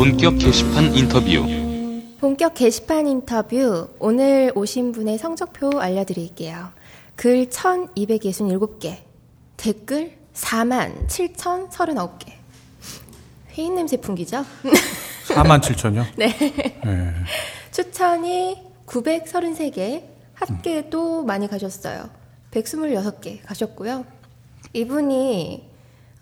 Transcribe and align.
본격 0.00 0.38
게시판 0.38 0.94
인터뷰. 0.94 1.46
본격 2.20 2.54
게시판 2.54 3.06
인터뷰. 3.06 3.86
오늘 3.98 4.50
오신 4.54 4.92
분의 4.92 5.18
성적표 5.18 5.78
알려드릴게요. 5.78 6.70
글 7.16 7.50
1267개. 7.50 8.96
댓글 9.58 10.16
4만 10.32 11.06
7,039개. 11.06 12.32
회의 13.50 13.68
냄새 13.68 13.98
풍기죠? 13.98 14.42
4만 15.28 15.60
7천요? 15.60 16.06
네. 16.16 16.34
네. 16.82 17.14
추천이 17.70 18.56
933개. 18.86 20.02
합계도 20.32 21.24
많이 21.24 21.46
가셨어요. 21.46 22.08
126개 22.52 23.40
가셨고요. 23.44 24.06
이분이 24.72 25.69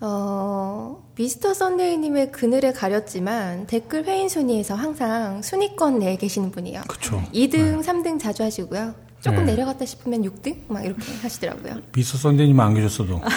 어, 0.01 1.03
미스터 1.15 1.53
썬데이님의 1.53 2.31
그늘에 2.31 2.71
가렸지만 2.71 3.67
댓글 3.67 4.05
회인 4.05 4.29
순위에서 4.29 4.73
항상 4.75 5.41
순위권 5.41 5.99
내에 5.99 6.15
계시는 6.15 6.51
분이에요. 6.51 6.83
그쵸. 6.87 7.21
2등, 7.33 7.83
3등 7.83 8.19
자주 8.19 8.43
하시고요. 8.43 8.93
조금 9.21 9.39
네. 9.45 9.51
내려갔다 9.51 9.85
싶으면 9.85 10.21
6등? 10.23 10.55
막 10.69 10.85
이렇게 10.85 11.01
하시더라고요. 11.21 11.81
미스 11.91 12.17
선대님 12.17 12.57
안 12.59 12.73
계셨어도. 12.73 13.19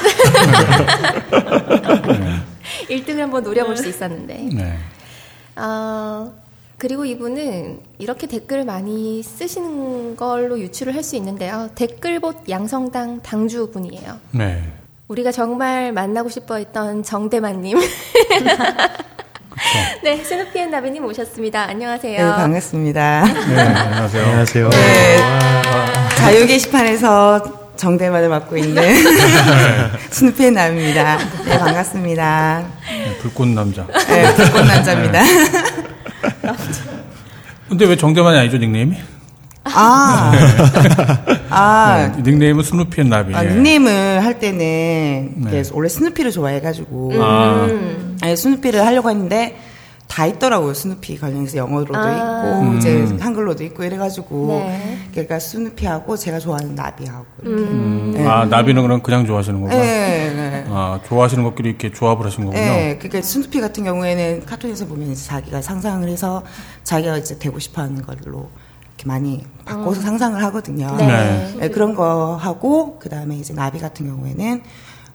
1등을 2.88 3.16
한번 3.18 3.42
노려볼 3.42 3.76
수 3.76 3.88
있었는데. 3.88 4.48
네. 4.54 4.78
어, 5.56 6.32
그리고 6.78 7.04
이분은 7.04 7.80
이렇게 7.98 8.26
댓글을 8.28 8.64
많이 8.64 9.22
쓰시는 9.24 10.14
걸로 10.16 10.58
유추를 10.60 10.94
할 10.94 11.02
수 11.02 11.16
있는데요. 11.16 11.68
댓글봇 11.74 12.48
양성당 12.48 13.22
당주 13.22 13.70
분이에요. 13.72 14.18
네. 14.32 14.62
우리가 15.12 15.30
정말 15.30 15.92
만나고 15.92 16.30
싶어 16.30 16.56
했던 16.56 17.02
정대만님. 17.02 17.78
네, 20.02 20.24
스누피앤 20.24 20.70
나비님 20.70 21.04
오셨습니다. 21.04 21.64
안녕하세요. 21.68 22.16
네, 22.26 22.32
반갑습니다. 22.34 23.24
네, 23.26 23.60
안녕하세요. 23.60 24.24
안녕하세요. 24.24 24.70
네, 24.70 25.16
자유 26.16 26.46
게시판에서 26.46 27.74
정대만을 27.76 28.30
맡고 28.30 28.56
있는 28.56 28.82
스누피 30.08 30.52
앤 30.52 30.66
나비입니다. 30.66 31.18
네, 31.44 31.58
반갑습니다. 31.58 32.64
네, 32.88 33.18
불꽃 33.20 33.48
남자. 33.48 33.86
네, 34.08 34.34
불꽃 34.34 34.64
남자입니다. 34.64 35.22
근데 37.68 37.84
왜 37.84 37.96
정대만이 37.96 38.38
아니죠, 38.38 38.56
닉네임이? 38.56 38.96
아, 39.64 40.32
아, 41.50 42.12
네, 42.16 42.22
닉네임은 42.22 42.62
스누피 42.62 43.00
앤 43.00 43.08
나비. 43.08 43.34
아, 43.34 43.44
예. 43.44 43.48
닉네임을 43.48 44.24
할 44.24 44.38
때는 44.38 45.34
네. 45.50 45.62
원래 45.72 45.88
스누피를 45.88 46.30
좋아해가지고 46.30 47.12
아, 47.20 47.68
네, 48.22 48.36
스누피를 48.36 48.84
하려고 48.84 49.10
했는데 49.10 49.58
다 50.08 50.26
있더라고요. 50.26 50.74
스누피 50.74 51.16
관련해서 51.16 51.56
영어로도 51.56 51.94
아. 51.96 52.10
있고 52.52 52.76
이제 52.76 53.16
한글로도 53.18 53.64
있고 53.64 53.82
이래가지고 53.82 54.64
네. 54.66 54.98
그러니까 55.10 55.38
스누피하고 55.38 56.18
제가 56.18 56.38
좋아하는 56.38 56.74
나비하고 56.74 57.24
이렇게. 57.42 57.62
음. 57.62 58.14
음, 58.16 58.28
아, 58.28 58.44
나비는 58.44 58.82
그럼 58.82 59.00
그냥 59.00 59.24
좋아하시는 59.24 59.58
거구나. 59.58 59.80
네, 59.80 60.32
네. 60.34 60.64
아, 60.68 61.00
좋아하시는 61.08 61.42
것끼리 61.44 61.70
이렇게 61.70 61.90
조합을 61.90 62.26
하신 62.26 62.44
거군요. 62.44 62.60
네, 62.60 62.98
그러니까 62.98 63.22
스누피 63.22 63.60
같은 63.62 63.84
경우에는 63.84 64.44
카툰에서 64.44 64.86
보면 64.86 65.12
이제 65.12 65.24
자기가 65.24 65.62
상상을 65.62 66.06
해서 66.06 66.42
자기가 66.84 67.16
이제 67.16 67.38
되고 67.38 67.58
싶어하는 67.58 68.02
걸로 68.02 68.50
이렇게 69.02 69.06
많이 69.06 69.44
바꿔서 69.64 70.00
상상을 70.00 70.42
하거든요. 70.44 70.94
네. 70.96 71.06
네. 71.06 71.54
네, 71.58 71.68
그런 71.68 71.94
거 71.94 72.36
하고 72.36 72.98
그 72.98 73.08
다음에 73.08 73.36
이제 73.36 73.52
나비 73.54 73.78
같은 73.78 74.06
경우에는 74.06 74.62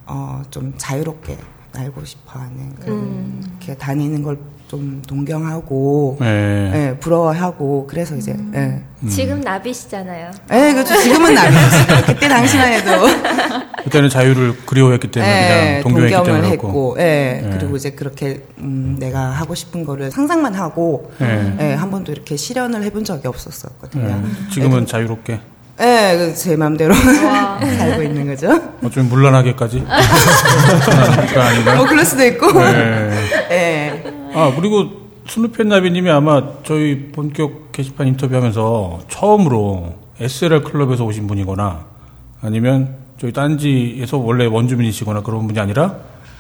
어 0.06 0.42
좀 0.52 0.74
자유롭게 0.78 1.38
날고 1.74 2.06
싶어하는 2.06 2.76
그런 2.76 3.42
이렇게 3.60 3.76
다니는 3.76 4.24
걸 4.24 4.38
좀 4.68 5.02
동경하고 5.08 6.18
네. 6.20 6.70
네, 6.74 7.00
부러워하고 7.00 7.88
그래서 7.90 8.18
이제 8.18 8.34
네. 8.52 8.84
지금 9.10 9.40
나비시잖아요. 9.40 10.30
네, 10.50 10.74
그렇죠. 10.74 10.94
지금은 10.98 11.34
나비였어요. 11.34 12.02
그때 12.06 12.28
당시만 12.28 12.74
해도 12.74 12.92
그때는 13.88 14.10
자유를 14.10 14.58
그리워했기 14.66 15.08
때문에 15.12 15.32
네, 15.32 15.48
그냥 15.48 15.84
동경했기 15.84 16.16
동경을 16.16 16.42
때문에 16.42 16.54
했고, 16.54 16.96
예. 17.00 17.04
네. 17.44 17.50
그리고 17.58 17.78
이제 17.78 17.92
그렇게 17.92 18.44
음, 18.60 18.98
내가 19.00 19.20
하고 19.32 19.56
싶은 19.56 19.86
거를 19.86 20.12
상상만 20.12 20.54
하고, 20.56 21.12
네. 21.20 21.56
예, 21.62 21.74
한 21.74 21.90
번도 21.90 22.12
이렇게 22.12 22.36
실현을 22.36 22.84
해본 22.84 23.06
적이 23.06 23.30
없었었거든요. 23.30 24.08
네. 24.08 24.24
지금은 24.54 24.86
자유롭게. 24.86 25.40
예, 25.80 26.18
그제 26.18 26.58
마음대로 26.58 26.94
살고 26.98 28.04
있는 28.04 28.28
거죠. 28.28 28.50
어쩌면 28.84 29.10
물란하게까지. 29.10 29.86
그러니까? 31.30 31.76
뭐 31.76 31.86
그럴 31.88 32.04
수도 32.04 32.26
있고, 32.26 32.52
네. 32.52 33.12
예. 33.52 34.04
아, 34.34 34.52
그리고 34.56 35.08
스누펜 35.30 35.70
나비님이 35.70 36.10
아마 36.10 36.42
저희 36.64 37.10
본격 37.14 37.72
게시판 37.72 38.08
인터뷰하면서 38.08 39.02
처음으로 39.08 39.96
SLR 40.20 40.64
클럽에서 40.64 41.06
오신 41.06 41.28
분이거나 41.28 41.86
아니면 42.42 43.07
저희 43.18 43.34
딴지에서 43.34 44.18
원래 44.18 44.46
원주민이시거나 44.46 45.24
그런 45.24 45.48
분이 45.48 45.60
아니라 45.60 45.96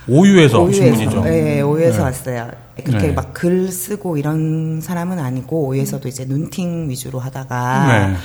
오유에서 0.07 0.61
오신 0.61 0.93
분이죠. 0.93 1.23
예, 1.27 1.61
오유에서 1.61 1.97
네. 1.97 2.03
왔어요. 2.03 2.51
그렇게 2.83 3.07
네. 3.07 3.13
막글 3.13 3.71
쓰고 3.71 4.17
이런 4.17 4.79
사람은 4.79 5.19
아니고, 5.19 5.67
오유에서도 5.67 6.07
이제 6.07 6.25
눈팅 6.25 6.89
위주로 6.89 7.19
하다가, 7.19 7.87
네. 7.87 8.15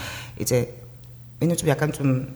이제, 0.40 0.74
왜냐면 1.40 1.56
좀 1.56 1.68
약간 1.68 1.90
좀, 1.90 2.28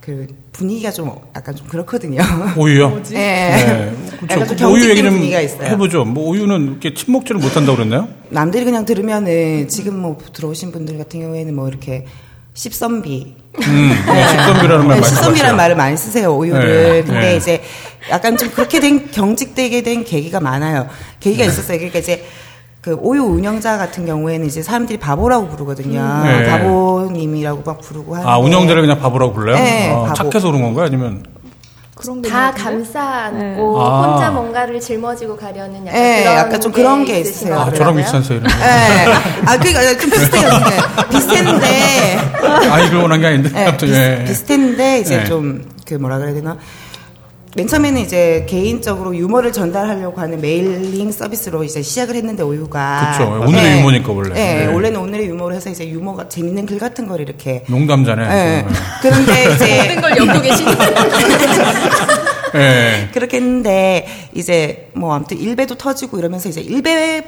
그 0.00 0.26
분위기가 0.52 0.90
좀 0.90 1.10
약간 1.34 1.56
좀 1.56 1.66
그렇거든요. 1.68 2.20
오유요? 2.58 3.00
예. 3.12 3.14
네. 3.14 3.92
약간 4.30 4.46
좀 4.46 4.56
그렇죠. 4.56 4.66
오유 4.66 4.72
경직된 4.74 4.90
얘기 4.90 5.02
좀 5.02 5.12
분위기가 5.14 5.40
있어요. 5.40 5.68
해보죠. 5.68 6.04
뭐 6.04 6.28
오유는 6.28 6.70
이렇게 6.70 6.94
침묵질을 6.94 7.40
못한다고 7.40 7.76
그랬나요? 7.78 8.08
남들이 8.28 8.64
그냥 8.64 8.84
들으면은 8.84 9.68
지금 9.68 9.98
뭐 9.98 10.18
들어오신 10.32 10.70
분들 10.70 10.98
같은 10.98 11.18
경우에는 11.20 11.54
뭐 11.56 11.68
이렇게 11.68 12.04
십선비. 12.56 13.36
음, 13.58 13.90
네, 14.06 14.28
식선비라는 14.28 14.86
말 14.88 15.00
네, 15.00 15.06
십선비라는. 15.06 15.56
말을 15.56 15.76
많이 15.76 15.96
쓰세요, 15.96 16.34
오유를. 16.34 16.92
네, 16.92 17.02
근데 17.02 17.20
네. 17.20 17.36
이제 17.36 17.62
약간 18.10 18.36
좀 18.36 18.50
그렇게 18.50 18.80
된, 18.80 19.10
경직되게 19.10 19.82
된 19.82 20.04
계기가 20.04 20.40
많아요. 20.40 20.88
계기가 21.20 21.44
네. 21.44 21.48
있었어요. 21.50 21.76
그러니까 21.76 21.98
이제 21.98 22.24
그 22.80 22.94
오유 22.94 23.22
운영자 23.22 23.76
같은 23.76 24.06
경우에는 24.06 24.46
이제 24.46 24.62
사람들이 24.62 24.98
바보라고 24.98 25.48
부르거든요. 25.48 26.22
네. 26.24 26.48
바보님이라고 26.48 27.62
막 27.64 27.80
부르고 27.80 28.14
하는데. 28.14 28.30
아, 28.30 28.38
운영자를 28.38 28.80
그냥 28.82 29.00
바보라고 29.00 29.34
불러요? 29.34 29.56
네, 29.56 29.90
아, 29.92 30.04
바보. 30.04 30.14
착해서 30.14 30.48
그런 30.48 30.62
건가요? 30.62 30.86
아니면 30.86 31.24
다? 32.22 32.52
감싸 32.52 33.00
안고 33.26 33.38
네. 33.38 33.54
혼자 33.54 34.26
아. 34.26 34.30
뭔가를 34.30 34.80
짊어지고 34.80 35.36
가려는 35.36 35.86
약간 35.86 36.00
네, 36.00 36.22
그런 36.22 36.36
약간 36.36 36.60
좀 36.60 36.72
그런 36.72 37.04
게 37.04 37.20
있으신 37.20 37.48
있어요. 37.48 37.60
아, 37.60 37.64
것 37.66 37.74
저랑. 37.74 37.96
비슷한 37.96 38.22
스타일은. 38.22 38.46
네. 38.46 39.06
아, 39.46 39.58
그러니까 39.58 39.98
좀 39.98 40.10
비슷해요. 40.10 40.48
근데. 40.50 41.08
비슷했는데. 41.10 42.18
아, 42.70 42.80
이걸 42.80 43.02
원한 43.02 43.20
게 43.20 43.26
아닌데. 43.26 43.50
네, 43.50 43.76
비슷, 43.76 43.94
예. 43.94 44.24
비슷했는데 44.26 44.98
이제 45.00 45.18
네. 45.18 45.24
좀그 45.24 45.94
뭐라 45.94 46.18
그래야 46.18 46.34
되나 46.34 46.56
맨 47.56 47.66
처음에는 47.66 48.02
이제 48.02 48.44
개인적으로 48.46 49.16
유머를 49.16 49.50
전달하려고 49.50 50.20
하는 50.20 50.42
mailing 50.42 51.10
서비스로 51.10 51.64
이제 51.64 51.80
시작을 51.80 52.14
했는데 52.14 52.42
오유가 52.42 53.12
그쵸. 53.16 53.30
오늘의 53.48 53.78
유머니까, 53.78 54.12
원래. 54.12 54.34
네, 54.34 54.66
네. 54.66 54.72
원래는 54.74 55.00
오늘의 55.00 55.26
유머로 55.28 55.54
해서 55.54 55.70
이제 55.70 55.88
유머가 55.88 56.28
재밌는 56.28 56.66
글 56.66 56.78
같은 56.78 57.08
걸 57.08 57.22
이렇게 57.22 57.64
농담자네. 57.66 58.28
네. 58.28 58.62
네. 58.62 58.66
그런데 59.00 59.54
이제 59.54 59.82
모든 59.88 60.00
걸 60.02 60.16
엮고 60.18 60.42
계시는 60.42 60.72
예. 62.56 63.08
그렇게 63.14 63.38
했는데 63.38 64.06
이제 64.34 64.90
뭐 64.92 65.14
아무튼 65.14 65.38
일베도 65.38 65.76
터지고 65.76 66.18
이러면서 66.18 66.50
이제 66.50 66.60
일베 66.60 67.24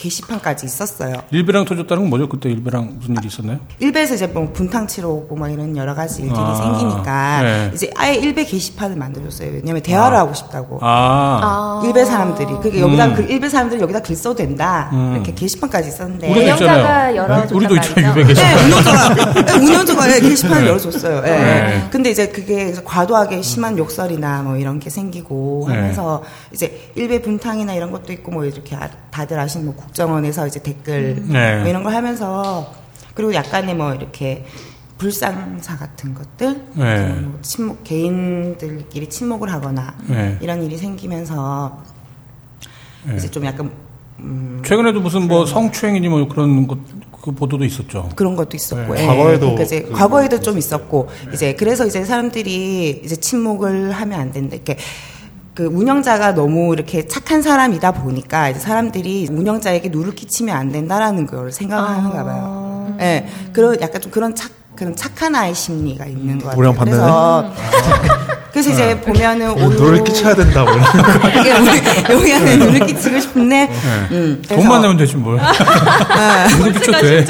게시판까지 0.00 0.64
있었어요. 0.64 1.14
일배랑 1.30 1.66
터졌다는 1.66 2.04
건 2.04 2.10
뭐죠? 2.10 2.26
그때 2.28 2.50
일배랑 2.50 2.96
무슨 2.98 3.16
일이 3.16 3.26
있었나요? 3.26 3.58
일베에서 3.80 4.14
이제 4.14 4.26
뭐 4.26 4.50
분탕 4.50 4.86
치러 4.86 5.10
오고 5.10 5.36
막 5.36 5.50
이런 5.50 5.76
여러 5.76 5.94
가지 5.94 6.22
일들이 6.22 6.40
아, 6.40 6.54
생기니까 6.54 7.42
네. 7.42 7.70
이제 7.74 7.90
아예 7.96 8.14
일베 8.14 8.44
게시판을 8.44 8.96
만들었어요. 8.96 9.50
왜냐면 9.52 9.82
대화를 9.82 10.16
하고 10.16 10.32
싶다고. 10.32 10.78
아. 10.80 11.82
일베 11.84 12.04
사람들이 12.06 12.46
그게 12.62 12.80
여기다 12.80 13.06
음. 13.06 13.14
글, 13.14 13.30
일베 13.30 13.48
사람들이 13.50 13.80
여기다 13.82 14.00
글 14.00 14.16
써도 14.16 14.36
된다 14.36 14.88
음. 14.94 15.12
이렇게 15.16 15.34
게시판까지 15.34 15.88
있었는데 15.88 16.30
우리도 16.30 16.40
운영자가 16.46 16.72
있잖아요. 17.10 17.16
열어줬단 17.16 17.56
우리도 17.56 17.76
있죠. 17.76 17.94
말이죠. 17.94 18.20
일배 18.20 18.34
게시판. 18.34 18.56
네, 18.56 18.64
운영자가 18.64 19.14
네, 19.44 19.52
운영자가 19.58 20.16
예, 20.16 20.20
게시판을 20.20 20.66
열어줬어요. 20.66 21.16
예. 21.18 21.30
네. 21.30 21.88
근데 21.90 22.10
이제 22.10 22.28
그게 22.28 22.72
과도하게 22.84 23.42
심한 23.42 23.76
욕설이나 23.76 24.42
뭐 24.42 24.56
이런 24.56 24.78
게 24.78 24.88
생기고 24.88 25.66
네. 25.68 25.74
하면서 25.74 26.22
이제 26.52 26.90
일베 26.94 27.20
분탕이나 27.20 27.74
이런 27.74 27.90
것도 27.90 28.12
있고 28.14 28.30
뭐 28.32 28.44
이렇게 28.46 28.76
아- 28.76 28.88
다들 29.10 29.38
아시는 29.38 29.66
뭐 29.66 29.74
국정원에서 29.90 30.46
이제 30.46 30.60
댓글 30.62 31.22
네. 31.26 31.58
뭐 31.60 31.68
이런 31.68 31.82
걸 31.82 31.94
하면서 31.94 32.72
그리고 33.14 33.34
약간의 33.34 33.74
뭐 33.74 33.92
이렇게 33.94 34.44
불상사 34.98 35.76
같은 35.78 36.14
것들 36.14 36.62
네. 36.74 37.08
뭐 37.08 37.38
침묵 37.42 37.82
개인들끼리 37.84 39.08
침묵을 39.08 39.52
하거나 39.52 39.94
네. 40.06 40.38
이런 40.40 40.62
일이 40.62 40.76
생기면서 40.76 41.78
네. 43.04 43.16
이제 43.16 43.30
좀 43.30 43.44
약간 43.44 43.70
음, 44.20 44.62
최근에도 44.64 45.00
무슨 45.00 45.26
뭐 45.26 45.46
성추행이니 45.46 46.08
뭐 46.08 46.28
그런 46.28 46.66
것, 46.66 46.78
그 47.22 47.32
보도도 47.32 47.64
있었죠. 47.64 48.10
그런 48.14 48.36
것도 48.36 48.56
있었고 48.56 48.94
네. 48.94 49.02
예. 49.02 49.06
과거에도 49.06 49.40
그러니까 49.40 49.62
이제 49.64 49.82
그- 49.82 49.92
과거에도 49.92 50.40
좀 50.40 50.58
있었고 50.58 51.08
이제 51.32 51.54
그래서 51.54 51.86
이제 51.86 52.04
사람들이 52.04 53.00
이제 53.02 53.16
침묵을 53.16 53.92
하면 53.92 54.20
안 54.20 54.30
된다 54.30 54.54
이렇게 54.56 54.76
그 55.60 55.66
운영자가 55.66 56.34
너무 56.34 56.72
이렇게 56.72 57.06
착한 57.06 57.42
사람이다 57.42 57.92
보니까 57.92 58.48
이제 58.48 58.58
사람들이 58.58 59.28
운영자에게 59.30 59.90
누를 59.90 60.14
끼치면 60.14 60.56
안 60.56 60.72
된다라는 60.72 61.26
걸 61.26 61.52
생각하는가 61.52 62.24
봐요. 62.24 62.94
예. 63.00 63.04
네, 63.04 63.28
그런 63.52 63.78
약간 63.82 64.00
좀 64.00 64.10
그런 64.10 64.34
착 64.34 64.52
그런 64.74 64.96
착한 64.96 65.34
아이 65.34 65.54
심리가 65.54 66.06
있는 66.06 66.38
것 66.38 66.44
같아요. 66.46 66.58
우리랑 66.58 66.74
반대네. 66.76 66.96
그래서 66.96 67.52
그래서 68.52 68.70
이제 68.70 69.00
보면은 69.02 69.54
뭐 69.54 69.68
누를 69.68 70.02
끼쳐야 70.02 70.34
된다. 70.34 70.64
뭐. 70.64 70.72
이게 71.40 72.14
우리 72.14 72.30
여기는 72.32 72.58
누를 72.58 72.86
끼치고 72.86 73.20
싶은데 73.20 73.68
음, 74.12 74.42
그래서 74.42 74.62
돈만 74.62 74.80
내면 74.80 74.96
되지 74.96 75.16
뭘. 75.16 75.38
누 76.56 76.72
끼쳐도 76.72 77.00
돼. 77.02 77.26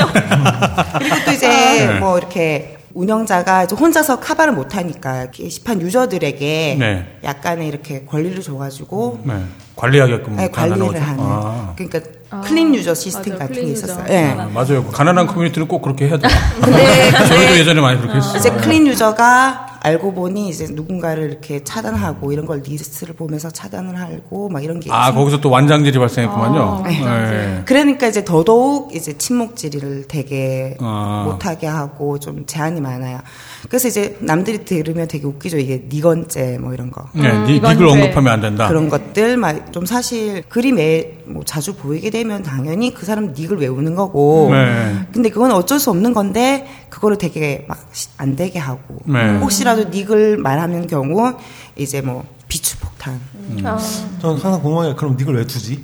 그리고 0.99 1.17
또 1.25 1.33
이제 1.33 1.99
뭐 1.99 2.17
이렇게 2.17 2.80
운영자가 2.94 3.66
혼자서 3.66 4.20
카바를 4.20 4.52
못 4.52 4.76
하니까 4.76 5.31
게시판 5.31 5.81
user들에게 5.81 6.76
네. 6.78 7.19
약간의 7.22 7.69
이렇게 7.69 8.04
권리를 8.04 8.42
줘가지고 8.42 9.20
네. 9.25 9.34
관리하게끔 9.76 10.37
네, 10.37 10.50
관리를 10.50 10.87
거죠. 10.87 10.98
하는 10.98 11.25
아. 11.25 11.75
그러니까 11.76 12.00
clean 12.44 12.75
user 12.75 12.94
시스템 12.94 13.35
맞아요. 13.35 13.49
같은 13.49 13.65
게. 13.67 13.73
있었어요. 13.73 14.05
예. 14.09 14.27
아, 14.38 14.49
맞아요. 14.55 14.85
그 14.85 14.91
가난한 14.93 15.27
커뮤니티는 15.27 15.67
꼭 15.67 15.82
그렇게 15.82 16.06
해야 16.09 16.17
돼. 16.19 16.29
근데 16.61 17.11
저희도 17.12 17.29
근데 17.35 17.59
예전에 17.61 17.81
많이 17.81 17.99
그렇게 18.00 18.19
했어요. 18.19 18.37
이제 18.38 18.50
클린 18.50 18.87
user가 18.87 19.67
알고 19.82 20.12
보니 20.12 20.50
이제 20.50 20.67
누군가를 20.71 21.25
이렇게 21.31 21.65
차단하고 21.65 22.32
이런 22.32 22.44
걸 22.47 22.61
리스트를 22.65 23.15
보면서 23.15 23.50
차단을 23.50 23.99
하고 23.99 24.49
막 24.50 24.62
이런 24.62 24.79
게 24.79 24.93
아, 24.93 25.06
생- 25.06 25.15
거기서 25.15 25.41
또 25.41 25.49
완장질이 25.50 25.99
발생했구만요. 25.99 26.82
아, 26.85 26.88
네. 26.88 27.62
그러니까 27.65 28.06
이제 28.06 28.23
더더욱 28.25 28.94
이제 28.94 29.17
친목질을 29.17 30.05
되게 30.06 30.76
아. 30.81 31.25
못하게 31.26 31.67
하고 31.67 32.19
좀 32.19 32.44
제한이 32.47 32.81
많아요. 32.83 33.21
그래서 33.69 33.89
이제 33.89 34.17
남들이 34.21 34.65
들으면 34.65 35.07
되게 35.07 35.27
웃기죠. 35.27 35.59
이게 35.59 35.85
닉언죄 35.93 36.58
뭐 36.59 36.73
이런 36.73 36.91
거. 36.91 37.09
네, 37.12 37.31
음, 37.31 37.45
니, 37.47 37.61
닉을 37.61 37.87
언급하면 37.87 38.33
안 38.33 38.41
된다. 38.41 38.69
그런 38.69 38.89
것들 38.89 39.37
막 39.37 39.73
좀 39.73 39.85
사실 39.87 40.43
글이 40.49 40.73
매뭐 40.73 41.43
자주 41.45 41.75
보이게 41.75 42.11
되면 42.11 42.43
당연히 42.43 42.95
그 42.95 43.05
사람 43.07 43.33
닉을 43.37 43.59
외우는 43.59 43.95
거고 43.95 44.49
네. 44.53 45.07
근데 45.12 45.29
그건 45.29 45.53
어쩔 45.53 45.79
수 45.79 45.91
없는 45.91 46.12
건데 46.15 46.67
그거를 46.89 47.19
되게 47.19 47.65
막 47.69 47.79
안 48.17 48.37
되게 48.37 48.59
하고 48.59 48.97
네. 49.05 49.37
혹시라도 49.39 49.85
닉을 49.91 50.37
말하는 50.39 50.87
경우 50.87 51.35
이제 51.77 52.01
뭐 52.01 52.25
비추 52.49 52.79
폭탄 52.79 53.21
아, 53.65 53.79
저는 54.21 54.37
항상 54.39 54.62
궁금한 54.62 54.91
게 54.91 54.95
그럼 54.95 55.17
닉을 55.17 55.35
왜 55.37 55.47
두지? 55.47 55.83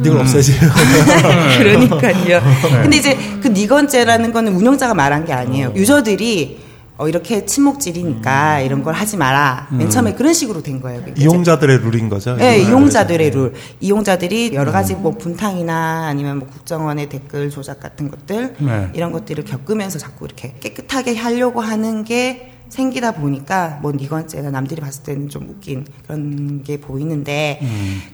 닉을 0.00 0.16
음. 0.16 0.20
없애지. 0.22 0.52
그러니까요. 1.58 2.40
네. 2.40 2.82
근데 2.82 2.96
이제 2.96 3.18
그 3.42 3.48
니건죄라는 3.48 4.32
거는 4.32 4.54
운영자가 4.54 4.94
말한 4.94 5.24
게 5.26 5.32
아니에요. 5.32 5.72
유저들이 5.76 6.58
어, 6.98 7.08
이렇게 7.08 7.46
침묵질이니까 7.46 8.60
이런 8.60 8.82
걸 8.82 8.94
하지 8.94 9.16
마라. 9.16 9.68
맨 9.72 9.88
처음에 9.88 10.14
그런 10.14 10.34
식으로 10.34 10.62
된 10.62 10.80
거예요. 10.80 11.02
그게. 11.02 11.22
이용자들의 11.22 11.78
룰인 11.78 12.08
거죠. 12.08 12.36
네. 12.36 12.58
이용자들의 12.58 13.30
룰. 13.30 13.54
이용자들이 13.80 14.52
여러 14.54 14.70
가지 14.72 14.94
뭐 14.94 15.12
분탕이나 15.12 16.06
아니면 16.06 16.38
뭐 16.38 16.48
국정원의 16.48 17.08
댓글 17.08 17.50
조작 17.50 17.80
같은 17.80 18.10
것들 18.10 18.56
네. 18.58 18.90
이런 18.94 19.10
것들을 19.12 19.44
겪으면서 19.44 19.98
자꾸 19.98 20.26
이렇게 20.26 20.54
깨끗하게 20.60 21.16
하려고 21.16 21.60
하는 21.60 22.04
게 22.04 22.52
생기다 22.72 23.12
보니까 23.12 23.78
뭐 23.82 23.92
니건죄나 23.92 24.50
남들이 24.50 24.80
봤을 24.80 25.02
때는 25.02 25.28
좀 25.28 25.46
웃긴 25.50 25.84
그런 26.06 26.62
게 26.62 26.80
보이는데 26.80 27.60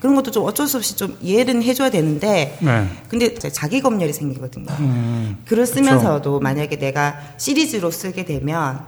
그런 0.01 0.17
것도 0.17 0.33
좀 0.33 0.45
어쩔 0.45 0.67
수 0.67 0.79
없이 0.79 0.97
좀 0.97 1.17
이해는 1.23 1.63
해줘야 1.63 1.91
되는데 1.91 2.59
네. 2.61 2.89
근데 3.09 3.35
자기 3.35 3.81
검열이 3.81 4.13
생기거든요. 4.13 4.67
음, 4.81 5.39
글을 5.47 5.65
쓰면서도 5.65 6.41
만약에 6.41 6.77
내가 6.77 7.15
시리즈로 7.37 7.93
쓰게 7.93 8.25
되면 8.25 8.81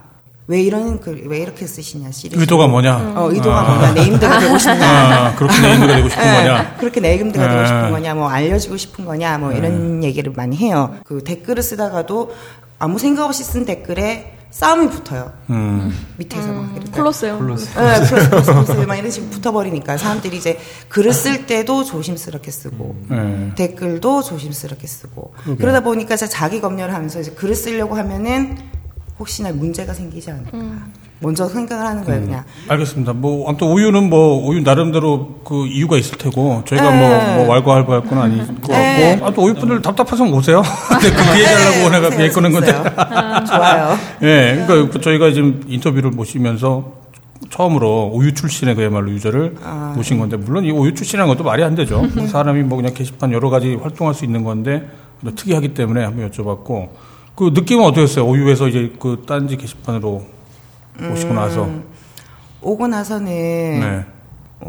왜 0.49 0.61
이런 0.61 0.99
글 0.99 1.23
왜 1.29 1.39
이렇게 1.39 1.65
쓰시냐 1.65 2.11
시리즈 2.11 2.41
의도가 2.41 2.67
뭐냐? 2.67 3.13
어 3.15 3.31
의도가 3.31 3.61
아. 3.61 3.75
뭐냐 3.75 3.93
named가 3.93 4.41
되고 4.41 4.59
싶냐 4.59 4.85
아, 4.85 5.35
그렇게 5.37 5.61
named가 5.61 5.95
되고 5.97 6.09
싶은 6.09 6.25
예, 6.25 6.33
거냐? 6.39 6.77
그렇게 6.81 7.01
named가 7.01 7.49
되고 7.49 7.63
예. 7.63 7.67
싶은 7.67 7.91
거냐 7.93 8.15
뭐 8.17 8.29
알려주고 8.29 8.77
싶은 8.77 9.05
거냐 9.05 9.39
뭐 9.39 9.53
이런 9.53 10.03
얘기를 10.03 10.33
많이 10.35 10.57
해요 10.57 10.97
그 11.05 11.23
댓글을 11.23 11.63
쓰다가도 11.63 12.35
아무 12.81 12.99
생각 12.99 13.27
없이 13.27 13.45
쓴 13.45 13.65
댓글에 13.65 14.40
싸움이 14.51 14.91
붙어요. 14.91 15.33
음, 15.51 15.97
밑에서 16.17 16.49
막 16.53 16.73
이렇게. 16.75 16.91
콜로세움. 16.91 17.35
네, 17.35 17.41
플러스, 17.41 17.73
플러스, 17.75 18.53
플러스, 18.53 18.73
막 18.73 18.97
이런 18.97 19.11
식으로 19.11 19.31
붙어버리니까 19.31 19.97
사람들이 19.97 20.37
이제 20.37 20.59
글을 20.89 21.13
쓸 21.13 21.47
때도 21.47 21.85
조심스럽게 21.85 22.51
쓰고 22.51 22.97
네. 23.09 23.53
댓글도 23.57 24.23
조심스럽게 24.23 24.87
쓰고. 24.87 25.35
그러다 25.59 25.81
보니까 25.81 26.15
이제 26.15 26.27
자기 26.27 26.61
검열을 26.61 26.93
하면서 26.93 27.21
이제 27.21 27.31
글을 27.31 27.55
쓰려고 27.55 27.97
하면은 27.97 28.59
혹시나 29.21 29.53
문제가 29.53 29.93
생기지 29.93 30.31
않을까 30.31 30.59
먼저 31.21 31.47
생각을 31.47 31.87
하는 31.87 32.03
거예요 32.03 32.21
그냥 32.23 32.45
알겠습니다. 32.69 33.13
뭐 33.13 33.47
아무튼 33.47 33.69
오유는 33.69 34.09
뭐 34.09 34.43
오유 34.47 34.63
나름대로 34.63 35.41
그 35.45 35.67
이유가 35.67 35.99
있을 35.99 36.17
테고 36.17 36.63
저희가 36.67 36.91
네. 36.91 36.99
뭐, 36.99 37.45
뭐 37.45 37.55
왈가왈부할 37.55 38.05
건 38.07 38.19
아닐 38.19 38.39
것 38.47 38.69
네. 38.69 39.11
같고 39.13 39.27
아또 39.27 39.43
오유 39.43 39.55
분들 39.55 39.83
답답하시면 39.83 40.33
오세요. 40.33 40.63
근데 40.89 41.11
그 41.15 41.39
얘기하려고 41.39 41.91
내가 41.91 42.17
얘기 42.25 42.35
꺼낸 42.35 42.53
건데. 42.53 42.73
좋아요 43.47 43.97
예, 44.23 44.65
그러니까 44.67 44.99
저희가 44.99 45.33
지금 45.33 45.63
인터뷰를 45.69 46.11
모시면서 46.11 46.95
처음으로 47.51 48.11
오유 48.15 48.33
출신의 48.33 48.75
그야말로 48.75 49.11
유저를 49.11 49.57
아. 49.63 49.93
모신 49.95 50.19
건데 50.19 50.39
물론 50.39 50.65
이 50.65 50.71
오유 50.71 50.95
출신이라는 50.95 51.35
것도 51.35 51.45
말이 51.45 51.63
안 51.63 51.75
되죠. 51.75 52.03
사람이 52.29 52.63
뭐 52.63 52.77
그냥 52.77 52.95
게시판 52.95 53.33
여러 53.33 53.51
가지 53.51 53.75
활동할 53.75 54.15
수 54.15 54.25
있는 54.25 54.43
건데 54.43 54.89
뭐 55.21 55.33
특이하기 55.37 55.75
때문에 55.75 56.05
한번 56.05 56.31
여쭤봤고 56.31 56.89
그 57.41 57.53
느낌은 57.55 57.83
어떠셨어요? 57.87 58.27
오유에서 58.27 58.69
이제 58.69 58.93
그 59.01 59.25
딴지 59.27 59.57
게시판으로 59.57 60.27
오시고 61.11 61.33
나서 61.33 61.71
오고 62.61 62.87
나서는 62.87 63.25
네. 63.81 64.05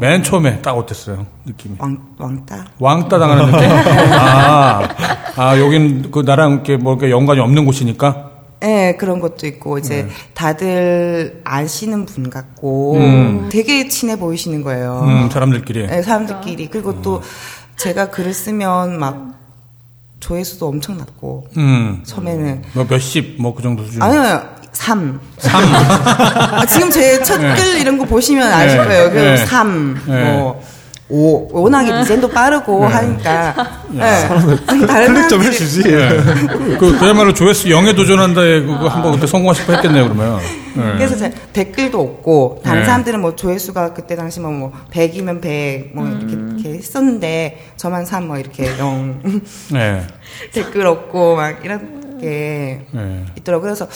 맨 0.00 0.22
처음에 0.22 0.62
딱 0.62 0.72
어땠어요? 0.72 1.26
느낌이. 1.44 1.76
왕, 1.78 1.98
왕따 2.16 2.64
왕따 2.78 3.18
당하는 3.18 3.52
느낌? 3.52 3.68
아, 4.16 4.88
아, 5.36 5.58
여긴 5.58 6.10
그 6.10 6.20
나랑 6.20 6.52
이렇게 6.52 6.78
뭐 6.78 6.94
이렇게 6.94 7.10
연관이 7.10 7.40
없는 7.40 7.66
곳이니까? 7.66 8.30
네, 8.60 8.96
그런 8.96 9.20
것도 9.20 9.46
있고, 9.48 9.76
이제 9.76 10.08
다들 10.32 11.42
아시는 11.44 12.06
분 12.06 12.30
같고, 12.30 12.94
음. 12.94 13.48
되게 13.50 13.88
친해 13.88 14.16
보이시는 14.16 14.62
거예요. 14.62 15.02
음, 15.04 15.28
사람들끼리. 15.28 15.88
네, 15.88 16.00
사람들끼리. 16.00 16.68
그리고 16.70 17.02
또 17.02 17.20
제가 17.76 18.08
글을 18.10 18.32
쓰면 18.32 18.98
막 18.98 19.41
조회수도 20.26 20.68
엄청 20.68 20.96
낮고, 20.96 21.46
음. 21.56 22.00
처음에는. 22.06 22.62
뭐 22.74 22.86
몇십, 22.88 23.36
뭐 23.40 23.52
그 23.54 23.62
정도 23.62 23.84
수준. 23.84 24.00
아니요, 24.02 24.40
3. 24.72 25.20
3. 25.38 25.62
아, 26.54 26.64
지금 26.64 26.90
제 26.90 27.22
첫글 27.22 27.78
이런 27.80 27.98
거 27.98 28.04
보시면 28.04 28.50
아실 28.50 28.78
네. 28.78 28.84
거예요. 28.84 29.10
그 29.10 29.18
네. 29.18 29.36
3, 29.36 30.00
네. 30.06 30.24
뭐, 30.32 30.62
5. 31.08 31.48
워낙에 31.60 31.92
미젠도 31.92 32.28
빠르고 32.28 32.86
하니까. 32.86 33.54
네. 33.90 34.28
다른 34.86 35.12
클릭 35.14 35.28
좀 35.28 35.42
해주지. 35.42 35.82
그, 35.82 36.96
그야말로 36.98 37.34
조회수 37.34 37.68
0에 37.68 37.94
도전한다에 37.94 38.60
그거 38.62 38.88
한번 38.88 39.12
그때 39.12 39.26
성공하 39.26 39.52
싶어 39.52 39.74
했겠네요, 39.74 40.04
그러면. 40.04 40.38
네. 40.74 40.92
그래서 40.96 41.14
제 41.18 41.30
댓글도 41.52 42.00
없고 42.00 42.62
다른 42.64 42.80
네. 42.80 42.86
사람들은 42.86 43.20
뭐 43.20 43.36
조회수가 43.36 43.92
그때 43.92 44.16
당시 44.16 44.40
뭐 44.40 44.72
100이면 44.90 45.42
100 45.42 45.94
뭐 45.94 46.06
이렇게, 46.08 46.34
이렇게 46.62 46.78
했었는데 46.78 47.72
저만 47.76 48.04
3뭐 48.04 48.38
이렇게 48.38 48.78
0 48.78 49.20
네. 49.72 50.06
댓글 50.54 50.86
없고 50.86 51.36
막 51.36 51.64
이런 51.64 52.18
게 52.18 52.86
네. 52.92 53.26
있더라고요. 53.36 53.74
그래서 53.74 53.88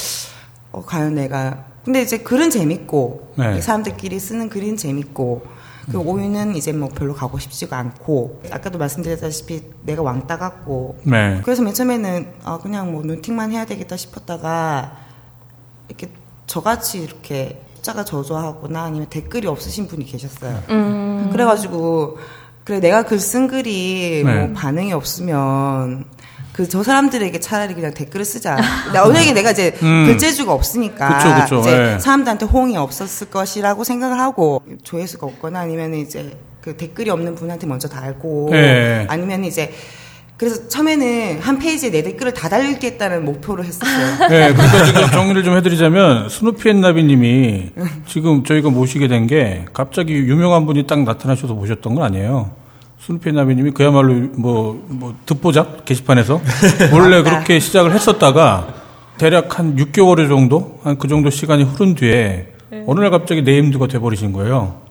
어 0.73 0.85
과연 0.85 1.15
내가 1.15 1.65
근데 1.85 2.03
이제 2.03 2.19
글은 2.19 2.51
재밌고 2.51 3.35
네. 3.39 3.61
사람들끼리 3.61 4.19
쓰는 4.19 4.49
글은 4.49 4.77
재밌고 4.77 5.47
그 5.91 5.99
오유는 5.99 6.57
이제 6.57 6.73
뭐 6.73 6.89
별로 6.89 7.15
가고 7.15 7.39
싶지가 7.39 7.79
않고 7.79 8.43
아까도 8.51 8.77
말씀드렸다시피 8.77 9.63
내가 9.85 10.03
왕따 10.03 10.37
같고 10.37 10.99
네. 11.05 11.41
그래서 11.45 11.63
맨 11.63 11.73
처음에는 11.73 12.33
아 12.43 12.59
그냥 12.59 12.91
뭐 12.91 13.03
눈팅만 13.03 13.53
해야 13.53 13.65
되겠다 13.65 13.97
싶었다가 13.97 14.97
이렇게 15.89 16.09
저같이 16.49 17.01
이렇게 17.01 17.63
숫자가 17.87 18.05
저조하거나 18.05 18.83
아니면 18.83 19.09
댓글이 19.09 19.47
없으신 19.47 19.87
분이 19.87 20.07
계셨어요. 20.07 20.63
그래가지고 21.31 22.19
그래 22.67 22.81
내가 22.81 23.05
글 23.05 23.19
쓴 23.19 23.47
글이 23.47 24.23
네. 24.25 24.35
뭐 24.47 24.53
반응이 24.53 24.93
없으면 24.93 26.05
그 26.53 26.67
저 26.69 26.83
사람들에게 26.83 27.39
차라리 27.39 27.75
그냥 27.75 27.93
댓글을 27.95 28.25
쓰자. 28.25 28.57
나 28.93 29.05
만약에 29.05 29.33
내가 29.33 29.51
이제 29.53 29.73
음. 29.83 30.07
글재주가 30.07 30.53
없으니까 30.53 31.19
그쵸, 31.19 31.59
그쵸. 31.59 31.61
이제 31.61 31.79
네. 31.79 31.99
사람들한테 31.99 32.47
호응이 32.47 32.77
없었을 32.77 33.29
것이라고 33.31 33.85
생각을 33.85 34.19
하고 34.19 34.63
조회수가 34.83 35.27
없거나 35.27 35.61
아니면 35.61 35.95
이제 35.95 36.37
그 36.63 36.77
댓글이 36.77 37.11
없는 37.11 37.35
분한테 37.37 37.67
먼저 37.67 37.89
달고 37.89 38.49
네. 38.51 39.07
아니면 39.09 39.45
이제 39.45 39.71
그래서 40.37 40.69
처음에는 40.69 41.41
한 41.41 41.59
페이지에 41.59 41.91
내 41.91 42.03
댓글을 42.03 42.35
다 42.35 42.49
달리겠다는 42.49 43.25
목표로 43.25 43.65
했었어요. 43.65 44.07
네, 44.29 44.53
그러니까 44.53 44.85
지금 44.85 45.11
정리를 45.11 45.43
좀 45.45 45.57
해드리자면 45.57 46.29
스누피 46.29 46.69
앤나비님이 46.69 47.71
지금 48.07 48.45
저희가 48.45 48.69
모시게 48.71 49.09
된 49.09 49.27
게 49.27 49.65
갑자기 49.73 50.13
유명한 50.13 50.67
분이 50.67 50.87
딱 50.87 51.03
나타나셔서 51.03 51.55
모셨던 51.55 51.95
건 51.95 52.05
아니에요. 52.05 52.51
스누피 53.01 53.31
앤나비님이 53.31 53.71
그야말로 53.71 54.13
뭐, 54.37 54.85
뭐 54.89 55.15
듣보잡 55.27 55.85
게시판에서 55.87 56.41
원래 56.93 57.23
그렇게 57.23 57.59
시작을 57.59 57.93
했었다가 57.93 58.75
대략 59.19 59.59
한 59.59 59.75
6개월 59.77 60.29
정도 60.29 60.79
한 60.83 60.99
그 60.99 61.09
정도 61.09 61.31
시간이 61.31 61.63
흐른 61.65 61.95
뒤에 61.95 62.49
어느 62.87 63.01
날 63.01 63.11
갑자기 63.11 63.41
named가 63.43 63.87
돼버리신 63.87 64.33
거예요. 64.33 64.83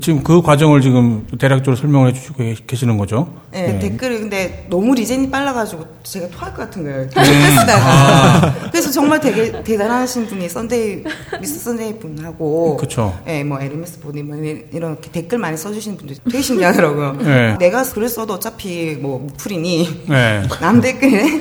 지금 0.00 0.22
그 0.22 0.42
과정을 0.42 0.80
지금 0.82 1.26
대략적으로 1.38 1.76
설명을 1.76 2.08
해주시고 2.10 2.34
계- 2.36 2.54
계시는 2.66 2.98
거죠? 2.98 3.32
네, 3.50 3.78
댓글을 3.78 4.20
근데 4.20 4.66
너무 4.68 4.94
regen이 4.94 5.30
빨라가지고 5.30 5.84
제가 6.02 6.28
토할 6.28 6.52
것 6.52 6.62
같은 6.64 6.82
거예요. 6.82 7.00
음. 7.06 7.08
계속 7.08 7.58
아. 7.58 7.60
쓰다가. 7.60 8.54
그래서 8.70 8.90
정말 8.90 9.20
되게 9.20 9.62
대단하신 9.62 10.26
분이 10.26 10.48
썬데이 10.48 11.04
미스 11.40 11.60
썬데이 11.60 11.98
분하고, 11.98 12.76
그쵸. 12.76 13.18
예, 13.26 13.42
뭐 13.44 13.60
에르메스 13.60 14.00
보니 14.00 14.22
뭐 14.22 14.36
이렇게 14.36 15.10
댓글 15.10 15.38
많이 15.38 15.56
써주시는 15.56 15.96
분들 15.98 16.16
되게 16.24 16.42
신기하더라고요. 16.42 17.12
네. 17.20 17.56
내가 17.58 17.82
글을 17.84 18.08
써도 18.08 18.34
어차피 18.34 18.96
뭐 19.00 19.18
무플이니 19.20 20.04
네. 20.08 20.42
남 20.60 20.80
댓글에 20.80 21.40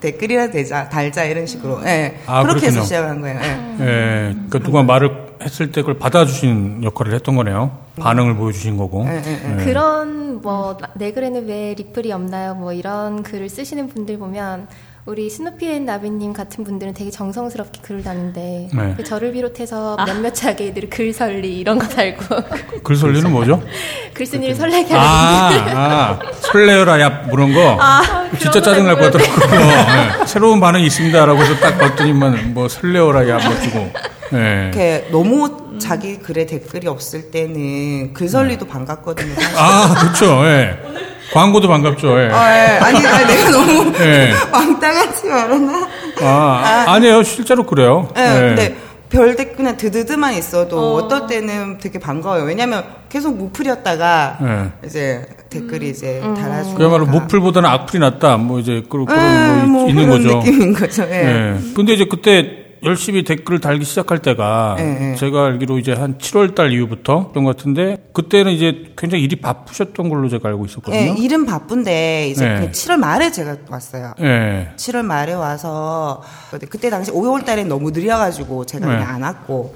댓글이라 0.00 0.50
대자 0.50 0.88
달자 0.88 1.24
이런 1.24 1.46
식으로, 1.46 1.80
예, 1.86 2.18
아, 2.26 2.42
그렇게 2.42 2.66
해서 2.66 2.80
그렇군요. 2.80 2.84
시작한 2.84 3.20
거예요. 3.20 3.40
예. 3.40 3.84
예, 3.84 4.32
그러니까 4.48 4.58
누가 4.60 4.82
말을 4.82 5.25
했을 5.42 5.70
때 5.72 5.82
그걸 5.82 5.98
받아주신 5.98 6.82
역할을 6.84 7.14
했던 7.14 7.36
거네요. 7.36 7.78
반응을 8.00 8.36
보여주신 8.36 8.76
거고. 8.76 9.06
예, 9.08 9.22
예, 9.26 9.58
예. 9.60 9.64
그런 9.64 10.40
뭐 10.42 10.76
내 10.94 11.12
글에는 11.12 11.46
왜 11.46 11.74
리플이 11.74 12.12
없나요? 12.12 12.54
뭐 12.54 12.72
이런 12.72 13.22
글을 13.22 13.48
쓰시는 13.48 13.88
분들 13.88 14.18
보면 14.18 14.68
우리 15.06 15.30
스누피 15.30 15.68
앤 15.70 15.84
나비님 15.86 16.32
같은 16.32 16.64
분들은 16.64 16.92
되게 16.94 17.10
정성스럽게 17.12 17.80
글을 17.82 18.02
다는데 18.02 18.68
네. 18.74 18.94
그 18.96 19.04
저를 19.04 19.30
비롯해서 19.32 19.96
몇몇 20.04 20.34
자기들 20.34 20.90
글설리 20.90 21.58
이런 21.60 21.78
거 21.78 21.86
달고 21.86 22.24
글설리는 22.82 23.30
뭐죠? 23.30 23.62
글쓴이를 24.14 24.54
설레게 24.56 24.94
하는 24.94 25.06
아, 25.08 25.78
아, 25.78 26.18
설레어라 26.40 27.00
야 27.00 27.22
그런 27.30 27.54
거. 27.54 27.78
진짜 28.40 28.60
짜증날 28.60 28.96
것 28.98 29.12
같더라고요. 29.12 29.60
예. 30.22 30.26
새로운 30.26 30.58
반응이 30.58 30.84
있습니다라고 30.86 31.40
해서 31.40 31.54
딱 31.60 31.78
봤더니만 31.78 32.52
뭐 32.54 32.68
설레어라 32.68 33.28
야 33.28 33.38
멋지고. 33.48 33.88
예. 34.34 34.62
이렇게 34.64 35.08
너무 35.10 35.78
자기 35.78 36.18
글에 36.18 36.46
댓글이 36.46 36.86
없을 36.88 37.30
때는 37.30 38.12
글설리도 38.12 38.66
반갑거든요. 38.66 39.34
사실. 39.38 39.56
아, 39.58 39.94
그렇죠. 40.00 40.44
예. 40.46 40.78
광고도 41.32 41.68
반갑죠. 41.68 42.20
예. 42.20 42.28
아, 42.32 42.54
예. 42.56 42.78
아니, 42.78 43.06
아니, 43.06 43.26
내가 43.26 43.50
너무 43.50 43.92
예. 44.00 44.32
왕따같이 44.52 45.26
말하나? 45.26 45.88
아, 46.22 46.84
아 46.86 46.98
니에요. 46.98 47.22
실제로 47.22 47.64
그래요. 47.64 48.08
예, 48.16 48.22
예. 48.22 48.40
근데 48.40 48.76
별 49.08 49.36
댓글은 49.36 49.76
드드드만 49.76 50.34
있어도 50.34 50.96
어. 50.96 51.08
떨 51.08 51.26
때는 51.26 51.78
되게 51.78 51.98
반가워요. 51.98 52.44
왜냐면 52.44 52.84
계속 53.08 53.36
무풀이었다가 53.36 54.38
예. 54.42 54.86
이제 54.86 55.26
댓글이 55.50 55.90
이제 55.90 56.20
달아주고. 56.20 56.76
그야말로 56.76 57.06
목풀보다는 57.06 57.68
악플이 57.68 58.00
낫다. 58.00 58.36
뭐 58.36 58.58
이제 58.58 58.82
그런, 58.88 59.06
그런 59.06 59.22
예, 59.24 59.66
거뭐 59.66 59.88
있는 59.88 60.06
그런 60.06 60.22
거죠. 60.22 60.38
느낌인 60.38 60.72
거죠. 60.74 61.02
예. 61.04 61.14
예. 61.14 61.74
근데 61.74 61.94
이제 61.94 62.06
그때 62.10 62.65
열심히 62.86 63.24
댓글을 63.24 63.60
달기 63.60 63.84
시작할 63.84 64.20
때가 64.20 64.76
예, 64.78 65.12
예. 65.12 65.14
제가 65.16 65.46
알기로 65.46 65.78
이제 65.78 65.92
한 65.92 66.18
7월 66.18 66.54
달 66.54 66.72
이후부터 66.72 67.30
그런 67.30 67.44
것 67.44 67.56
같은데 67.56 67.96
그때는 68.12 68.52
이제 68.52 68.92
굉장히 68.96 69.24
일이 69.24 69.36
바쁘셨던 69.36 70.08
걸로 70.08 70.28
제가 70.28 70.48
알고 70.48 70.66
있었거든요. 70.66 70.96
예, 70.96 71.14
일은 71.18 71.46
바쁜데 71.46 72.28
이제 72.28 72.44
예. 72.48 72.60
그 72.60 72.70
7월 72.70 72.96
말에 72.96 73.30
제가 73.32 73.56
왔어요. 73.68 74.14
예. 74.20 74.70
7월 74.76 75.02
말에 75.02 75.32
와서 75.32 76.22
그때 76.70 76.90
당시 76.90 77.10
5월 77.10 77.44
달에 77.44 77.64
너무 77.64 77.90
느려가지고 77.90 78.66
제가 78.66 78.86
네. 78.86 78.92
그냥 78.96 79.14
안 79.14 79.22
왔고 79.22 79.74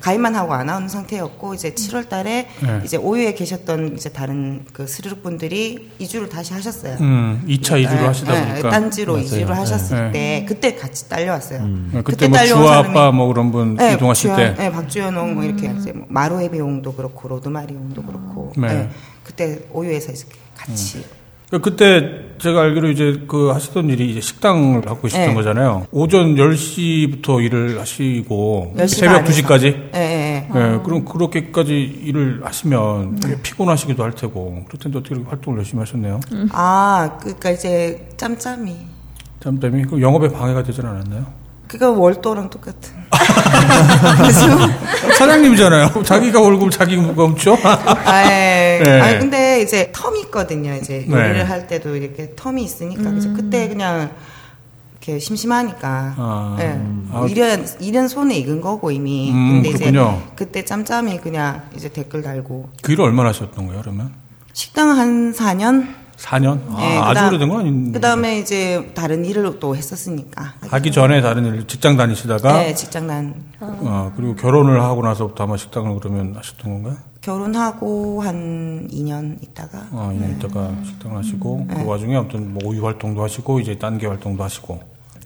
가입만 0.00 0.34
하고 0.34 0.54
안 0.54 0.66
나오는 0.66 0.88
상태였고 0.88 1.54
이제 1.54 1.70
7월 1.74 2.08
달에 2.08 2.48
네. 2.60 2.80
이제 2.84 2.96
오유에 2.96 3.34
계셨던 3.34 3.94
이제 3.96 4.08
다른 4.08 4.64
그 4.72 4.86
스르륵 4.86 5.22
분들이 5.22 5.90
이주를 5.98 6.28
다시 6.28 6.52
하셨어요. 6.54 6.96
음, 7.00 7.44
2차 7.46 7.80
이주를 7.80 8.02
예, 8.02 8.06
하시다 8.06 8.34
예, 8.34 8.48
보니까. 8.48 8.70
딴지로 8.70 9.12
맞아요. 9.12 9.24
이주를 9.26 9.56
하셨을 9.56 9.96
네. 10.06 10.12
때 10.12 10.46
그때 10.48 10.74
같이 10.74 11.08
딸려왔어요. 11.08 11.68
예, 11.94 12.02
그때 12.02 12.15
뭐 12.28 12.38
주아 12.44 12.78
아빠 12.78 13.10
뭐 13.10 13.28
그런 13.28 13.52
분 13.52 13.76
예, 13.80 13.92
이동하실 13.92 14.30
박주현, 14.30 14.54
때. 14.54 14.62
음. 14.62 14.66
예, 14.66 14.70
박주현옹 14.72 15.34
뭐 15.34 15.44
이렇게 15.44 15.72
이제 15.78 15.92
뭐 15.92 16.06
마루에비용도 16.08 16.92
그렇고 16.94 17.28
로드마리용도 17.28 18.02
그렇고 18.02 18.52
네. 18.56 18.68
예, 18.68 18.88
그때 19.22 19.58
오유에서 19.72 20.12
이렇게 20.12 20.38
같이 20.56 21.04
그러니까 21.48 21.70
그때 21.70 22.26
제가 22.38 22.60
알기로 22.62 22.90
이제 22.90 23.22
그 23.28 23.50
하시던 23.50 23.88
일이 23.90 24.10
이제 24.10 24.20
식당을 24.20 24.80
갖고 24.82 25.06
있었던 25.06 25.28
네. 25.28 25.34
거잖아요. 25.34 25.86
오전 25.92 26.34
10시부터 26.34 27.44
일을 27.44 27.80
하시고 27.80 28.74
10시 28.76 28.88
새벽 28.88 29.24
반에서. 29.24 29.42
2시까지. 29.42 29.64
예. 29.94 30.48
예, 30.54 30.80
그럼 30.84 31.04
그렇게까지 31.04 31.72
일을 32.04 32.40
하시면 32.44 33.20
되게 33.20 33.40
피곤하시기도 33.42 34.02
할 34.02 34.12
테고 34.12 34.64
그럴 34.66 34.80
텐데 34.80 34.98
어떻게 34.98 35.14
이렇게 35.14 35.28
활동을 35.28 35.58
열심히 35.58 35.80
하셨네요. 35.80 36.20
아, 36.50 37.16
그러니까 37.20 37.50
이제 37.50 38.08
짬짬이. 38.16 38.76
짬짬이 39.40 39.84
그 39.84 40.00
영업에 40.00 40.28
방해가 40.28 40.62
되진 40.64 40.84
않았나요? 40.84 41.26
그거 41.68 41.90
월도랑 41.90 42.50
똑같은. 42.50 42.94
사장님이잖아요. 45.18 46.02
자기가 46.04 46.40
월급 46.40 46.70
자기 46.70 46.96
멈춰? 46.96 47.56
아, 47.62 48.22
예. 48.30 48.80
네. 48.84 49.00
아니, 49.00 49.18
근데 49.18 49.62
이제 49.62 49.90
텀이 49.92 50.24
있거든요. 50.26 50.74
이제 50.74 51.04
네. 51.08 51.14
요리를 51.14 51.48
할 51.48 51.66
때도 51.66 51.96
이렇게 51.96 52.34
텀이 52.36 52.60
있으니까. 52.60 53.10
그래서 53.10 53.32
그때 53.32 53.68
그냥 53.68 54.10
이렇게 54.92 55.18
심심하니까. 55.18 56.14
아. 56.16 56.56
예. 56.60 56.80
아. 57.12 57.26
일은, 57.28 57.66
일은 57.80 58.08
손에 58.08 58.36
익은 58.36 58.60
거고 58.60 58.90
이미. 58.90 59.30
음, 59.32 59.62
근데 59.62 59.72
그렇군요. 59.72 60.22
이제 60.24 60.32
그때 60.36 60.64
짬짬이 60.64 61.20
그냥 61.20 61.62
이제 61.74 61.88
댓글 61.88 62.22
달고. 62.22 62.70
그 62.82 62.92
일을 62.92 63.04
얼마나 63.04 63.30
하셨던 63.30 63.66
거예요, 63.66 63.82
그러면? 63.82 64.12
식당 64.52 64.90
한 64.90 65.32
4년? 65.32 66.05
4년? 66.16 66.60
아, 66.70 66.78
예, 66.80 66.96
아주 66.96 67.08
그다음- 67.14 67.28
오래된 67.28 67.48
건 67.48 67.60
아닌데. 67.60 67.92
그 67.92 68.00
다음에 68.00 68.38
이제 68.38 68.90
다른 68.94 69.24
일을 69.24 69.58
또 69.60 69.76
했었으니까. 69.76 70.54
가기 70.68 70.90
전에 70.90 71.20
다른 71.20 71.44
일, 71.44 71.66
직장 71.66 71.96
다니시다가, 71.96 72.52
네, 72.54 72.74
직장 72.74 73.06
난. 73.06 73.34
어, 73.60 74.12
그리고 74.16 74.34
결혼을 74.34 74.82
하고 74.82 75.02
나서부터 75.02 75.44
아마 75.44 75.56
식당을 75.56 75.98
그러면 76.00 76.34
하셨던 76.36 76.72
건가요? 76.82 76.96
결혼하고 77.20 78.22
한 78.22 78.88
2년 78.92 79.42
있다가. 79.42 79.86
어, 79.92 80.10
네. 80.12 80.26
2년 80.26 80.36
있다가 80.38 80.70
식당을 80.84 81.18
하시고, 81.18 81.66
그 81.68 81.84
와중에 81.84 82.16
아무튼 82.16 82.54
뭐 82.54 82.62
오유 82.64 82.84
활동도 82.86 83.22
하시고, 83.22 83.60
이제 83.60 83.76
딴게 83.78 84.06
활동도 84.06 84.42
하시고, 84.42 84.80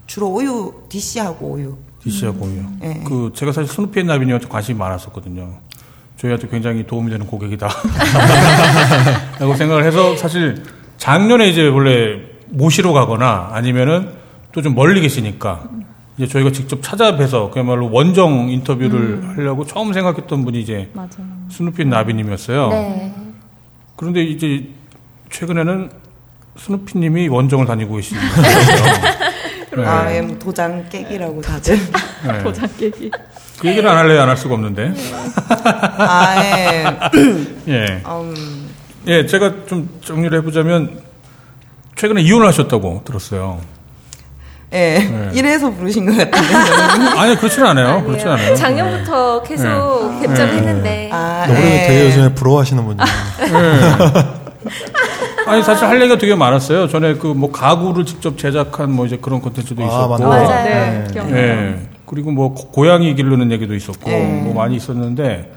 주로 0.07 0.27
오유, 0.27 0.73
DC하고 0.89 1.47
오유. 1.53 1.77
DC하고 2.03 2.47
오유. 2.47 2.63
네. 2.81 3.05
그, 3.07 3.31
제가 3.35 3.53
사실 3.53 3.73
스누피 3.73 4.01
앤 4.01 4.07
나비님한테 4.07 4.49
관심이 4.49 4.77
많았었거든요. 4.79 5.59
저희한테 6.17 6.49
굉장히 6.49 6.87
도움이 6.87 7.11
되는 7.11 7.27
고객이다. 7.27 7.69
라고 9.39 9.55
생각을 9.55 9.85
해서 9.85 10.17
사실 10.17 10.63
작년에 11.05 11.49
이제 11.49 11.67
원래 11.67 12.21
모시러 12.51 12.93
가거나 12.93 13.51
아니면은 13.53 14.11
또 14.53 14.61
좀 14.63 14.75
멀리 14.75 15.01
계시니까 15.01 15.63
이제 16.19 16.27
저희가 16.27 16.51
직접 16.53 16.83
찾아뵈서 16.83 17.51
그야말로 17.51 17.91
원정 17.91 18.51
인터뷰를 18.51 19.23
하려고 19.37 19.65
처음 19.65 19.93
생각했던 19.93 20.45
분이 20.45 20.61
이제 20.61 20.91
맞아. 20.93 21.19
스누피 21.51 21.83
앤 21.83 21.89
나비님이었어요. 21.91 22.69
네. 22.69 23.15
그런데 23.97 24.23
이제 24.25 24.67
최근에는 25.31 25.91
스누피님이 26.57 27.29
원정을 27.29 27.65
다니고 27.65 27.95
계시는 27.97 28.21
거예요. 29.73 29.89
아, 29.89 30.13
예, 30.13 30.21
뭐 30.21 30.37
도장 30.37 30.85
깨기라고 30.91 31.41
다들. 31.41 31.79
네. 32.27 32.39
도장 32.43 32.69
깨기. 32.77 33.09
그 33.61 33.69
얘기를 33.69 33.89
안 33.89 33.97
할래야 33.99 34.25
안 34.25 34.29
할 34.31 34.37
수가 34.37 34.55
없는데. 34.55 34.93
아, 35.97 36.35
예. 36.45 36.85
예. 37.69 38.03
음, 38.05 38.60
예, 39.07 39.27
제가 39.27 39.53
좀 39.67 39.89
정리를 40.05 40.37
해보자면, 40.39 41.01
최근에 41.97 42.21
이혼을 42.23 42.47
하셨다고 42.49 43.03
들었어요. 43.05 43.61
예. 44.73 44.99
네. 44.99 45.31
이래서 45.35 45.71
부르신 45.71 46.07
것 46.07 46.17
같은데. 46.17 46.55
아니, 47.19 47.35
그렇진 47.37 47.65
않아요. 47.65 48.05
그렇진 48.05 48.29
않아요. 48.29 48.55
작년부터 48.55 49.43
계속 49.43 49.65
네. 50.21 50.29
개점을 50.29 50.51
네. 50.53 50.57
했는데 50.59 51.11
아, 51.13 51.45
노래 51.49 51.61
예. 51.83 51.87
되게 51.89 52.07
요즘에 52.07 52.35
부러워하시는 52.35 52.85
분이에요. 52.85 53.07
예. 53.49 54.41
아니, 55.47 55.63
사실 55.65 55.87
할 55.89 56.01
얘기가 56.01 56.19
되게 56.19 56.35
많았어요. 56.37 56.87
전에 56.89 57.15
그 57.15 57.35
뭐 57.35 57.51
가구를 57.51 58.05
직접 58.07 58.39
제작한 58.39 58.93
뭐 58.93 59.07
이제 59.07 59.17
그런 59.21 59.41
콘텐츠도 59.41 59.83
아, 59.83 59.87
있었고. 59.87 60.09
맞네. 60.09 60.25
맞아요. 60.25 60.65
네, 60.65 61.05
네. 61.15 61.33
예. 61.37 61.89
그리고 62.07 62.31
뭐 62.31 62.55
고- 62.55 62.69
고양이 62.71 63.15
기르는 63.15 63.51
얘기도 63.51 63.75
있었고 63.75 64.09
네. 64.09 64.43
뭐 64.45 64.55
많이 64.55 64.77
있었는데 64.77 65.51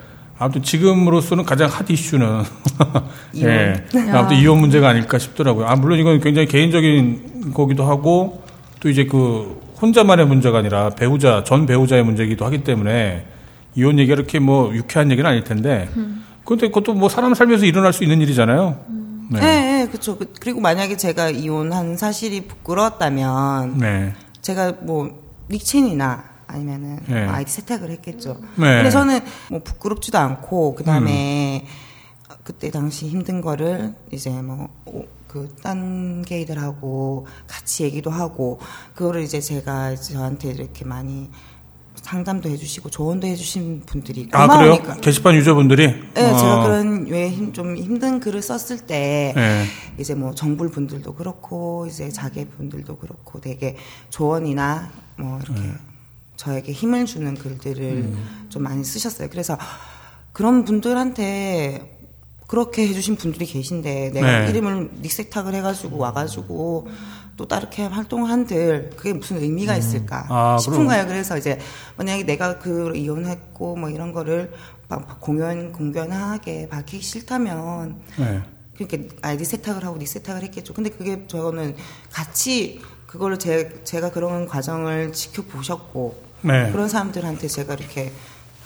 아무튼 0.44 0.62
지금으로서는 0.64 1.46
가장 1.46 1.70
핫 1.70 1.90
이슈는 1.90 2.44
예. 3.38 3.84
아무튼 4.12 4.38
이혼 4.38 4.60
문제가 4.60 4.90
아닐까 4.90 5.18
싶더라고요. 5.18 5.66
아 5.68 5.76
물론 5.76 6.00
이건 6.00 6.20
굉장히 6.20 6.48
개인적인 6.48 7.52
거기도 7.54 7.84
하고 7.86 8.44
또 8.80 8.90
이제 8.90 9.06
그 9.06 9.62
혼자만의 9.82 10.28
문제가 10.28 10.60
아니라 10.60 10.90
배우자 10.90 11.44
전 11.44 11.66
배우자의 11.66 12.04
문제이기도 12.04 12.46
하기 12.46 12.64
때문에 12.64 13.26
이혼 13.76 13.98
얘기가 14.00 14.16
이렇게 14.16 14.40
뭐 14.40 14.74
유쾌한 14.76 15.12
얘기는 15.12 15.28
아닐 15.30 15.44
텐데 15.44 15.90
근데 16.46 16.68
그것도 16.68 16.94
뭐 16.94 17.08
사람 17.10 17.34
살면서 17.34 17.66
일어날 17.66 17.94
수 17.94 18.04
있는 18.04 18.22
일이잖아요. 18.22 18.78
예, 19.36 19.40
네. 19.40 19.82
예, 19.84 19.88
그쵸. 19.90 20.18
그- 20.18 20.32
그리고 20.40 20.60
만약에 20.60 20.98
제가 20.98 21.30
이혼한 21.30 21.96
사실이 21.96 22.42
부끄러웠다면, 22.48 23.78
네. 23.78 24.14
제가 24.42 24.74
뭐, 24.82 25.10
닉첸이나, 25.50 26.24
아니면은, 26.54 27.00
네. 27.08 27.26
아이디 27.26 27.52
세탁을 27.52 27.90
했겠죠. 27.92 28.38
네. 28.56 28.76
근데 28.78 28.90
저는 28.92 29.20
뭐, 29.50 29.60
부끄럽지도 29.64 30.18
않고, 30.18 30.76
그 30.76 30.84
다음에, 30.84 31.66
그때 32.44 32.70
당시 32.72 33.08
힘든 33.08 33.42
거를, 33.42 33.96
이제 34.12 34.30
뭐, 34.30 34.70
오- 34.86 35.06
그, 35.28 35.54
딴 35.64 36.22
게이들하고 36.22 37.26
같이 37.48 37.84
얘기도 37.84 38.12
하고, 38.12 38.60
그거를 38.94 39.24
이제 39.24 39.40
제가 39.42 39.96
저한테 39.96 40.50
이렇게 40.52 40.86
많이 40.86 41.30
상담도 41.96 42.50
해주시고 42.50 42.90
조언도 42.90 43.26
해주신 43.28 43.84
분들이 43.86 44.28
아? 44.34 44.46
고마우니까. 44.46 44.96
게시판 44.98 45.36
유저분들이? 45.36 45.88
네, 46.14 46.30
어. 46.32 46.38
제가 46.38 46.64
그런 46.64 47.08
왜좀 47.08 47.78
힘든 47.78 48.20
글을 48.20 48.42
썼을 48.42 48.82
때 48.86 49.32
네. 49.36 49.66
이제 49.98 50.14
뭐 50.14 50.36
정부 50.36 50.70
분들도 50.70 51.16
그렇고 51.16 51.88
이제 51.88 52.10
자기 52.10 52.46
분들도 52.46 52.98
그렇고 52.98 53.40
되게 53.40 53.78
조언이나 54.10 54.90
뭐 55.16 55.40
이렇게 55.42 55.62
네. 55.62 55.72
저에게 56.44 56.74
힘을 56.74 57.06
주는 57.06 57.36
글들을 57.36 57.84
음. 57.84 58.48
좀 58.50 58.64
많이 58.64 58.84
쓰셨어요. 58.84 59.30
그래서 59.30 59.58
그런 60.34 60.66
분들한테 60.66 62.00
그렇게 62.48 62.88
해주신 62.88 63.16
분들이 63.16 63.46
계신데 63.46 64.12
내가 64.14 64.42
네. 64.42 64.50
이름을 64.50 64.92
닉세탁을 65.02 65.56
해가지고 65.56 65.98
와가지고 65.98 66.88
또 67.38 67.48
다르게 67.48 67.84
활동을 67.84 68.30
한들 68.30 68.92
그게 68.96 69.14
무슨 69.14 69.42
의미가 69.42 69.76
있을까 69.78 70.26
아, 70.30 70.58
싶은. 70.58 70.86
거예요. 70.86 71.08
그래서 71.08 71.38
이제 71.38 71.60
만약에 71.98 72.24
내가 72.24 72.60
그 72.60 72.96
이혼했고 72.96 73.78
뭐 73.78 73.90
이런 73.90 74.12
거를 74.12 74.52
막 74.90 75.20
공연 75.22 75.72
공변하게 75.72 76.68
밝히기 76.68 77.02
싫다면 77.02 78.02
네. 78.20 78.44
그러니까 78.76 79.16
아이디 79.22 79.46
세탁을 79.46 79.86
하고 79.86 79.98
니 79.98 80.06
세탁을 80.06 80.44
했겠죠. 80.44 80.74
근데 80.74 80.90
그게 80.90 81.26
저는 81.26 81.76
같이 82.12 82.82
그거를 83.08 83.40
제, 83.40 83.82
제가 83.84 84.12
그런 84.12 84.48
과정을 84.48 85.14
지켜보셨고 85.14 86.33
네. 86.44 86.70
그런 86.72 86.88
사람들한테 86.88 87.48
제가 87.48 87.74
이렇게 87.74 88.12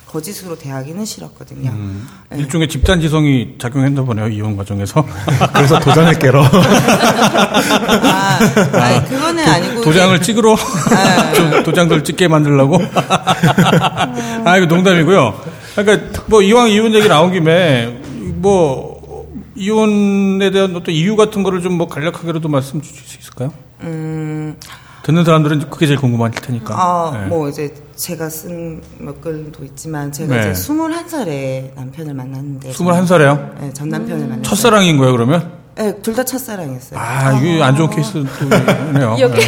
거짓으로 0.06 0.56
대하기는 0.56 1.04
싫었거든요. 1.04 1.70
음. 1.70 2.08
네. 2.30 2.38
일종의 2.38 2.68
집단 2.68 3.00
지성이 3.00 3.56
작용했나 3.58 4.02
보네요 4.02 4.28
이혼 4.28 4.56
과정에서 4.56 5.04
그래서 5.52 5.78
도장을 5.80 6.18
깨러. 6.18 6.42
아, 6.42 8.38
아니, 8.72 9.04
그거는 9.08 9.46
아니고 9.46 9.80
도장을 9.82 10.20
찍으러 10.22 10.56
도- 11.36 11.62
도장들 11.62 12.04
찍게 12.04 12.28
만들려고 12.28 12.78
아 14.44 14.56
이거 14.56 14.66
농담이고요 14.66 15.40
그러니까 15.76 16.22
뭐 16.26 16.42
이왕 16.42 16.70
이혼 16.70 16.94
얘기 16.94 17.08
나온 17.08 17.32
김에 17.32 17.98
뭐 18.36 18.98
이혼에 19.56 20.50
대한 20.50 20.74
어떤 20.76 20.94
이유 20.94 21.16
같은 21.16 21.42
거를 21.42 21.60
좀 21.62 21.76
뭐 21.78 21.86
간략하게라도 21.88 22.48
말씀 22.48 22.80
주실 22.80 22.96
수 23.06 23.18
있을까요? 23.18 23.52
음, 23.82 24.56
듣는 25.08 25.24
사람들은 25.24 25.70
그게 25.70 25.86
제일 25.86 25.98
궁금할 25.98 26.30
테니까 26.32 26.74
아, 26.74 27.10
네. 27.14 27.24
뭐 27.28 27.48
이제 27.48 27.72
제가 27.96 28.28
쓴 28.28 28.82
몇 28.98 29.22
글도 29.22 29.64
있지만 29.64 30.12
제가 30.12 30.34
네. 30.34 30.50
이제 30.50 30.60
21살에 30.60 31.74
남편을 31.74 32.12
만났는데 32.12 32.70
21살에요? 32.72 33.58
네, 33.58 33.72
전 33.72 33.88
남편을 33.88 34.18
만났어요. 34.26 34.42
첫사랑인 34.42 34.98
거예요 34.98 35.12
그러면? 35.12 35.50
네, 35.76 35.94
둘 36.02 36.14
다 36.14 36.24
첫사랑이었어요. 36.24 37.00
아 37.00 37.32
이게 37.40 37.62
안 37.62 37.74
좋은 37.74 37.88
케이스네요 37.88 39.16
여기 39.18 39.40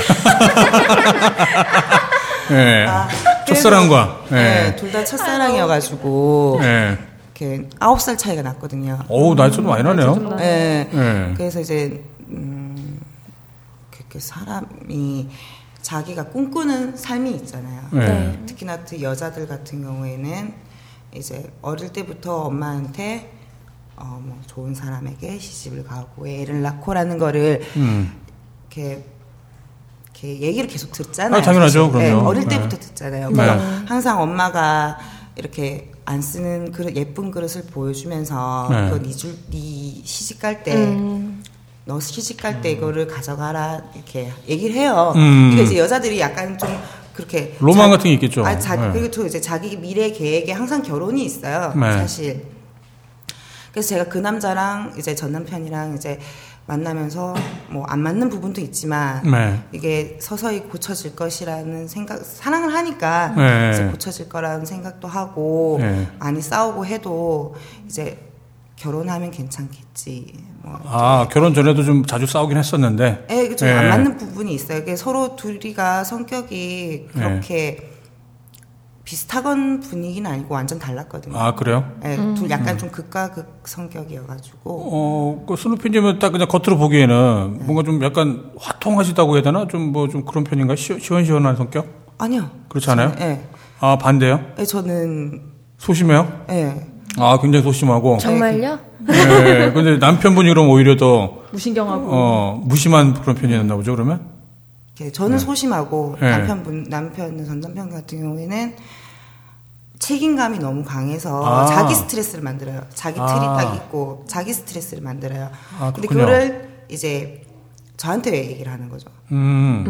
네. 2.48 2.86
아, 2.88 3.06
첫사랑과 3.46 4.20
네, 4.30 4.36
네. 4.70 4.76
둘다 4.76 5.04
첫사랑이어가지고 5.04 6.58
네. 6.62 6.96
이렇게 7.38 7.68
아홉 7.80 8.00
살 8.00 8.16
차이가 8.16 8.40
났거든요. 8.40 8.98
어우 9.08 9.34
나이 9.34 9.52
좀 9.52 9.66
많이 9.66 9.82
나네요 9.82 10.14
네. 10.38 10.88
네. 10.90 11.34
그래서 11.36 11.60
이제 11.60 12.02
음, 12.30 12.69
사람이 14.18 15.28
자기가 15.82 16.24
꿈꾸는 16.26 16.96
삶이 16.96 17.30
있잖아요. 17.36 17.88
네. 17.92 18.42
특히나 18.46 18.84
그 18.84 19.00
여자들 19.00 19.46
같은 19.46 19.82
경우에는 19.82 20.54
이제 21.14 21.50
어릴 21.62 21.92
때부터 21.92 22.42
엄마한테 22.42 23.32
어, 23.96 24.20
뭐 24.22 24.38
좋은 24.46 24.74
사람에게 24.74 25.38
시집을 25.38 25.84
가고 25.84 26.26
애를 26.26 26.62
낳고라는 26.62 27.18
거를 27.18 27.62
음. 27.76 28.12
이렇게 28.70 29.04
이렇게 30.04 30.40
얘기를 30.40 30.68
계속 30.68 30.92
듣잖아요. 30.92 31.40
아, 31.40 31.42
당연하죠. 31.42 31.86
사실. 31.86 31.98
네, 31.98 32.10
그럼요. 32.10 32.28
어릴 32.28 32.42
네. 32.42 32.56
때부터 32.56 32.76
듣잖아요. 32.78 33.28
네. 33.28 33.34
그러니까 33.34 33.82
항상 33.86 34.20
엄마가 34.20 34.98
이렇게 35.36 35.92
안 36.04 36.20
쓰는 36.20 36.72
그릇, 36.72 36.96
예쁜 36.96 37.30
그릇을 37.30 37.62
보여주면서 37.66 38.68
네. 38.70 38.90
그거 38.90 38.98
니줄 38.98 39.34
니 39.50 40.02
시집 40.04 40.40
갈 40.40 40.62
때. 40.62 40.74
음. 40.74 41.42
너 41.84 41.98
시집 41.98 42.40
갈 42.40 42.60
때 42.60 42.70
이거를 42.72 43.06
가져가라 43.06 43.80
이렇게 43.94 44.30
얘기를 44.48 44.76
해요. 44.76 45.12
음. 45.16 45.50
그러니까 45.50 45.62
이제 45.62 45.78
여자들이 45.78 46.20
약간 46.20 46.56
좀 46.58 46.68
그렇게 47.14 47.56
로망 47.60 47.84
자- 47.90 47.96
같은 47.96 48.04
게 48.04 48.12
있겠죠. 48.14 48.44
아, 48.46 48.58
자, 48.58 48.76
네. 48.76 48.90
그리고 48.92 49.10
또 49.10 49.26
이제 49.26 49.40
자기 49.40 49.76
미래 49.76 50.10
계획에 50.12 50.52
항상 50.52 50.82
결혼이 50.82 51.24
있어요. 51.24 51.72
네. 51.74 51.92
사실. 51.92 52.44
그래서 53.72 53.88
제가 53.90 54.04
그 54.04 54.18
남자랑 54.18 54.94
이제 54.98 55.14
전 55.14 55.32
남편이랑 55.32 55.94
이제 55.94 56.18
만나면서 56.66 57.34
뭐 57.70 57.84
안 57.88 58.00
맞는 58.00 58.28
부분도 58.30 58.60
있지만 58.60 59.22
네. 59.28 59.60
이게 59.72 60.18
서서히 60.20 60.60
고쳐질 60.60 61.16
것이라는 61.16 61.88
생각 61.88 62.24
사랑을 62.24 62.72
하니까 62.74 63.28
네. 63.36 63.70
이제 63.72 63.84
고쳐질 63.86 64.28
거라는 64.28 64.66
생각도 64.66 65.08
하고 65.08 65.78
네. 65.80 66.06
많이 66.18 66.40
싸우고 66.40 66.86
해도 66.86 67.54
이제 67.86 68.18
결혼하면 68.84 69.30
괜찮겠지. 69.30 70.32
뭐 70.62 70.80
아 70.84 71.28
결혼 71.30 71.52
전에도 71.52 71.84
좀 71.84 72.04
자주 72.06 72.26
싸우긴 72.26 72.56
했었는데 72.56 73.26
예, 73.30 73.48
그좀 73.48 73.68
예. 73.68 73.72
안 73.72 73.88
맞는 73.90 74.16
부분이 74.16 74.54
있어요. 74.54 74.78
이게 74.78 74.96
서로 74.96 75.36
둘이가 75.36 76.02
성격이 76.04 77.08
네. 77.14 77.20
그렇게 77.22 77.90
비슷하건 79.04 79.80
분위기는 79.80 80.30
아니고 80.30 80.54
완전 80.54 80.78
달랐거든요. 80.78 81.36
아 81.36 81.54
그래요? 81.54 81.90
예, 82.04 82.16
둘 82.34 82.48
약간 82.48 82.78
좀 82.78 82.90
극과 82.90 83.32
극 83.32 83.62
성격이어가지고 83.64 84.58
어, 84.64 85.44
그 85.46 85.56
스누피님은 85.56 86.18
딱 86.18 86.30
그냥 86.30 86.48
겉으로 86.48 86.78
보기에는 86.78 87.60
뭔가 87.66 87.82
좀 87.82 88.02
약간 88.02 88.50
화통하시다고 88.58 89.34
해야 89.34 89.42
되나? 89.42 89.66
좀 89.68 89.92
뭐좀 89.92 90.24
그런 90.24 90.44
편인가? 90.44 90.76
시, 90.76 90.98
시원시원한 90.98 91.56
성격? 91.56 91.86
아니요. 92.18 92.48
그렇지 92.68 92.88
않아요? 92.92 93.12
예, 93.20 93.42
아 93.80 93.98
반대요? 93.98 94.40
예, 94.58 94.64
저는 94.64 95.42
소심해요? 95.78 96.44
예, 96.50 96.86
아 97.18 97.38
굉장히 97.40 97.62
소심하고. 97.64 98.18
정말요? 98.18 98.78
네. 99.08 99.72
근데 99.72 99.96
남편분이 99.98 100.48
그럼 100.48 100.68
오히려 100.68 100.96
더 100.96 101.38
무신경하고 101.52 102.06
어, 102.10 102.62
무심한 102.64 103.14
그런 103.14 103.34
편이었나 103.34 103.74
보죠 103.76 103.92
그러면? 103.92 104.20
이렇게 104.96 105.10
저는 105.12 105.38
소심하고 105.38 106.16
네. 106.20 106.30
남편분 106.30 106.84
남편 106.90 107.44
전 107.44 107.60
남편 107.60 107.90
같은 107.90 108.20
경우에는 108.20 108.74
책임감이 109.98 110.58
너무 110.58 110.84
강해서 110.84 111.44
아. 111.44 111.66
자기 111.66 111.94
스트레스를 111.94 112.42
만들어요. 112.42 112.82
자기 112.94 113.16
틀이 113.16 113.28
아. 113.28 113.56
딱 113.56 113.74
있고 113.76 114.24
자기 114.26 114.52
스트레스를 114.52 115.02
만들어요. 115.02 115.50
아, 115.78 115.92
근데. 115.92 116.08
그거를 116.08 116.68
이제 116.88 117.42
저한테 117.96 118.30
왜 118.30 118.50
얘기를 118.50 118.72
하는 118.72 118.88
거죠. 118.88 119.08
음. 119.32 119.84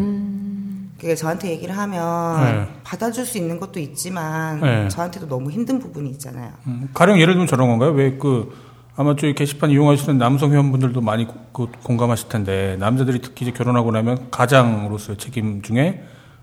그게 1.00 1.14
저한테 1.14 1.50
얘기를 1.50 1.76
하면 1.76 2.44
네. 2.44 2.66
받아줄 2.84 3.24
수 3.24 3.38
있는 3.38 3.58
것도 3.58 3.80
있지만 3.80 4.60
네. 4.60 4.88
저한테도 4.88 5.26
너무 5.28 5.50
힘든 5.50 5.78
부분이 5.78 6.10
있잖아요. 6.10 6.50
음, 6.66 6.88
가령 6.92 7.18
예를 7.20 7.34
들면 7.34 7.46
저런 7.46 7.68
건가요? 7.68 7.90
왜 7.92 8.18
그 8.18 8.70
아마 8.96 9.16
저희 9.16 9.34
게시판 9.34 9.70
이용하시는 9.70 10.18
남성 10.18 10.52
회원분들도 10.52 11.00
많이 11.00 11.26
고- 11.26 11.34
그 11.52 11.68
공감하실 11.84 12.28
텐데 12.28 12.76
남자들이 12.78 13.22
특히 13.22 13.46
이제 13.46 13.52
결혼하고 13.56 13.90
나면 13.92 14.28
가장으로서의 14.30 15.16
책임 15.16 15.62
중에 15.62 16.02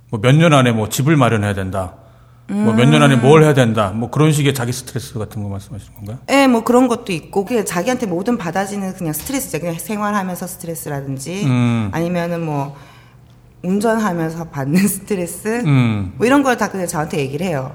뭐 0.09 0.19
몇 0.21 0.33
년 0.35 0.53
안에 0.53 0.71
뭐 0.71 0.89
집을 0.89 1.17
마련해야 1.17 1.53
된다. 1.53 1.93
뭐몇 2.49 2.87
년 2.89 3.03
안에 3.03 3.17
뭘 3.17 3.43
해야 3.43 3.53
된다. 3.53 3.91
뭐 3.93 4.09
그런 4.09 4.31
식의 4.31 4.53
자기 4.55 4.71
스트레스 4.71 5.19
같은 5.19 5.43
거 5.43 5.49
말씀하시는 5.49 5.93
건가요? 5.97 6.17
예, 6.31 6.47
뭐 6.47 6.63
그런 6.63 6.87
것도 6.87 7.11
있고, 7.11 7.43
그게 7.43 7.65
자기한테 7.65 8.05
모든 8.05 8.37
받아지는 8.37 8.93
그냥 8.93 9.11
스트레스죠. 9.11 9.59
그냥 9.59 9.75
생활하면서 9.77 10.47
스트레스라든지, 10.47 11.43
음. 11.45 11.89
아니면은 11.91 12.45
뭐, 12.45 12.77
운전하면서 13.63 14.45
받는 14.45 14.77
스트레스, 14.87 15.61
음. 15.65 16.13
뭐 16.17 16.25
이런 16.27 16.43
걸 16.43 16.57
다 16.57 16.69
그냥 16.69 16.87
저한테 16.87 17.19
얘기를 17.19 17.45
해요. 17.45 17.71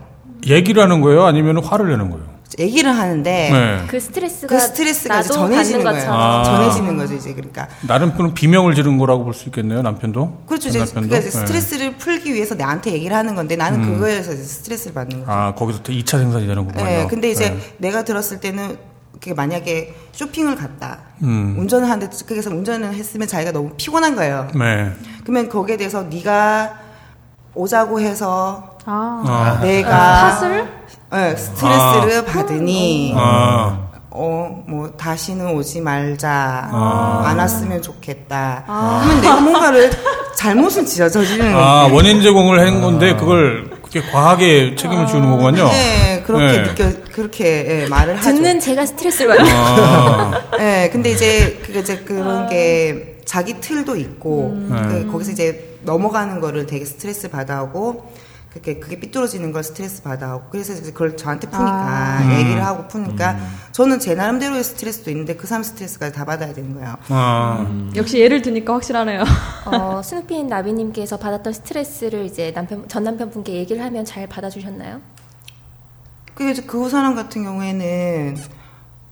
얘기를 0.46 0.82
하는 0.82 1.00
거예요? 1.00 1.24
아니면 1.24 1.62
화를 1.62 1.88
내는 1.90 2.10
거예요? 2.10 2.32
얘기를 2.58 2.90
하는데, 2.94 3.50
네. 3.50 3.84
그 3.86 3.98
스트레스가 3.98 4.54
그 4.54 4.60
스트레스가 4.60 5.20
이제 5.20 5.28
나도 5.30 5.34
전해지는 5.34 5.84
받는 5.84 6.00
거예요. 6.04 6.12
아. 6.14 6.42
전해지는 6.44 6.96
거죠, 6.98 7.14
이제. 7.14 7.32
그러니까. 7.32 7.66
나름대로 7.86 8.34
비명을 8.34 8.74
지른 8.74 8.98
거라고 8.98 9.24
볼 9.24 9.32
수 9.32 9.48
있겠네요, 9.48 9.80
남편도. 9.80 10.42
그렇죠. 10.46 10.70
전 10.70 10.82
이제 10.82 10.92
남편도? 10.94 11.08
그러니까 11.08 11.18
이제 11.28 11.30
네. 11.38 11.46
스트레스를 11.46 11.96
풀기 11.96 12.34
위해서 12.34 12.54
나한테 12.54 12.92
얘기를 12.92 13.16
하는 13.16 13.34
건데, 13.36 13.56
나는 13.56 13.80
그거에서 13.94 14.34
이제 14.34 14.42
스트레스를 14.42 14.92
받는 14.92 15.20
거죠. 15.20 15.30
아, 15.32 15.54
거기서 15.54 15.82
2차 15.84 16.18
생산이 16.18 16.46
되는 16.46 16.66
거군요. 16.66 16.84
네, 16.84 17.06
근데 17.08 17.30
이제 17.30 17.50
네. 17.50 17.58
내가 17.78 18.04
들었을 18.04 18.40
때는 18.40 18.76
그게 19.12 19.34
만약에 19.34 19.94
쇼핑을 20.12 20.56
갔다. 20.56 20.98
음. 21.22 21.56
운전을 21.58 21.88
하는데 21.88 22.16
그래서 22.26 22.50
운전을 22.50 22.94
했으면 22.94 23.28
자기가 23.28 23.52
너무 23.52 23.70
피곤한 23.76 24.16
거예요. 24.16 24.48
네. 24.54 24.92
그러면 25.22 25.48
거기에 25.48 25.76
대해서 25.76 26.02
네가 26.02 26.74
오자고 27.54 28.00
해서 28.00 28.78
아, 28.84 29.22
아. 29.26 29.60
내가 29.62 30.38
탓을 30.40 30.68
네, 31.12 31.36
스트레스를 31.36 32.24
받으니 32.24 33.14
아. 33.16 33.88
어뭐 34.10 34.94
다시는 34.98 35.54
오지 35.54 35.80
말자 35.80 36.68
아. 36.72 37.22
안 37.26 37.38
왔으면 37.38 37.80
좋겠다. 37.80 38.64
그러면 38.66 39.20
내가 39.20 39.40
뭔가를 39.40 39.90
잘못을 40.34 40.84
지어 40.84 41.08
저지르는 41.08 41.54
아, 41.54 41.88
원인 41.92 42.20
제공을 42.20 42.66
한 42.66 42.80
건데 42.80 43.14
그걸 43.14 43.70
그렇게 43.82 44.00
과하게 44.10 44.74
책임을 44.74 45.06
지우는 45.06 45.30
거군요. 45.30 45.68
네, 45.68 46.01
그렇게 46.22 46.46
네. 46.46 46.62
느껴 46.62 46.92
그렇게 47.12 47.82
예, 47.82 47.88
말을 47.88 48.16
하죠. 48.16 48.34
듣는 48.34 48.60
제가 48.60 48.86
스트레스를 48.86 49.36
받아요. 49.36 49.54
아, 49.54 50.56
네, 50.58 50.90
근데 50.92 51.10
이제 51.10 51.60
그게 51.64 51.80
이제 51.80 51.98
그런 51.98 52.48
게 52.48 53.20
자기 53.24 53.60
틀도 53.60 53.96
있고 53.96 54.54
네. 54.68 54.82
그 54.88 55.12
거기서 55.12 55.32
이제 55.32 55.78
넘어가는 55.82 56.40
거를 56.40 56.66
되게 56.66 56.84
스트레스 56.84 57.28
받아하고 57.28 58.12
그게 58.52 58.78
그게 58.78 59.00
삐뚤어지는 59.00 59.50
걸 59.50 59.62
스트레스 59.62 60.02
받아하고 60.02 60.44
그래서 60.50 60.74
이제 60.74 60.92
그걸 60.92 61.16
저한테 61.16 61.48
푸니까 61.48 61.72
아. 61.72 62.38
얘기를 62.38 62.64
하고 62.64 62.86
푸니까 62.86 63.38
저는 63.72 63.98
제 63.98 64.14
나름대로의 64.14 64.62
스트레스도 64.62 65.10
있는데 65.10 65.36
그 65.36 65.46
사람 65.46 65.62
스트레스까지 65.62 66.14
다 66.14 66.26
받아야 66.26 66.52
되는 66.52 66.74
거예요. 66.74 66.96
아, 67.08 67.66
역시 67.96 68.18
예를 68.18 68.42
드니까 68.42 68.74
확실하네요. 68.74 69.24
어, 69.64 70.02
스누피인 70.02 70.48
나비님께서 70.48 71.16
받았던 71.16 71.54
스트레스를 71.54 72.26
이제 72.26 72.52
남편 72.52 72.86
전 72.88 73.04
남편분께 73.04 73.54
얘기를 73.54 73.82
하면 73.82 74.04
잘 74.04 74.26
받아주셨나요? 74.26 75.00
그 76.34 76.50
이제 76.50 76.62
그 76.62 76.88
사람 76.88 77.14
같은 77.14 77.44
경우에는 77.44 78.36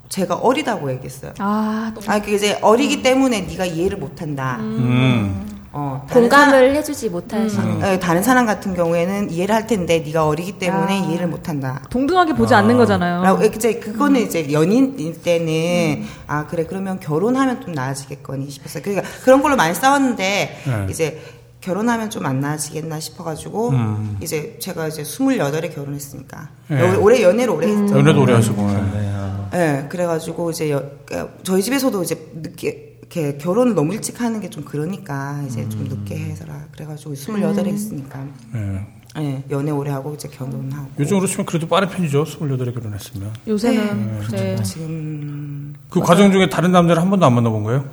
제가 0.08 0.36
어리다고 0.36 0.90
얘기했어요. 0.92 1.32
아, 1.38 1.92
또 1.94 2.00
아, 2.10 2.20
그 2.20 2.32
이제 2.32 2.58
어리기 2.60 3.02
때문에 3.02 3.42
네가 3.42 3.64
이해를 3.66 3.98
못한다. 3.98 4.56
음. 4.60 5.46
어, 5.72 6.04
다른 6.08 6.22
공감을 6.22 6.74
해주지 6.74 7.10
못하시는. 7.10 7.48
사람, 7.80 7.92
예, 7.92 7.98
다른 8.00 8.22
사람 8.24 8.44
같은 8.44 8.74
경우에는 8.74 9.30
이해를 9.30 9.54
할 9.54 9.68
텐데 9.68 10.00
네가 10.00 10.26
어리기 10.26 10.58
때문에 10.58 11.00
아. 11.00 11.04
이해를 11.06 11.28
못한다. 11.28 11.80
동등하게 11.90 12.32
보지 12.32 12.54
않는 12.54 12.76
거잖아요. 12.76 13.22
라고 13.22 13.44
이제 13.44 13.74
그거는 13.74 14.20
이제 14.20 14.50
연인일 14.50 15.22
때는 15.22 16.04
아 16.26 16.46
그래 16.48 16.64
그러면 16.68 16.98
결혼하면 16.98 17.60
좀 17.60 17.72
나아지겠거니 17.72 18.50
싶었어요. 18.50 18.82
그러니까 18.82 19.06
그런 19.22 19.42
걸로 19.42 19.54
많이 19.54 19.72
싸웠는데 19.72 20.62
네. 20.66 20.86
이제 20.90 21.20
결혼하면 21.60 22.08
좀 22.10 22.24
안 22.26 22.40
나아지겠나 22.40 23.00
싶어가지고 23.00 23.70
음. 23.70 24.16
이제 24.22 24.56
제가 24.60 24.88
이제 24.88 25.02
24에 25.02 25.74
결혼했으니까 25.74 26.48
네. 26.68 26.80
올해, 26.82 26.96
올해 26.96 27.22
연애를 27.22 27.52
오래 27.54 27.68
했죠. 27.68 27.98
연애도 27.98 28.22
오래 28.22 28.34
하시고. 28.34 28.62
예. 28.62 28.74
네, 28.74 29.12
아. 29.14 29.48
네, 29.52 29.86
그래가지고 29.90 30.50
이제 30.50 30.70
여- 30.70 30.82
그러니까 31.04 31.34
저희 31.42 31.62
집에서도 31.62 32.02
이제 32.02 32.30
늦게 32.34 32.88
이렇게 33.10 33.36
결혼을 33.38 33.74
너무 33.74 33.92
일찍 33.94 34.20
하는 34.20 34.40
게 34.40 34.48
좀 34.50 34.64
그러니까 34.64 35.42
이제 35.46 35.68
좀 35.68 35.84
늦게 35.84 36.16
해서라 36.16 36.66
그래가지고 36.72 37.12
28에 37.14 37.66
했으니까 37.66 38.24
예. 38.54 38.86
네, 39.16 39.42
연애 39.50 39.72
오래 39.72 39.90
하고 39.90 40.14
이제 40.14 40.28
결혼하고 40.28 40.88
요즘으로 41.00 41.26
치면 41.26 41.44
그래도 41.46 41.66
빠른 41.66 41.88
편이죠. 41.88 42.22
28에 42.24 42.72
결혼했으면. 42.72 43.32
요새는 43.48 44.20
네. 44.30 44.62
지금 44.62 45.74
그 45.90 45.98
과정 46.00 46.30
중에 46.30 46.48
다른 46.48 46.70
남자를 46.70 47.02
한 47.02 47.10
번도 47.10 47.26
안 47.26 47.34
만나본 47.34 47.64
거예요? 47.64 47.84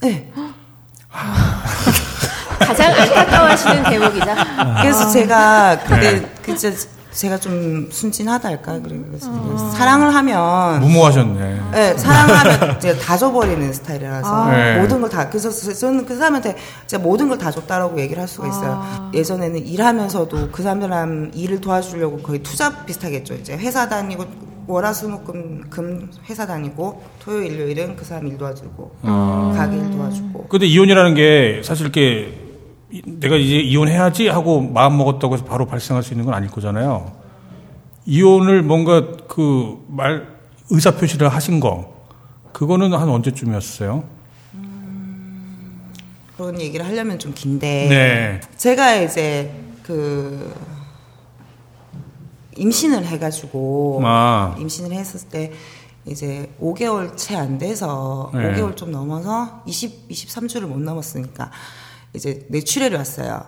네 0.00 0.30
가장 2.58 2.92
안타까워하시는 2.92 3.82
대목이자. 3.84 4.34
그래서 4.82 5.10
제가 5.10 5.78
그게 5.80 6.12
네. 6.20 6.32
그 6.42 6.56
진짜 6.56 6.76
제가 7.12 7.38
좀 7.38 7.88
순진하다 7.92 8.48
할까 8.48 8.80
그래서 8.82 9.30
사랑을 9.70 10.12
하면 10.16 10.80
무모하셨네. 10.80 11.60
네, 11.70 11.96
사랑을 11.96 12.34
하면 12.36 12.80
제가 12.80 12.98
다 12.98 13.16
줘버리는 13.16 13.72
스타일이라서 13.72 14.28
아. 14.28 14.50
네. 14.50 14.80
모든 14.80 15.00
걸 15.00 15.08
다 15.08 15.28
그래서 15.28 15.48
저는 15.50 16.06
그 16.06 16.16
사람한테 16.16 16.56
제가 16.88 17.00
모든 17.02 17.28
걸 17.28 17.38
다 17.38 17.52
줬다라고 17.52 18.00
얘기를 18.00 18.20
할 18.20 18.26
수가 18.28 18.48
있어요. 18.48 19.10
예전에는 19.14 19.64
일하면서도 19.64 20.48
그 20.50 20.62
사람 20.64 21.30
일을 21.34 21.60
도와주려고 21.60 22.18
거의 22.18 22.40
투자 22.42 22.84
비슷하게 22.84 23.16
했죠. 23.18 23.34
이제 23.34 23.56
회사 23.56 23.88
다니고 23.88 24.24
월화수목금 24.66 25.64
금 25.70 26.10
회사 26.28 26.46
다니고 26.46 27.02
토요일 27.22 27.52
일요일은 27.52 27.94
그 27.96 28.04
사람 28.04 28.26
일 28.26 28.38
도와주고 28.38 28.96
가게 29.02 29.76
일 29.76 29.90
도와주고 29.92 30.46
근데 30.48 30.66
이혼이라는 30.66 31.14
게 31.14 31.60
사실 31.62 31.84
이렇게 31.84 32.00
이- 32.28 32.43
내가 32.90 33.36
이제 33.36 33.56
이혼해야지 33.60 34.28
하고 34.28 34.60
마음 34.60 34.96
먹었다고 34.98 35.34
해서 35.34 35.44
바로 35.44 35.66
발생할 35.66 36.02
수 36.02 36.12
있는 36.12 36.24
건 36.24 36.34
아닐 36.34 36.50
거잖아요. 36.50 37.12
이혼을 38.06 38.62
뭔가 38.62 39.16
그 39.26 39.78
말 39.88 40.34
의사 40.70 40.92
표시를 40.92 41.28
하신 41.28 41.60
거 41.60 41.94
그거는 42.52 42.92
한 42.94 43.08
언제쯤이었어요? 43.08 44.04
그런 46.36 46.60
얘기를 46.60 46.84
하려면 46.84 47.18
좀 47.18 47.32
긴데 47.34 47.86
네. 47.88 48.40
제가 48.56 48.96
이제 48.96 49.52
그 49.82 50.52
임신을 52.56 53.04
해가지고 53.06 54.00
아. 54.04 54.56
임신을 54.58 54.92
했을 54.92 55.28
때 55.28 55.52
이제 56.06 56.50
5개월 56.60 57.16
채 57.16 57.36
안 57.36 57.58
돼서 57.58 58.30
네. 58.34 58.40
5개월 58.52 58.76
좀 58.76 58.90
넘어서 58.90 59.62
20, 59.66 60.08
23주를 60.08 60.62
못 60.66 60.78
넘었으니까 60.80 61.50
이제 62.14 62.46
뇌출혈이 62.48 62.94
왔어요. 62.94 63.44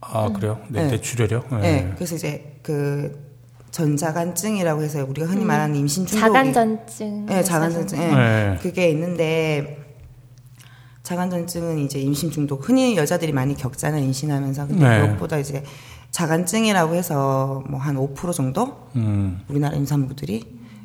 아 0.00 0.28
그래요? 0.32 0.60
네, 0.68 0.82
네. 0.84 0.88
뇌출혈이요? 0.90 1.44
네. 1.60 1.92
그래서 1.94 2.14
이제 2.16 2.58
그 2.62 3.28
전자간증이라고 3.70 4.82
해서 4.82 5.04
우리가 5.04 5.26
흔히 5.28 5.44
말하는 5.44 5.76
임신 5.76 6.06
중독이 6.06 6.20
자간전증. 6.20 7.26
네, 7.26 7.42
자간전증. 7.42 7.98
네. 7.98 8.14
네. 8.14 8.58
그게 8.60 8.88
있는데 8.90 9.78
자간전증은 11.02 11.78
이제 11.78 11.98
임신 11.98 12.30
중독. 12.30 12.68
흔히 12.68 12.96
여자들이 12.96 13.32
많이 13.32 13.56
겪잖아요, 13.56 14.02
임신하면서. 14.04 14.66
근데 14.68 14.88
네. 14.88 15.06
그것보다 15.06 15.38
이제 15.38 15.64
자간증이라고 16.10 16.94
해서 16.94 17.62
뭐 17.68 17.80
한 17.80 17.96
5% 17.96 18.32
정도 18.34 18.88
음. 18.96 19.40
우리나라 19.48 19.76
임산부들이 19.76 20.44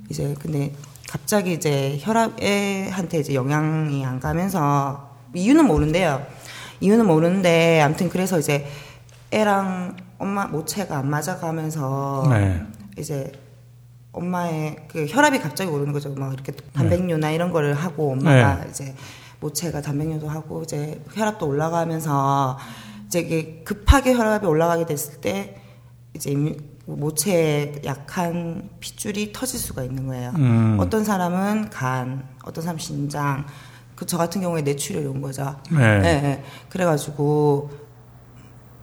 이제 0.10 0.36
근데 0.40 0.72
갑자기 1.10 1.54
이제 1.54 1.98
혈압에 2.02 2.90
한테 2.90 3.20
이제 3.20 3.34
영향이 3.34 4.06
안 4.06 4.20
가면서 4.20 5.10
이유는 5.34 5.66
모른대요. 5.66 6.26
이유는 6.86 7.08
모르는데 7.08 7.82
아무튼 7.82 8.10
그래서 8.10 8.38
이제 8.38 8.68
애랑 9.32 9.98
엄마 10.20 10.46
모체가 10.46 11.00
안 11.00 11.10
맞아가면서 11.10 12.28
네. 12.30 12.62
이제 12.98 13.32
엄마의 14.12 14.86
그 14.88 15.08
혈압이 15.10 15.40
갑자기 15.40 15.72
오르는 15.72 15.92
거죠. 15.94 16.14
막 16.14 16.32
이렇게 16.32 16.52
단백뇨나 16.74 17.32
이런 17.32 17.52
거를 17.52 17.74
하고 17.74 18.12
엄마가 18.14 18.64
이제 18.70 18.94
모체가 19.40 19.82
단백뇨도 19.82 20.30
하고 20.30 20.62
이제 20.62 21.02
혈압도 21.14 21.48
올라가면서 21.48 22.58
이제 23.08 23.62
급하게 23.66 24.14
혈압이 24.14 24.46
올라가게 24.46 24.86
됐을 24.86 25.20
때 25.22 25.60
이제 26.14 26.32
임- 26.32 26.56
모체에 26.86 27.82
약한 27.84 28.70
핏줄이 28.80 29.34
터질 29.34 29.60
수가 29.60 29.84
있는 29.84 30.06
거예요. 30.06 30.32
음. 30.36 30.78
어떤 30.80 31.04
사람은 31.04 31.72
간, 31.72 32.28
어떤 32.44 32.64
사람 32.64 32.76
은 32.76 32.80
신장, 32.80 33.46
그 33.96 34.06
저 34.06 34.18
같은 34.18 34.42
경우에 34.42 34.62
뇌출혈이 34.62 35.06
온 35.08 35.22
거죠. 35.22 35.56
네. 35.72 36.00
네, 36.00 36.22
네. 36.22 36.44
그래가지고 36.70 37.70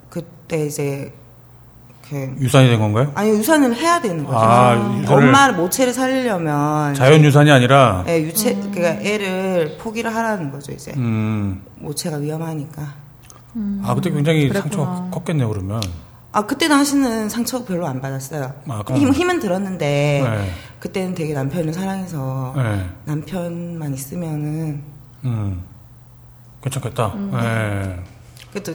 그때 0.08 0.66
이제 0.66 1.12
그 2.08 2.34
유산이 2.40 2.68
된 2.68 2.78
건가요? 2.78 3.10
아니 3.14 3.30
유산을 3.30 3.74
해야 3.76 4.00
되는 4.00 4.24
거죠. 4.24 4.38
아, 4.38 4.74
유산을- 4.76 5.10
엄마 5.10 5.52
모체를 5.52 5.92
살리려면 5.92 6.94
자연 6.94 7.22
유산이 7.24 7.50
아니라 7.50 8.04
예, 8.08 8.20
유체 8.22 8.54
그러니까 8.54 9.02
애를 9.02 9.76
포기를 9.78 10.14
하라는 10.14 10.50
거죠 10.50 10.72
이제 10.72 10.92
음. 10.96 11.62
모체가 11.78 12.16
위험하니까. 12.18 12.94
아 13.84 13.94
그때 13.94 14.10
굉장히 14.10 14.48
그랬구나. 14.48 14.62
상처가 14.62 15.08
컸겠네요 15.10 15.48
그러면. 15.48 15.80
아 16.32 16.46
그때는 16.46 16.74
하시는 16.76 17.28
상처 17.28 17.62
별로 17.64 17.86
안 17.86 18.00
받았어요. 18.00 18.52
아, 18.68 18.82
그럼- 18.82 18.98
힘, 19.00 19.10
힘은 19.12 19.40
들었는데 19.40 20.22
네. 20.24 20.50
그때는 20.80 21.14
되게 21.14 21.34
남편을 21.34 21.72
사랑해서 21.74 22.54
네. 22.56 22.86
남편만 23.04 23.92
있으면은 23.94 24.82
음. 25.24 25.62
괜찮겠다. 26.62 27.14
네. 27.14 28.02
그것도 28.52 28.74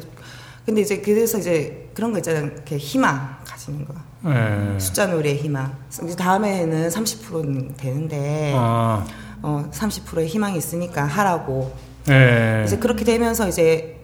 근데 0.65 0.81
이제 0.81 0.99
그래서 1.01 1.37
이제 1.37 1.89
그런 1.93 2.11
거 2.11 2.17
있잖아요. 2.19 2.45
이렇게 2.47 2.77
희망 2.77 3.37
가지는 3.45 3.85
거. 3.85 3.93
네. 4.29 4.77
숫자 4.79 5.07
놀이의 5.07 5.37
희망. 5.37 5.73
이제 6.03 6.15
다음에는 6.15 6.89
30%는 6.89 7.75
되는데 7.77 8.53
아. 8.55 9.05
어 9.41 9.69
30%의 9.71 10.27
희망이 10.27 10.57
있으니까 10.57 11.05
하라고. 11.05 11.73
네. 12.05 12.63
이제 12.65 12.77
그렇게 12.77 13.03
되면서 13.05 13.47
이제 13.47 13.99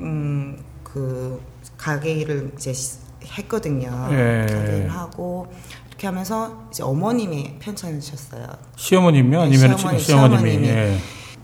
음 0.00 0.56
그 0.84 1.40
가게 1.76 2.12
일을 2.12 2.50
이제 2.56 2.72
시- 2.72 2.96
했거든요. 3.22 4.08
예. 4.10 4.46
가게 4.50 4.76
일을 4.78 4.90
하고 4.90 5.52
이렇게 5.98 6.06
하면서 6.06 6.68
이제 6.70 6.84
어머님이 6.84 7.56
편찮으셨어요. 7.58 8.46
시어머님이요? 8.76 9.40
아니면 9.40 9.76
시어머니, 9.76 9.98
시어머님이? 9.98 10.38
시어머님이. 10.50 10.68
예. 10.68 10.98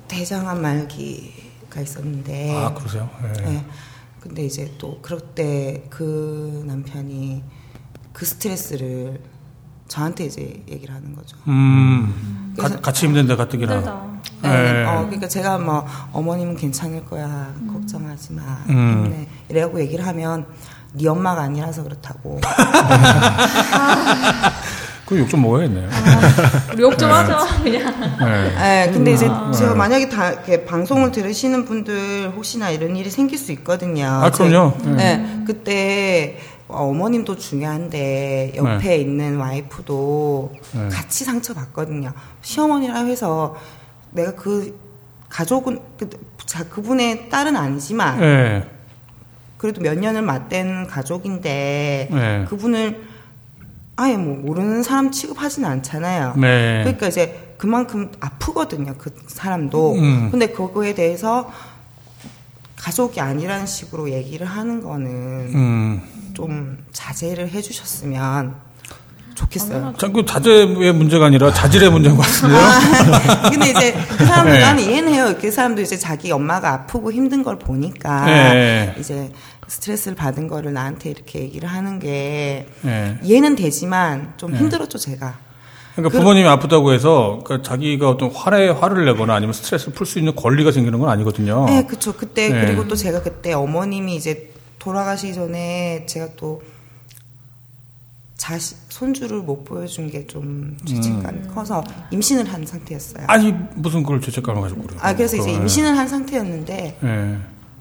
대장암 0.07 0.63
말기가 0.63 1.81
있었는데. 1.81 2.55
아 2.57 2.73
그러세요? 2.73 3.11
예. 3.25 3.43
네. 3.43 3.67
근데 4.21 4.45
이제 4.47 4.73
또 4.79 5.01
그럴 5.03 5.19
때 5.21 5.87
그 5.91 6.63
남편이 6.69 7.43
그 8.13 8.25
스트레스를 8.25 9.21
저한테 9.89 10.27
이제 10.27 10.63
얘기를 10.71 10.95
하는 10.95 11.17
거죠. 11.17 11.37
음. 11.49 12.55
가, 12.57 12.69
같이 12.81 13.07
힘든데 13.07 13.35
가뜩이나. 13.35 13.81
네. 14.41 14.49
네. 14.49 14.85
어, 14.85 15.01
그러니까 15.07 15.27
제가 15.27 15.59
뭐 15.59 15.85
어머님은 16.13 16.55
괜찮을 16.57 17.05
거야 17.07 17.53
걱정하지 17.73 18.35
마. 18.35 18.43
음. 18.69 19.27
이래갖고 19.49 19.81
얘기를 19.81 20.07
하면 20.07 20.47
네 20.97 21.09
엄마가 21.09 21.43
아니라서 21.43 21.83
그렇다고. 21.83 22.41
그 25.07 25.19
욕 25.21 25.29
좀 25.29 25.43
먹어야겠네요. 25.43 25.87
우리 26.73 26.83
욕 26.83 26.97
좀 26.97 27.11
하죠, 27.11 27.37
그냥. 27.63 28.01
네. 28.21 28.55
네, 28.87 28.91
근데 28.91 29.13
이제 29.13 29.27
음. 29.27 29.53
제가 29.53 29.75
만약에 29.75 30.09
다 30.09 30.31
이렇게 30.31 30.65
방송을 30.65 31.13
들으시는 31.13 31.67
분들 31.67 32.33
혹시나 32.35 32.71
이런 32.71 32.97
일이 32.97 33.11
생길 33.11 33.37
수 33.37 33.53
있거든요. 33.53 34.07
아, 34.07 34.31
그럼요. 34.31 34.73
제- 34.83 34.89
네, 34.91 35.43
그때 35.47 36.39
어머님도 36.69 37.37
중요한데 37.37 38.55
옆에 38.57 38.79
네. 38.89 38.97
있는 38.97 39.37
와이프도 39.37 40.53
네. 40.73 40.89
같이 40.89 41.25
상처 41.25 41.53
받거든요. 41.53 42.11
시어머니라 42.41 43.05
해서 43.05 43.57
내가 44.11 44.35
그 44.35 44.81
가족은 45.29 45.81
그, 45.99 46.09
자, 46.47 46.65
그분의 46.65 47.29
딸은 47.29 47.57
아니지만 47.57 48.21
네. 48.21 48.71
그래도 49.59 49.81
몇 49.81 49.99
년을 49.99 50.23
맞댄 50.23 50.87
가족인데 50.87 52.09
네. 52.11 52.45
그분을 52.49 53.03
아예 53.97 54.17
뭐 54.17 54.37
모르는 54.37 54.83
사람 54.83 55.11
취급하지는 55.11 55.69
않잖아요. 55.69 56.35
네. 56.37 56.83
그러니까 56.83 57.09
이제 57.09 57.55
그만큼 57.59 58.11
아프거든요. 58.21 58.95
그 58.99 59.15
사람도. 59.27 59.95
음. 59.95 60.31
근데 60.31 60.49
그거에 60.49 60.95
대해서 60.95 61.51
가족이 62.77 63.21
아니라는 63.21 63.67
식으로 63.67 64.11
얘기를 64.11 64.47
하는 64.47 64.83
거는 64.83 65.11
음. 65.55 66.03
좀 66.35 66.85
자제를 66.93 67.51
해주셨으면 67.51 68.55
좋겠어요. 69.35 69.95
자꾸 69.99 70.25
자제의 70.25 70.93
문제가 70.93 71.27
아니라 71.27 71.53
자질의 71.53 71.91
문제인 71.91 72.17
것 72.17 72.23
같은데요. 72.23 72.61
아, 72.61 73.51
근데 73.51 73.71
이제 73.71 73.93
그 74.17 74.25
사람도 74.25 74.53
네. 74.53 74.59
나는 74.61 74.83
이해는 74.83 75.13
해요. 75.13 75.35
그 75.41 75.51
사람도 75.51 75.83
이제 75.83 75.97
자기 75.97 76.31
엄마가 76.33 76.73
아프고 76.73 77.13
힘든 77.13 77.43
걸 77.43 77.59
보니까 77.59 78.25
네. 78.27 78.95
이제 78.99 79.33
스트레스를 79.67 80.15
받은 80.17 80.49
거를 80.49 80.73
나한테 80.73 81.11
이렇게 81.11 81.41
얘기를 81.41 81.69
하는 81.69 81.99
게 81.99 82.69
네. 82.83 83.19
이해는 83.23 83.57
되지만 83.57 84.35
좀 84.37 84.55
힘들었죠 84.55 84.99
제가. 84.99 85.35
그러니까 85.97 86.19
부모님이 86.19 86.49
아프다고 86.49 86.93
해서 86.93 87.41
그러니까 87.45 87.69
자기가 87.69 88.11
어떤 88.11 88.31
화에 88.31 88.69
화를 88.69 89.05
내거나 89.05 89.35
아니면 89.35 89.53
스트레스를 89.53 89.95
풀 89.95 90.07
수 90.07 90.19
있는 90.19 90.35
권리가 90.35 90.73
생기는 90.73 90.99
건 90.99 91.09
아니거든요. 91.09 91.67
네, 91.67 91.85
그쵸. 91.85 92.15
그때, 92.15 92.49
네. 92.49 92.67
그리고 92.67 92.89
또 92.89 92.97
제가 92.97 93.23
그때 93.23 93.53
어머님이 93.53 94.17
이제 94.17 94.51
돌아가시기 94.81 95.35
전에 95.35 96.05
제가 96.07 96.31
또 96.37 96.63
자식, 98.37 98.77
손주를 98.89 99.43
못 99.43 99.65
보여준 99.65 100.11
게 100.11 100.27
좀 100.27 100.77
죄책감이 100.85 101.49
커서 101.55 101.85
임신을 102.11 102.53
한 102.53 102.67
상태였어요. 102.67 103.25
아니 103.29 103.55
무슨 103.77 104.03
그걸 104.03 104.21
죄책감을 104.21 104.61
가지고 104.63 104.83
그래요. 104.83 104.99
아, 105.03 105.15
그래서 105.15 105.37
이제 105.37 105.51
그거, 105.53 105.63
임신을 105.63 105.97
한 105.97 106.09
상태였는데, 106.09 106.99
예. 107.03 107.39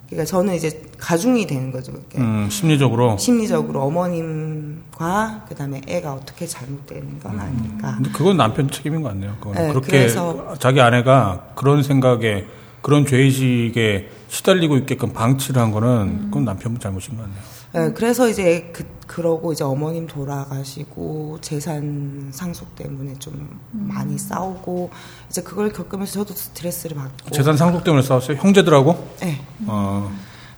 그러니까 0.10 0.26
저는 0.30 0.54
이제 0.54 0.84
가중이 1.00 1.48
되는 1.48 1.72
거죠. 1.72 1.92
음, 2.18 2.48
심리적으로. 2.52 3.18
심리적으로 3.18 3.82
어머님과 3.84 5.46
그다음에 5.50 5.82
애가 5.88 6.14
어떻게 6.14 6.46
잘못되는 6.46 7.20
건 7.20 7.40
아닐까. 7.40 7.94
근데 7.96 8.12
그건 8.12 8.38
남편 8.38 8.70
책임인 8.70 9.02
것 9.02 9.10
같네요. 9.10 9.36
그건 9.40 9.54
네, 9.56 9.70
그렇게 9.70 9.88
그래서- 9.92 10.54
자기 10.60 10.82
아내가 10.82 11.48
그런 11.56 11.82
생각에 11.84 12.46
그런 12.82 13.06
죄의식에 13.06 14.10
시달리고 14.28 14.78
있게끔 14.78 15.14
방치를 15.14 15.62
한 15.62 15.72
거는 15.72 16.26
그건 16.26 16.46
남편 16.46 16.78
잘못인 16.80 17.16
것 17.18 17.24
같네요. 17.24 17.42
네, 17.88 17.94
그래서 17.94 18.28
이제 18.30 18.70
그 18.74 18.84
그러고 19.14 19.54
이제 19.54 19.64
어머님 19.64 20.08
돌아가시고 20.08 21.38
재산 21.42 22.32
상속 22.34 22.76
때문에 22.76 23.14
좀 23.20 23.60
많이 23.70 24.18
싸우고 24.18 24.90
이제 25.30 25.44
그걸 25.44 25.72
겪으면서 25.72 26.14
저도 26.14 26.34
스트레스를 26.34 26.98
받고 26.98 27.30
재산 27.30 27.56
상속 27.56 27.84
때문에 27.84 28.02
싸웠어요. 28.02 28.38
형제들하고. 28.38 29.08
네, 29.20 29.40
어, 29.68 30.12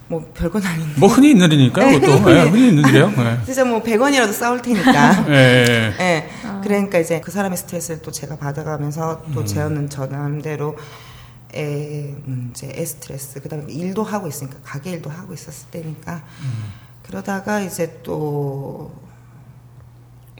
뭐 0.07 0.31
별건 0.33 0.63
아닌데 0.63 0.93
뭐 0.97 1.09
흔히 1.09 1.31
있는 1.31 1.51
일이니까요. 1.51 1.99
그것도 1.99 2.31
예, 2.31 2.43
흔히 2.47 2.69
있는 2.69 2.87
일이에요. 2.87 3.11
예. 3.17 3.43
진짜 3.43 3.65
뭐 3.65 3.83
100원이라도 3.83 4.31
싸울 4.31 4.61
테니까 4.61 5.25
예, 5.27 5.33
예. 5.33 5.93
예. 5.99 6.29
그러니까 6.63 6.99
이제 6.99 7.19
그 7.19 7.31
사람의 7.31 7.57
스트레스를 7.57 8.01
또 8.03 8.11
제가 8.11 8.37
받아가면서 8.37 9.23
또 9.33 9.41
음. 9.41 9.45
저는 9.45 9.89
저 9.89 10.05
나름대로 10.05 10.77
애 11.53 12.15
문제, 12.23 12.71
애 12.73 12.85
스트레스, 12.85 13.41
그 13.41 13.49
다음에 13.49 13.65
일도 13.67 14.03
하고 14.03 14.29
있으니까 14.29 14.59
가게 14.63 14.91
일도 14.91 15.09
하고 15.09 15.33
있었을 15.33 15.67
때니까 15.71 16.23
음. 16.41 16.84
그러다가 17.07 17.59
이제 17.61 17.99
또막 18.03 18.91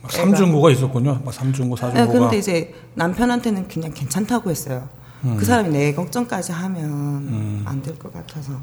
삼중고가 0.09 0.71
있었군요. 0.71 1.21
막 1.23 1.33
삼중고, 1.33 1.75
네, 1.75 1.81
사중고가. 1.81 2.11
그런데 2.13 2.37
이제 2.37 2.73
남편한테는 2.95 3.67
그냥 3.67 3.91
괜찮다고 3.93 4.49
했어요. 4.49 4.87
음. 5.23 5.37
그 5.37 5.45
사람이 5.45 5.69
내 5.69 5.93
걱정까지 5.93 6.51
하면 6.51 7.63
안될 7.65 7.97
것 7.99 8.11
같아서 8.13 8.53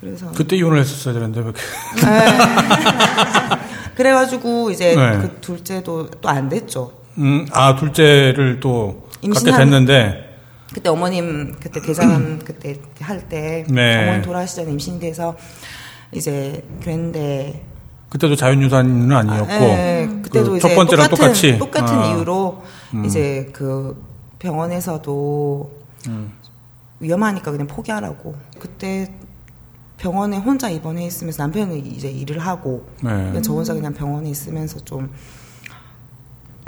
그래서 0.00 0.30
그때 0.32 0.56
이혼을 0.56 0.80
했었어야 0.80 1.14
되는데 1.14 1.40
왜 1.40 1.44
이렇게. 1.46 1.60
그래가지고 3.96 4.70
이제 4.70 4.94
네. 4.94 5.18
그 5.18 5.38
둘째도 5.40 6.10
또 6.10 6.28
안 6.28 6.48
됐죠. 6.48 6.92
음, 7.18 7.46
아 7.52 7.76
둘째를 7.76 8.60
또 8.60 9.08
갖게 9.22 9.28
임신한- 9.28 9.56
됐는데 9.56 10.38
그때 10.74 10.90
어머님 10.90 11.54
그때 11.58 11.80
대장암 11.80 12.40
그때 12.44 12.78
할때 13.00 13.64
네. 13.70 14.02
어머니 14.08 14.22
돌아가시기 14.22 14.56
전에 14.60 14.72
임신돼서 14.72 15.34
이 15.34 15.36
제 16.20 16.64
그랬는데 16.80 17.64
그때도 18.08 18.36
자연유산은 18.36 19.12
아니었고 19.12 19.52
예, 19.52 20.08
그때도 20.22 20.52
그 20.52 20.56
이제 20.58 20.68
첫 20.68 20.74
번째랑 20.74 21.08
똑같은, 21.08 21.26
똑같이. 21.26 21.58
똑같은 21.58 21.98
아, 21.98 22.06
이유로 22.06 22.62
이제 23.04 23.50
그 23.52 24.02
병원에서도 24.38 25.72
음. 26.08 26.32
위험하니까 27.00 27.50
그냥 27.50 27.66
포기하라고. 27.66 28.34
그때 28.58 29.12
병원에 29.98 30.36
혼자 30.36 30.68
입원해 30.68 31.06
있으면서 31.06 31.42
남편은 31.42 31.84
이제 31.86 32.10
일을 32.10 32.38
하고 32.38 32.86
네. 33.02 33.40
저 33.42 33.52
혼자 33.52 33.74
그냥 33.74 33.94
병원에 33.94 34.30
있으면서 34.30 34.80
좀 34.80 35.10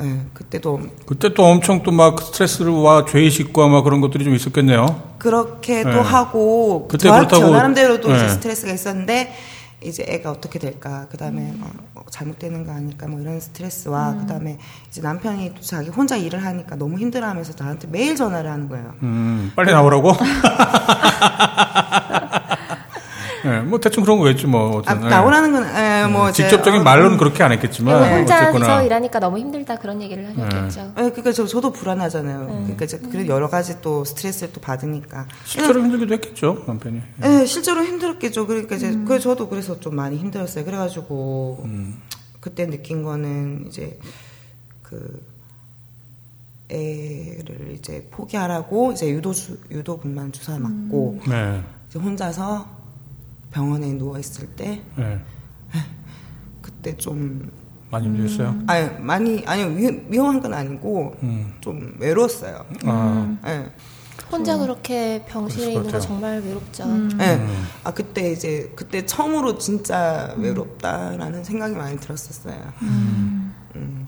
예, 0.02 0.20
그때도 0.32 0.80
그때 1.06 1.34
또 1.34 1.44
엄청 1.44 1.82
또 1.82 1.90
막 1.90 2.20
스트레스와 2.22 3.04
죄의식과 3.06 3.66
막 3.68 3.82
그런 3.82 4.00
것들이 4.00 4.24
좀 4.24 4.34
있었겠네요. 4.34 5.02
그렇게도 5.18 5.90
네. 5.90 6.00
이제 6.00 6.86
그때 6.88 7.08
저, 7.08 7.14
그렇다고- 7.14 7.40
저 7.40 7.50
나름대로도 7.50 8.14
이제 8.14 8.22
네. 8.22 8.28
스트레스가 8.28 8.72
있었는데 8.72 9.34
이제 9.82 10.04
애가 10.08 10.30
어떻게 10.32 10.58
될까 10.58 11.06
그다음에 11.10 11.52
어, 11.60 11.70
어, 11.94 12.00
잘못되는 12.10 12.64
거 12.66 12.72
아닐까 12.72 13.06
뭐 13.06 13.20
이런 13.20 13.38
스트레스와 13.40 14.16
그다음에 14.20 14.58
이제 14.88 15.00
남편이 15.00 15.54
또 15.54 15.60
자기 15.60 15.88
혼자 15.88 16.16
일을 16.16 16.44
하니까 16.44 16.74
너무 16.76 16.98
힘들어하면서 16.98 17.52
나한테 17.58 17.86
매일 17.88 18.16
전화를 18.16 18.50
하는 18.50 18.68
거예요. 18.68 18.94
음, 19.02 19.52
빨리 19.56 19.70
나오라고. 19.72 20.12
네, 23.48 23.60
뭐 23.62 23.80
대충 23.80 24.02
그런 24.04 24.18
거겠지 24.18 24.46
뭐. 24.46 24.74
아, 24.74 24.76
어쨌든, 24.76 25.00
네. 25.02 25.08
나오라는 25.08 25.52
건 25.52 25.64
에, 25.76 26.06
뭐 26.06 26.28
이제, 26.28 26.42
직접적인 26.44 26.80
어, 26.80 26.84
말로는 26.84 27.16
그렇게 27.16 27.42
안 27.42 27.52
했겠지만 27.52 28.02
네, 28.02 28.18
혼자서 28.18 28.50
어쨌거나 28.50 28.82
일하니까 28.82 29.20
너무 29.20 29.38
힘들다 29.38 29.76
그런 29.76 30.02
얘기를 30.02 30.28
하셨겠죠. 30.28 30.92
예, 30.98 31.02
그러니까 31.02 31.32
저, 31.32 31.46
저도 31.46 31.72
불안하잖아요. 31.72 32.46
그러니까 32.46 32.84
이제 32.84 32.98
그런 32.98 33.26
여러 33.26 33.48
가지 33.48 33.80
또 33.80 34.04
스트레스를 34.04 34.52
또 34.52 34.60
받으니까. 34.60 35.26
실제로 35.44 35.80
힘들기도 35.82 36.14
했겠죠 36.14 36.64
남편이. 36.66 37.00
예, 37.24 37.46
실제로 37.46 37.84
힘들었겠죠. 37.84 38.46
그러니까 38.46 38.76
이제 38.76 38.96
그 39.06 39.18
저도 39.18 39.48
그래서 39.48 39.80
좀 39.80 39.96
많이 39.96 40.16
힘들었어요. 40.16 40.64
그래가지고 40.64 41.66
그때 42.40 42.66
느낀 42.66 43.02
거는 43.02 43.64
이제 43.68 43.98
그 44.82 45.22
애를 46.70 47.72
이제 47.74 48.06
포기하라고 48.10 48.92
이제 48.92 49.08
유도 49.08 49.32
주, 49.32 49.58
유도분만 49.70 50.32
주사 50.32 50.58
맞고 50.58 51.20
네, 51.26 51.62
이제 51.88 51.98
혼자서 51.98 52.66
병원에 53.50 53.92
누워 53.94 54.18
있을 54.18 54.46
때 54.48 54.82
네. 54.96 55.20
그때 56.62 56.96
좀 56.96 57.50
많이 57.90 58.06
힘들었어요. 58.06 58.54
아니 58.66 58.90
많이 59.00 59.44
아니 59.46 59.64
위, 59.76 60.02
위험한 60.08 60.40
건 60.40 60.52
아니고 60.54 61.16
음. 61.22 61.54
좀 61.60 61.94
외로웠어요. 61.98 62.64
아, 62.84 63.36
예. 63.46 63.66
혼자 64.30 64.58
그렇게 64.58 65.24
병실에 65.26 65.68
있는 65.72 65.84
것 65.84 65.92
거. 65.92 66.00
정말 66.00 66.40
외롭죠. 66.40 66.84
예. 67.20 67.40
아 67.84 67.90
그때 67.92 68.30
이제 68.32 68.70
그때 68.76 69.06
처음으로 69.06 69.56
진짜 69.58 70.34
외롭다라는 70.36 71.44
생각이 71.44 71.74
많이 71.74 71.96
들었었어요. 71.98 72.60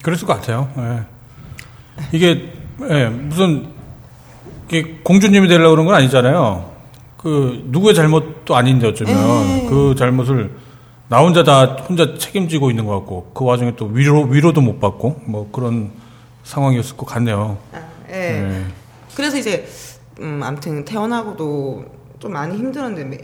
그랬을 0.03 0.27
것 0.27 0.35
같아요. 0.35 0.69
예. 0.77 1.05
이게 2.11 2.53
예, 2.89 3.07
무슨 3.09 3.69
이게 4.67 4.99
공주님이 5.03 5.47
되려고 5.47 5.71
그런 5.71 5.85
건 5.87 5.95
아니잖아요. 5.95 6.70
그 7.21 7.63
누구의 7.65 7.93
잘못도 7.93 8.55
아닌데 8.55 8.87
어쩌면 8.87 9.15
예. 9.47 9.67
그 9.69 9.93
잘못을 9.95 10.51
나 11.07 11.19
혼자 11.19 11.43
다 11.43 11.65
혼자 11.65 12.17
책임지고 12.17 12.69
있는 12.71 12.85
것 12.85 12.97
같고 12.99 13.31
그 13.33 13.45
와중에 13.45 13.75
또 13.75 13.85
위로 13.85 14.23
위로도 14.23 14.61
못 14.61 14.79
받고 14.79 15.21
뭐 15.25 15.49
그런 15.51 15.91
상황이었을 16.43 16.97
것 16.97 17.05
같네요. 17.05 17.57
아, 17.73 17.81
예. 18.09 18.15
예. 18.15 18.65
그래서 19.15 19.37
이제 19.37 19.67
음 20.19 20.41
아무튼 20.41 20.83
태어나고도 20.83 21.85
좀 22.19 22.33
많이 22.33 22.57
힘들었는데 22.57 23.03
매, 23.05 23.17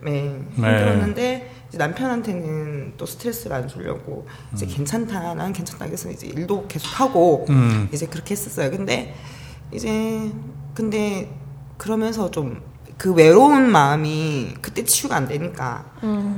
매 0.00 0.38
힘들었는데 0.54 1.52
이제 1.68 1.76
남편한테는 1.76 2.94
또 2.96 3.04
스트레스를 3.04 3.56
안 3.56 3.68
주려고 3.68 4.26
이제 4.54 4.64
괜찮다 4.64 5.34
나는 5.34 5.52
괜찮다 5.52 5.84
그래서 5.84 6.10
이제 6.10 6.28
일도 6.28 6.66
계속 6.66 7.00
하고 7.00 7.44
음. 7.50 7.88
이제 7.92 8.06
그렇게 8.06 8.32
했었어요. 8.32 8.70
근데 8.70 9.14
이제 9.72 10.30
근데 10.72 11.30
그러면서 11.76 12.30
좀 12.30 12.62
그 12.98 13.12
외로운 13.14 13.70
마음이 13.70 14.54
그때 14.60 14.84
치유가 14.84 15.16
안 15.16 15.28
되니까 15.28 15.84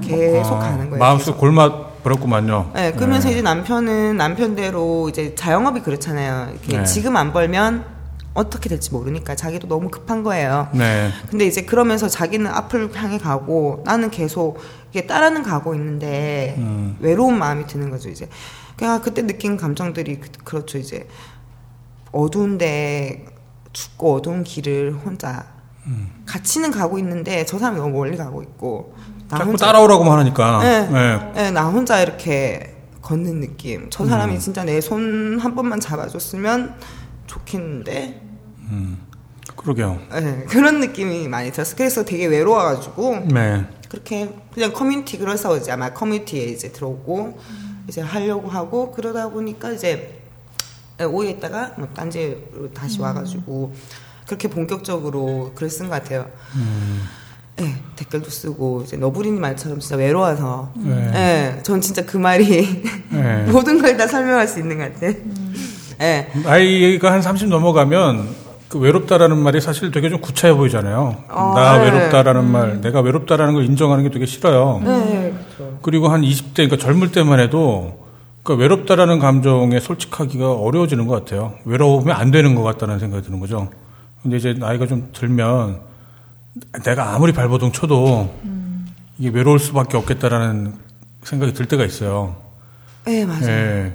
계속 0.03 0.57
아, 0.57 0.59
가는 0.59 0.91
거예요. 0.91 0.99
마음속. 0.99 1.39
골마 1.39 1.89
버렸구만요. 2.03 2.73
네, 2.75 2.93
그러면서 2.93 3.31
이제 3.31 3.41
남편은 3.41 4.19
남편대로 4.19 5.09
이제 5.09 5.35
자영업이 5.35 5.81
그렇잖아요. 5.81 6.51
이렇게 6.53 6.79
네. 6.79 6.85
지금 6.85 7.17
안 7.17 7.33
벌면 7.33 7.85
어떻게 8.35 8.69
될지 8.69 8.93
모르니까 8.93 9.35
자기도 9.35 9.69
너무 9.69 9.89
급한 9.89 10.23
거예요. 10.23 10.69
네. 10.73 11.11
근데 11.31 11.47
이제 11.47 11.63
그러면서 11.63 12.09
자기는 12.09 12.47
앞을 12.47 12.95
향해 12.95 13.19
가고 13.19 13.83
나는 13.87 14.11
계속 14.11 14.59
이게 14.91 15.07
따라는 15.07 15.43
가고 15.43 15.75
있는데 15.75 16.57
음. 16.59 16.97
외로운 17.01 17.39
마음이 17.39 17.67
드는 17.67 17.91
거죠 17.91 18.11
이제. 18.11 18.29
그냥 18.77 19.01
그때 19.01 19.27
느낀 19.27 19.57
감정들이 19.57 20.21
그, 20.21 20.31
그렇죠 20.45 20.79
이제 20.79 21.07
어두운데 22.13 23.27
춥고 23.73 24.17
어두운 24.17 24.45
길을 24.45 24.95
혼자 25.05 25.60
음. 25.91 26.11
같이는 26.27 26.71
가고 26.71 26.99
있는데 26.99 27.45
저 27.45 27.59
사람이 27.59 27.79
너무 27.79 27.91
멀리 27.99 28.17
가고 28.17 28.43
있고 28.43 28.95
나 29.29 29.39
자꾸 29.39 29.51
혼자 29.51 29.67
따라오라고만 29.67 30.19
하니까. 30.21 30.63
네. 30.63 30.89
네. 30.89 31.33
네, 31.35 31.51
나 31.51 31.69
혼자 31.69 32.01
이렇게 32.01 32.77
걷는 33.03 33.41
느낌. 33.41 33.89
저 33.91 34.07
사람이 34.07 34.39
진짜 34.39 34.65
내 34.65 34.79
손 34.81 35.39
한 35.41 35.55
번만 35.55 35.81
잡아줬으면 35.81 36.75
좋겠는데 37.27 38.23
그러게요. 39.57 39.99
네, 40.13 40.45
그런 40.49 40.81
느낌이 40.81 41.29
많이 41.29 41.51
들었어. 41.53 41.77
그래서 41.77 42.05
되게 42.05 42.27
외로워가지고 42.27 43.27
네. 43.33 43.67
그렇게 43.89 44.33
그냥 44.55 44.73
커뮤니티 44.73 45.19
그래서 45.19 45.57
이제 45.57 45.73
아마 45.73 45.93
커뮤니티에 45.93 46.45
이제 46.45 46.71
들어오고 46.73 47.39
이제 47.89 48.01
하려고 48.01 48.49
하고 48.49 48.93
그러다 48.93 49.29
보니까 49.31 49.73
이제 49.73 50.23
오해 51.11 51.31
있다가 51.31 51.73
뭐 51.79 51.89
딴지로 51.95 52.71
다시 52.75 53.01
와가지고 53.01 53.73
그렇게 54.31 54.47
본격적으로 54.47 55.51
글을 55.57 55.69
쓴 55.69 55.89
것 55.89 56.01
같아요. 56.01 56.25
네, 57.57 57.75
댓글도 57.97 58.31
쓰고 58.31 58.83
이제 58.87 58.97
너부리님 58.97 59.41
말처럼 59.41 59.81
진짜 59.81 59.97
외로워서 59.97 60.71
네. 60.77 61.11
네, 61.11 61.59
전 61.65 61.81
진짜 61.81 62.07
그 62.07 62.17
말이 62.17 62.81
네. 63.11 63.45
모든 63.51 63.83
걸 63.83 63.97
다 63.97 64.07
설명할 64.07 64.47
수 64.47 64.61
있는 64.61 64.79
것 64.79 64.95
같아. 64.95 65.13
네. 65.99 66.31
나이가 66.45 67.11
한 67.13 67.21
30 67.23 67.49
넘어가면 67.49 68.29
그 68.69 68.79
외롭다라는 68.79 69.37
말이 69.37 69.61
사실 69.61 69.91
되게 69.91 70.09
좀 70.09 70.21
구차해 70.21 70.55
보이잖아요. 70.55 71.25
어, 71.29 71.53
나 71.57 71.77
네. 71.79 71.91
외롭다라는 71.91 72.45
말, 72.49 72.81
내가 72.81 73.01
외롭다라는 73.01 73.55
걸 73.55 73.65
인정하는 73.65 74.05
게 74.05 74.11
되게 74.11 74.27
싫어요. 74.27 74.81
네, 74.85 75.35
그렇죠. 75.57 75.79
그리고 75.83 76.09
한 76.09 76.23
20대, 76.23 76.55
그러니까 76.55 76.77
젊을 76.77 77.11
때만 77.11 77.41
해도 77.41 78.07
그 78.45 78.55
외롭다라는 78.55 79.19
감정에 79.19 79.81
솔직하기가 79.81 80.53
어려워지는 80.53 81.09
것 81.09 81.17
같아요. 81.25 81.55
외로우면 81.65 82.15
안 82.17 82.31
되는 82.31 82.55
것 82.55 82.63
같다는 82.63 83.01
생각이 83.01 83.25
드는 83.25 83.41
거죠. 83.41 83.69
근데 84.23 84.37
이제 84.37 84.53
나이가 84.53 84.87
좀 84.87 85.11
들면 85.13 85.81
내가 86.85 87.15
아무리 87.15 87.33
발버둥 87.33 87.73
쳐도 87.73 88.35
이게 89.19 89.29
외로울 89.31 89.59
수밖에 89.59 89.97
없겠다라는 89.97 90.75
생각이 91.23 91.53
들 91.53 91.67
때가 91.67 91.85
있어요. 91.85 92.37
네, 93.05 93.25
맞아요. 93.25 93.49
예. 93.49 93.95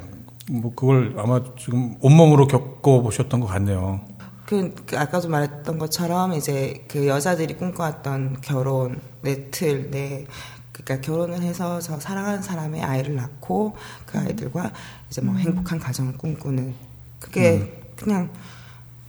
뭐 0.52 0.74
그걸 0.76 1.16
아마 1.18 1.42
지금 1.58 1.96
온몸으로 2.02 2.48
겪어보셨던 2.48 3.40
것 3.40 3.48
같네요. 3.48 4.02
그, 4.46 4.76
그 4.86 4.98
아까도 4.98 5.28
말했던 5.28 5.80
것처럼 5.80 6.34
이제 6.34 6.86
그 6.88 7.08
여자들이 7.08 7.56
꿈꿔왔던 7.56 8.42
결혼, 8.42 9.02
내 9.22 9.50
틀, 9.50 9.90
내 9.90 10.26
그러니까 10.72 11.02
결혼을 11.02 11.42
해서 11.42 11.80
저 11.80 12.00
사랑하는 12.00 12.42
사람의 12.42 12.84
아이를 12.84 13.16
낳고 13.16 13.76
그 14.06 14.20
아이들과 14.20 14.72
이제 15.10 15.22
뭐 15.22 15.36
행복한 15.36 15.80
가정을 15.80 16.18
꿈꾸는 16.18 16.76
그게 17.20 17.82
그냥 17.96 18.30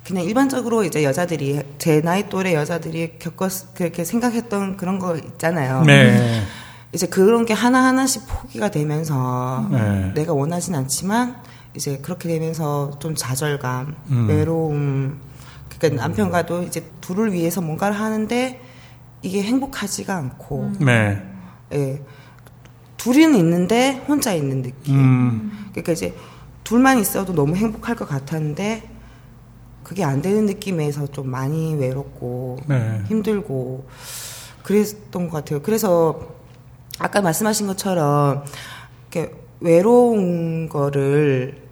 그냥 0.07 0.25
일반적으로 0.25 0.85
이제 0.85 1.03
여자들이 1.03 1.61
제 1.79 2.01
나이 2.01 2.29
또래 2.29 2.55
여자들이 2.55 3.19
겪었 3.19 3.75
그렇게 3.75 4.05
생각했던 4.05 4.77
그런 4.77 5.01
거 5.01 5.17
있잖아요. 5.17 5.83
네. 5.83 6.43
이제 6.93 7.09
그런 7.09 7.45
게 7.45 7.53
하나 7.53 7.85
하나씩 7.85 8.23
포기가 8.29 8.71
되면서 8.71 9.67
네. 9.71 10.13
내가 10.15 10.33
원하진 10.33 10.77
않지만 10.77 11.43
이제 11.75 11.99
그렇게 11.99 12.29
되면서 12.29 12.97
좀 13.01 13.17
좌절감, 13.17 13.97
음. 14.11 14.29
외로움, 14.29 15.19
그러니까 15.69 16.03
남편과도 16.03 16.63
이제 16.63 16.85
둘을 17.01 17.33
위해서 17.33 17.61
뭔가를 17.61 17.99
하는데 17.99 18.61
이게 19.23 19.43
행복하지가 19.43 20.15
않고, 20.15 20.73
네. 20.81 21.21
예. 21.73 22.01
둘이는 22.97 23.37
있는데 23.39 24.05
혼자 24.07 24.33
있는 24.33 24.63
느낌. 24.63 24.95
음. 24.95 25.67
그러니까 25.73 25.93
이제 25.93 26.15
둘만 26.63 27.01
있어도 27.01 27.35
너무 27.35 27.57
행복할 27.57 27.97
것 27.97 28.09
같았는데 28.09 28.96
그게 29.87 30.03
안 30.03 30.21
되는 30.21 30.47
느낌에서 30.47 31.07
좀 31.07 31.31
많이 31.31 31.77
외롭고 31.77 32.59
네. 32.67 33.05
힘들고 33.07 33.87
그랬던 34.65 35.29
것 35.29 35.37
같아요. 35.37 35.63
그래서 35.63 36.35
아까 36.99 37.23
말씀하신 37.23 37.69
것처럼 37.69 38.45
이렇게 39.03 39.33
외로운 39.61 40.69
거를 40.69 41.63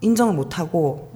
인정을 0.00 0.34
못 0.34 0.58
하고 0.58 1.11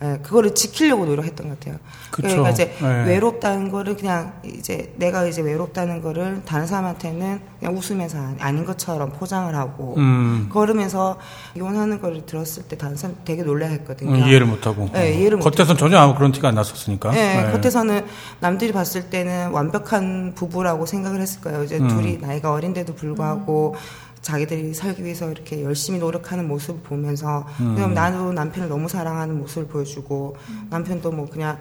예, 0.00 0.18
그거를 0.22 0.54
지키려고 0.54 1.06
노력했던 1.06 1.48
것 1.48 1.58
같아요. 1.58 1.78
그쵸. 2.12 2.28
그러니까 2.28 2.50
이제 2.50 2.72
네. 2.80 3.04
외롭다는 3.04 3.68
거를 3.70 3.96
그냥 3.96 4.32
이제 4.44 4.94
내가 4.96 5.26
이제 5.26 5.42
외롭다는 5.42 6.02
거를 6.02 6.42
다른 6.44 6.68
사람한테는 6.68 7.40
그냥 7.58 7.76
웃으면서 7.76 8.18
아닌 8.38 8.64
것처럼 8.64 9.10
포장을 9.10 9.52
하고 9.56 9.96
음. 9.96 10.48
걸으면서 10.52 11.18
이혼하는 11.56 12.00
거를 12.00 12.24
들었을 12.26 12.64
때 12.64 12.76
다른 12.78 12.96
사람 12.96 13.16
되게 13.24 13.42
놀라했거든요. 13.42 14.10
음, 14.10 14.28
이해를 14.28 14.46
못하고. 14.46 14.88
네, 14.92 15.14
이해를 15.18 15.38
못 15.38 15.50
겉에서는 15.50 15.76
전혀 15.76 15.98
아무 15.98 16.14
그런 16.14 16.30
티가 16.30 16.48
안 16.48 16.54
났었으니까. 16.54 17.10
네, 17.10 17.42
네. 17.46 17.50
겉에서는 17.50 18.06
남들이 18.38 18.72
봤을 18.72 19.10
때는 19.10 19.50
완벽한 19.50 20.34
부부라고 20.36 20.86
생각을 20.86 21.20
했을 21.20 21.40
거예요. 21.40 21.64
이제 21.64 21.78
음. 21.78 21.88
둘이 21.88 22.18
나이가 22.18 22.52
어린데도 22.52 22.94
불구하고 22.94 23.74
자기들이 24.22 24.74
살기 24.74 25.04
위해서 25.04 25.30
이렇게 25.30 25.62
열심히 25.62 25.98
노력하는 25.98 26.48
모습을 26.48 26.80
보면서 26.82 27.46
음. 27.60 27.74
그럼 27.74 27.94
나도 27.94 28.32
남편을 28.32 28.68
너무 28.68 28.88
사랑하는 28.88 29.38
모습을 29.38 29.68
보여주고 29.68 30.36
남편도 30.70 31.12
뭐 31.12 31.28
그냥 31.28 31.58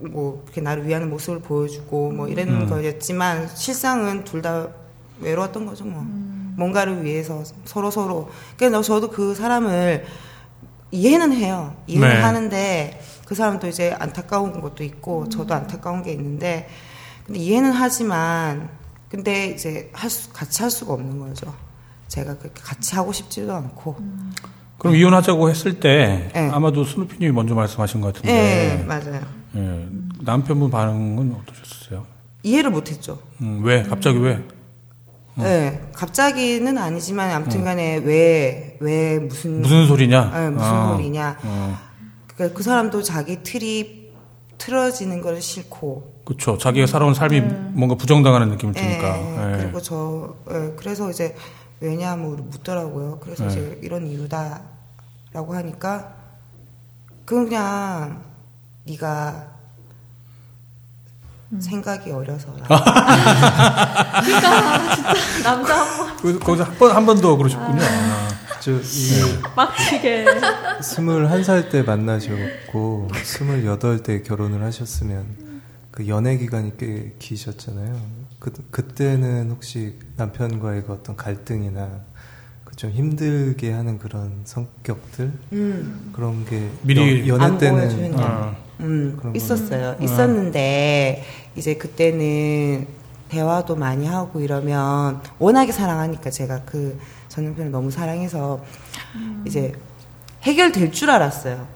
뭐 0.00 0.42
이렇게 0.44 0.60
나를 0.60 0.86
위하는 0.86 1.10
모습을 1.10 1.40
보여주고 1.40 2.12
뭐 2.12 2.28
이런 2.28 2.48
음. 2.48 2.66
거였지만 2.68 3.48
실상은 3.48 4.24
둘 4.24 4.42
다 4.42 4.68
외로웠던 5.20 5.66
거죠 5.66 5.84
뭐 5.84 6.02
뭔가를 6.56 7.04
위해서 7.04 7.42
서로 7.64 7.90
서로 7.90 8.30
그러니까 8.56 8.82
저도 8.82 9.10
그 9.10 9.34
사람을 9.34 10.04
이해는 10.90 11.32
해요 11.32 11.74
이해는 11.86 12.08
네. 12.08 12.20
하는데 12.20 13.00
그 13.26 13.34
사람도 13.34 13.66
이제 13.68 13.94
안타까운 13.98 14.60
것도 14.60 14.84
있고 14.84 15.28
저도 15.28 15.54
안타까운 15.54 16.02
게 16.02 16.12
있는데 16.12 16.68
근데 17.26 17.40
이해는 17.40 17.72
하지만 17.72 18.70
근데 19.10 19.48
이제 19.48 19.90
할 19.92 20.10
수, 20.10 20.30
같이 20.32 20.62
할 20.62 20.70
수가 20.70 20.94
없는 20.94 21.18
거죠. 21.18 21.52
제가 22.08 22.38
그렇게 22.38 22.60
같이 22.62 22.94
하고 22.94 23.12
싶지도 23.12 23.52
않고. 23.54 23.96
그럼 24.78 24.94
이혼하자고 24.94 25.50
했을 25.50 25.80
때 25.80 26.30
네. 26.32 26.50
아마도 26.50 26.84
스누피님이 26.84 27.32
먼저 27.32 27.54
말씀하신 27.54 28.00
것 28.00 28.14
예, 28.24 28.78
같은데 28.78 28.84
맞아요. 28.86 29.20
예, 29.56 29.88
남편분 30.20 30.70
반응은 30.70 31.34
어떠셨어요? 31.34 32.06
이해를 32.44 32.70
못했죠. 32.70 33.18
음, 33.40 33.62
왜? 33.64 33.82
갑자기 33.82 34.18
왜? 34.18 34.40
예, 35.40 35.80
갑자기는 35.92 36.78
아니지만 36.78 37.30
아무튼간에 37.30 37.98
왜, 37.98 38.76
왜 38.80 39.18
무슨 39.18 39.62
무슨 39.62 39.86
소리냐? 39.86 40.32
예, 40.34 40.50
무슨 40.50 40.66
아, 40.66 40.88
소리냐. 40.92 41.38
어, 41.42 41.78
그러니까 42.34 42.56
그 42.56 42.62
사람도 42.62 43.02
자기 43.02 43.42
틀이 43.42 44.08
틀어지는 44.58 45.20
걸 45.20 45.40
싫고. 45.40 46.18
그렇죠. 46.24 46.58
자기가 46.58 46.86
살아온 46.86 47.14
삶이 47.14 47.40
뭔가 47.72 47.94
부정당하는 47.94 48.50
느낌을 48.50 48.74
예, 48.76 48.80
주니까. 48.80 49.52
예. 49.52 49.56
그리고 49.62 49.80
저 49.80 50.34
예, 50.50 50.72
그래서 50.76 51.10
이제 51.10 51.34
왜냐 51.80 52.16
뭐 52.16 52.36
묻더라고요. 52.36 53.18
그래서 53.20 53.44
네. 53.46 53.50
이제 53.50 53.78
이런 53.82 54.06
이유다라고 54.06 55.54
하니까 55.54 56.14
그건 57.24 57.44
그냥 57.48 58.24
네가 58.84 59.46
생각이 61.60 62.10
어려서라. 62.10 62.66
남자 65.42 65.82
한번 65.84 66.16
그래서 66.20 66.38
거기서 66.40 66.64
한 66.64 66.78
번 66.78 66.90
한 66.92 67.06
번 67.06 67.20
더 67.20 67.36
그러셨군요. 67.36 67.80
아, 67.82 68.28
저이 68.60 69.42
빡치게. 69.54 70.24
21살 70.80 71.70
때 71.70 71.82
만나셨고 71.82 73.08
28때 73.12 74.24
결혼을 74.26 74.62
하셨으면 74.64 75.26
그 75.90 76.06
연애 76.08 76.36
기간이 76.36 76.76
꽤 76.76 77.14
기셨잖아요. 77.18 78.17
그 78.38 78.52
그때는 78.70 79.50
혹시 79.50 79.98
남편과의 80.16 80.84
그 80.84 80.92
어떤 80.92 81.16
갈등이나 81.16 82.00
그좀 82.64 82.90
힘들게 82.90 83.72
하는 83.72 83.98
그런 83.98 84.32
성격들? 84.44 85.32
음, 85.52 86.10
그런 86.14 86.44
게 86.44 86.70
미리 86.82 87.28
여- 87.28 87.34
연애 87.34 87.44
안 87.44 87.58
때는 87.58 87.80
보여주는 87.80 88.14
어, 88.14 88.22
아, 88.22 88.56
음, 88.80 89.16
그런 89.18 89.34
있었어요. 89.34 89.96
있었는데 90.00 91.24
이제 91.56 91.74
그때는 91.74 92.86
대화도 93.28 93.76
많이 93.76 94.06
하고 94.06 94.40
이러면 94.40 95.20
워낙에 95.38 95.72
사랑하니까 95.72 96.30
제가 96.30 96.62
그 96.64 96.98
전 97.28 97.44
남편을 97.44 97.70
너무 97.70 97.90
사랑해서 97.90 98.64
이제 99.44 99.72
해결될 100.42 100.90
줄 100.92 101.10
알았어요. 101.10 101.68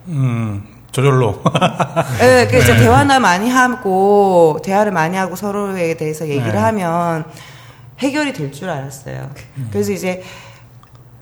음, 0.93 0.95
저절로. 0.95 1.43
네, 2.21 2.47
그 2.49 2.59
이제 2.59 2.77
대화나 2.77 3.19
많이 3.19 3.49
하고 3.49 4.59
대화를 4.63 4.93
많이 4.93 5.17
하고 5.17 5.37
서로에 5.37 5.95
대해서 5.97 6.29
얘기를 6.29 6.53
네. 6.53 6.59
하면 6.59 7.25
해결이 7.99 8.33
될 8.33 8.53
줄 8.53 8.69
알았어요. 8.69 9.31
그래서 9.71 9.93
이제 9.93 10.23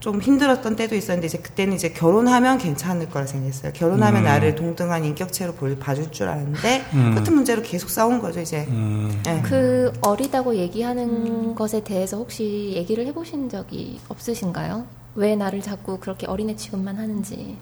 좀 0.00 0.20
힘들었던 0.20 0.76
때도 0.76 0.94
있었는데 0.94 1.26
이제 1.26 1.38
그때는 1.38 1.74
이제 1.74 1.90
결혼하면 1.90 2.56
괜찮을 2.58 3.10
거라 3.10 3.26
생각했어요. 3.26 3.72
결혼하면 3.74 4.22
음. 4.22 4.24
나를 4.24 4.54
동등한 4.54 5.04
인격체로 5.04 5.52
볼, 5.52 5.78
봐줄 5.78 6.10
줄 6.10 6.26
알았는데 6.28 6.84
음. 6.94 7.14
같은 7.14 7.34
문제로 7.34 7.60
계속 7.62 7.90
싸운 7.90 8.18
거죠 8.20 8.40
이제. 8.40 8.64
음, 8.68 9.20
네. 9.24 9.42
그 9.44 9.92
어리다고 10.00 10.56
얘기하는 10.56 11.54
것에 11.54 11.84
대해서 11.84 12.16
혹시 12.16 12.72
얘기를 12.74 13.06
해보신 13.06 13.50
적이 13.50 14.00
없으신가요? 14.08 14.86
왜 15.16 15.36
나를 15.36 15.60
자꾸 15.60 15.98
그렇게 15.98 16.26
어린애 16.26 16.56
취급만 16.56 16.96
하는지. 16.96 17.58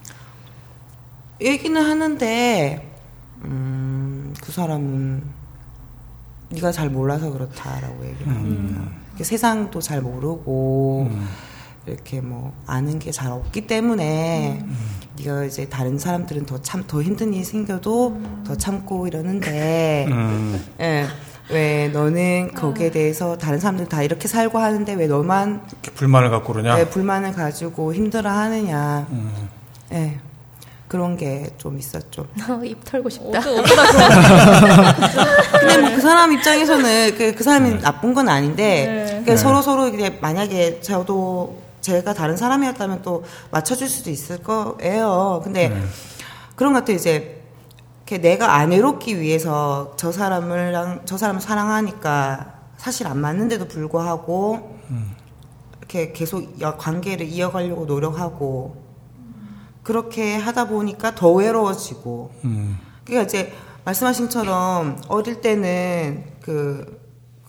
얘기는 1.41 1.81
하는데 1.81 2.85
음, 3.45 4.35
그 4.43 4.51
사람은 4.53 5.23
네가 6.51 6.73
잘 6.73 6.89
몰라서 6.91 7.31
그렇다라고 7.31 8.05
얘기를 8.07 8.35
합니다. 8.35 8.83
이렇게 9.11 9.25
세상도 9.25 9.81
잘 9.81 10.01
모르고 10.01 11.11
이렇게 11.87 12.21
뭐 12.21 12.53
아는 12.67 12.99
게 12.99 13.11
잘 13.13 13.31
없기 13.31 13.67
때문에 13.67 14.65
네가 15.19 15.45
이제 15.45 15.69
다른 15.69 15.99
사람들은 15.99 16.47
더 16.47 16.59
참 16.63 16.85
더 16.87 17.03
힘든 17.03 17.33
일이 17.35 17.45
생겨도 17.45 18.21
더 18.45 18.57
참고 18.57 19.07
이러는데 19.07 20.07
음. 20.11 20.65
예. 20.81 21.07
왜 21.51 21.89
너는 21.89 22.53
거기에 22.55 22.91
대해서 22.91 23.39
다른 23.39 23.59
사람들 23.59 23.89
다 23.89 24.03
이렇게 24.03 24.29
살고 24.29 24.59
하는데 24.59 24.93
왜 24.95 25.07
너만 25.07 25.63
이렇게 25.71 25.91
불만을 25.93 26.29
갖고 26.31 26.53
그러냐? 26.53 26.75
왜 26.75 26.89
불만을 26.89 27.33
가지고 27.33 27.95
힘들어 27.95 28.31
하느냐. 28.31 29.07
음. 29.11 29.49
예. 29.93 30.19
그런 30.89 31.17
게 31.17 31.51
좀 31.59 31.79
있었죠. 31.79 32.27
어, 32.49 32.61
입 32.65 32.83
털고 32.85 33.09
싶다. 33.11 33.39
어쩌, 33.39 33.51
그런 33.63 33.65
근데 35.61 35.79
뭐 35.79 35.91
그 35.95 36.01
사람 36.01 36.33
입장에서는 36.33 37.15
그, 37.17 37.35
그 37.35 37.45
사람이 37.45 37.81
나쁜 37.81 38.15
건 38.15 38.29
아닌데 38.29 38.87
네. 38.87 39.05
그러니까 39.07 39.37
서로 39.37 39.61
서로 39.63 39.89
이제 39.89 40.17
만약에 40.21 40.81
저도 40.81 41.59
제가 41.81 42.15
다른 42.15 42.37
사람이었다면 42.37 43.03
또 43.03 43.25
맞춰줄 43.51 43.89
수도 43.89 44.11
있을 44.11 44.39
거예요. 44.43 45.41
근데 45.45 45.73
그런 46.57 46.73
것 46.73 46.81
같아요. 46.81 46.97
이제 46.97 47.35
내가 48.07 48.55
안 48.55 48.71
외롭기 48.71 49.21
위해서 49.21 49.93
저 49.97 50.11
사람을 50.13 51.01
저 51.05 51.19
사람을 51.19 51.41
사랑하니까 51.43 52.55
사실 52.79 53.07
안 53.07 53.19
맞는데도 53.19 53.69
불구하고 53.69 54.79
이렇게 55.79 56.13
계속 56.13 56.61
여- 56.61 56.77
관계를 56.77 57.27
이어가려고 57.27 57.85
노력하고 57.87 58.77
그렇게 59.89 60.37
하다 60.37 60.69
보니까 60.69 61.15
더 61.15 61.33
외로워지고 61.33 62.31
음. 62.45 62.79
그러니까 63.07 63.25
이제 63.25 63.55
말씀하신 63.87 64.27
것처럼 64.27 65.01
어릴 65.09 65.41
때는 65.41 66.25
그, 66.43 67.01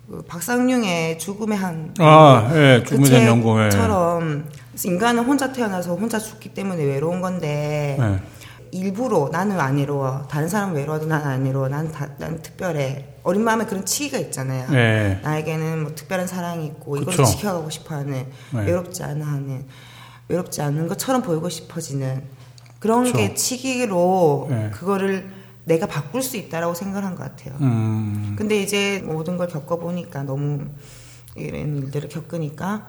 그 0.10 0.22
박상용의 0.22 1.20
죽음의 1.20 1.58
한 1.58 1.94
아, 2.00 2.50
예, 2.54 2.82
그 2.88 2.96
죽음의 2.96 3.12
예. 3.12 3.70
책처럼 3.70 4.46
인간은 4.86 5.26
혼자 5.26 5.52
태어나서 5.52 5.96
혼자 5.96 6.18
죽기 6.18 6.54
때문에 6.54 6.82
외로운 6.82 7.20
건데 7.20 7.98
예. 8.00 8.20
일부러 8.72 9.28
나는 9.34 9.60
안 9.60 9.76
외로워 9.76 10.26
다른 10.30 10.48
사람은 10.48 10.76
외로워도 10.76 11.08
난 11.08 11.22
안 11.26 11.44
외로워 11.44 11.68
난, 11.68 11.92
다, 11.92 12.08
난 12.20 12.42
특별해 12.42 13.16
어린 13.24 13.44
마음에 13.44 13.66
그런 13.66 13.86
치기가 13.86 14.18
있잖아요 14.18 14.66
예. 14.72 15.20
나에게는 15.24 15.84
뭐 15.84 15.92
특별한 15.94 16.26
사랑이 16.26 16.68
있고 16.68 16.96
이걸. 16.96 17.26
지켜가고 17.26 17.70
싶어하는 17.70 18.28
네. 18.54 18.66
외롭지 18.66 19.04
않아 19.04 19.26
하는 19.26 19.66
외롭지 20.30 20.62
않은 20.62 20.88
것처럼 20.88 21.22
보이고 21.22 21.50
싶어지는 21.50 22.22
그런 22.80 23.04
그쵸. 23.04 23.18
게 23.18 23.34
치기로 23.34 24.48
네. 24.50 24.70
그거를 24.72 25.30
내가 25.66 25.86
바꿀 25.88 26.22
수 26.24 26.38
있다라고 26.38 26.74
생각한 26.74 27.16
것 27.16 27.24
같아요. 27.24 27.56
음. 27.62 28.36
근데 28.38 28.62
이제 28.62 29.04
모든 29.06 29.38
걸 29.38 29.48
겪어보니까 29.48 30.24
너무 30.24 30.66
이런 31.36 31.78
일들을 31.78 32.10
겪으니까 32.10 32.88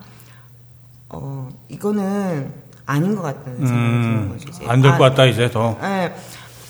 어 1.09 1.49
이거는 1.67 2.53
아닌 2.85 3.15
것 3.15 3.21
같다는 3.21 3.67
생각이 3.67 4.01
드는 4.01 4.29
거죠. 4.29 4.49
이제. 4.49 4.63
음. 4.63 4.69
안될 4.69 4.91
아, 4.91 4.97
것 4.97 5.03
같다, 5.03 5.25
이제 5.25 5.49
더. 5.51 5.77
예, 5.83 6.13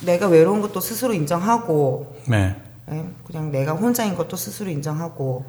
내가 0.01 0.27
외로운 0.27 0.61
것도 0.61 0.79
스스로 0.79 1.13
인정하고 1.13 2.15
네. 2.27 2.55
예, 2.91 3.05
그냥 3.25 3.51
내가 3.51 3.73
혼자인 3.73 4.15
것도 4.15 4.35
스스로 4.35 4.69
인정하고 4.69 5.45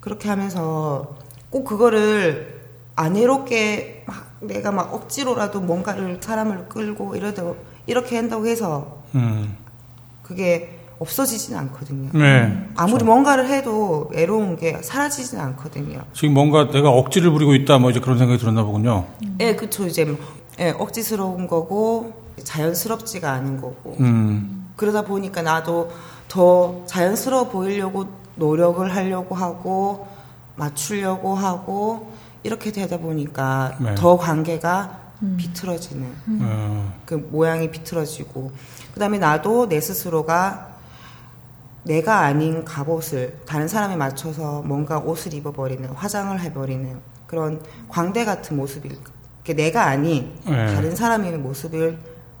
그렇게 0.00 0.28
하면서 0.28 1.16
꼭 1.50 1.64
그거를 1.64 2.60
안 2.96 3.14
외롭게 3.14 4.04
막 4.06 4.27
내가 4.40 4.70
막 4.72 4.94
억지로라도 4.94 5.60
뭔가를 5.60 6.18
사람을 6.20 6.66
끌고 6.68 7.16
이러다 7.16 7.42
이렇게 7.86 8.16
한다고 8.16 8.46
해서 8.46 9.02
음. 9.14 9.56
그게 10.22 10.78
없어지지는 10.98 11.58
않거든요. 11.60 12.10
네. 12.12 12.68
아무리 12.76 13.04
뭔가를 13.04 13.48
해도 13.48 14.08
외로운 14.12 14.56
게 14.56 14.78
사라지지는 14.82 15.42
않거든요. 15.44 16.02
지금 16.12 16.34
뭔가 16.34 16.70
내가 16.70 16.90
억지를 16.90 17.30
부리고 17.30 17.54
있다, 17.54 17.78
뭐 17.78 17.90
이제 17.90 18.00
그런 18.00 18.18
생각이 18.18 18.38
들었나 18.38 18.64
보군요. 18.64 19.06
예, 19.40 19.54
그쵸. 19.54 19.86
이제 19.86 20.04
뭐, 20.04 20.18
예, 20.58 20.70
억지스러운 20.70 21.46
거고 21.46 22.12
자연스럽지가 22.42 23.30
않은 23.30 23.60
거고 23.60 23.96
음. 24.00 24.72
그러다 24.76 25.02
보니까 25.02 25.42
나도 25.42 25.90
더 26.26 26.82
자연스러워 26.86 27.48
보이려고 27.48 28.06
노력을 28.34 28.94
하려고 28.94 29.34
하고 29.34 30.08
맞추려고 30.56 31.34
하고 31.34 32.12
이렇게 32.42 32.72
되다 32.72 32.98
보니까 32.98 33.76
네. 33.80 33.94
더 33.94 34.16
관계가 34.16 35.08
비틀어지는 35.36 36.14
어, 36.42 36.94
그 37.04 37.14
모양이 37.14 37.70
비틀어지고 37.70 38.52
그다음에 38.94 39.18
나도 39.18 39.68
내 39.68 39.80
스스로가 39.80 40.68
내가 41.82 42.20
아닌 42.20 42.64
갑옷을 42.64 43.40
다른 43.46 43.66
사람에 43.66 43.96
맞춰서 43.96 44.62
뭔가 44.62 44.98
옷을 44.98 45.34
입어버리는 45.34 45.88
화장을 45.88 46.38
해버리는 46.38 47.00
그런 47.26 47.62
광대 47.88 48.24
같은 48.24 48.56
모습이 48.56 48.88
이렇게 48.88 49.54
내가 49.54 49.86
아닌 49.86 50.38
네. 50.46 50.74
다른 50.74 50.94
사람의 50.94 51.38
모습을 51.38 51.98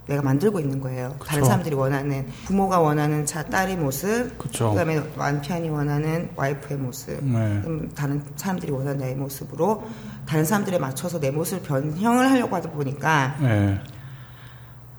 내가 0.08 0.22
만들고 0.22 0.58
있는 0.58 0.80
거예요. 0.80 1.14
다른 1.24 1.42
그쵸. 1.42 1.44
사람들이 1.44 1.74
원하는 1.74 2.26
부모가 2.46 2.80
원하는 2.80 3.26
자 3.26 3.44
딸의 3.44 3.76
모습, 3.76 4.36
그쵸. 4.38 4.70
그다음에 4.70 5.00
남편이 5.16 5.68
원하는 5.68 6.30
와이프의 6.34 6.78
모습, 6.78 7.22
네. 7.22 7.38
음, 7.66 7.90
다른 7.94 8.22
사람들이 8.34 8.72
원하는 8.72 8.98
나의 8.98 9.14
모습으로 9.14 9.86
다른 10.26 10.44
사람들에 10.44 10.78
맞춰서 10.78 11.20
내 11.20 11.30
모습을 11.30 11.62
변형을 11.62 12.30
하려고 12.30 12.56
하다 12.56 12.70
보니까 12.70 13.36
네. 13.40 13.78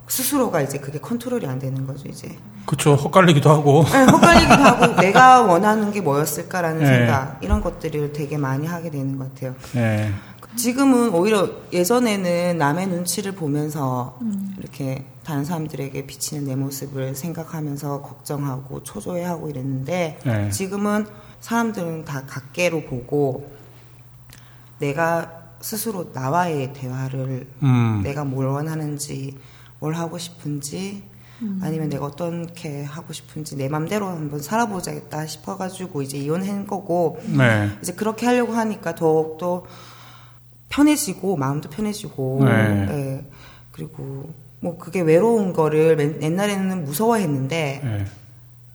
스스로가 0.07 0.61
이제 0.61 0.79
그게 0.79 0.99
컨트롤이 0.99 1.45
안 1.45 1.59
되는 1.59 1.85
거죠 1.85 2.07
이제 2.09 2.35
그쵸. 2.69 2.93
헛갈리기도 2.93 3.49
하고. 3.49 3.83
네, 3.91 4.03
헛갈리기도 4.03 4.53
하고 4.53 4.95
내가 5.01 5.41
원하는 5.41 5.91
게 5.91 6.01
뭐였을까라는 6.01 6.83
네. 6.83 6.85
생각 6.85 7.39
이런 7.41 7.61
것들을 7.61 8.13
되게 8.13 8.37
많이 8.37 8.67
하게 8.67 8.91
되는 8.91 9.17
것 9.17 9.33
같아요. 9.33 9.55
네. 9.73 10.13
지금은 10.55 11.09
오히려 11.09 11.49
예전에는 11.73 12.59
남의 12.59 12.87
눈치를 12.87 13.31
보면서 13.31 14.19
이렇게 14.59 15.03
다른 15.23 15.45
사람들에게 15.45 16.05
비치는 16.05 16.45
내 16.45 16.55
모습을 16.55 17.15
생각하면서 17.15 18.03
걱정하고 18.03 18.83
초조해하고 18.83 19.49
이랬는데 19.49 20.19
네. 20.23 20.49
지금은 20.51 21.07
사람들은 21.39 22.05
다 22.05 22.23
각계로 22.27 22.83
보고 22.83 23.51
내가 24.77 25.31
스스로 25.61 26.11
나와의 26.13 26.73
대화를 26.73 27.47
음. 27.63 28.01
내가 28.03 28.25
뭘 28.25 28.45
원하는지 28.45 29.37
뭘 29.79 29.95
하고 29.95 30.19
싶은지 30.19 31.08
아니면 31.61 31.87
내가 31.89 32.05
어떻게 32.05 32.83
하고 32.83 33.13
싶은지 33.13 33.55
내 33.55 33.69
맘대로 33.69 34.07
한번 34.07 34.41
살아보자겠다 34.41 35.25
싶어가지고 35.25 36.01
이제 36.01 36.17
이혼한 36.17 36.67
거고 36.67 37.19
네. 37.25 37.69
이제 37.81 37.93
그렇게 37.93 38.25
하려고 38.25 38.53
하니까 38.53 38.95
더욱더 38.95 39.63
편해지고 40.69 41.37
마음도 41.37 41.69
편해지고 41.69 42.41
네. 42.45 42.51
예. 42.89 43.25
그리고 43.71 44.31
뭐 44.59 44.77
그게 44.77 45.01
외로운 45.01 45.53
거를 45.53 45.95
맨- 45.95 46.21
옛날에는 46.21 46.83
무서워했는데 46.83 47.81
네. 47.83 48.05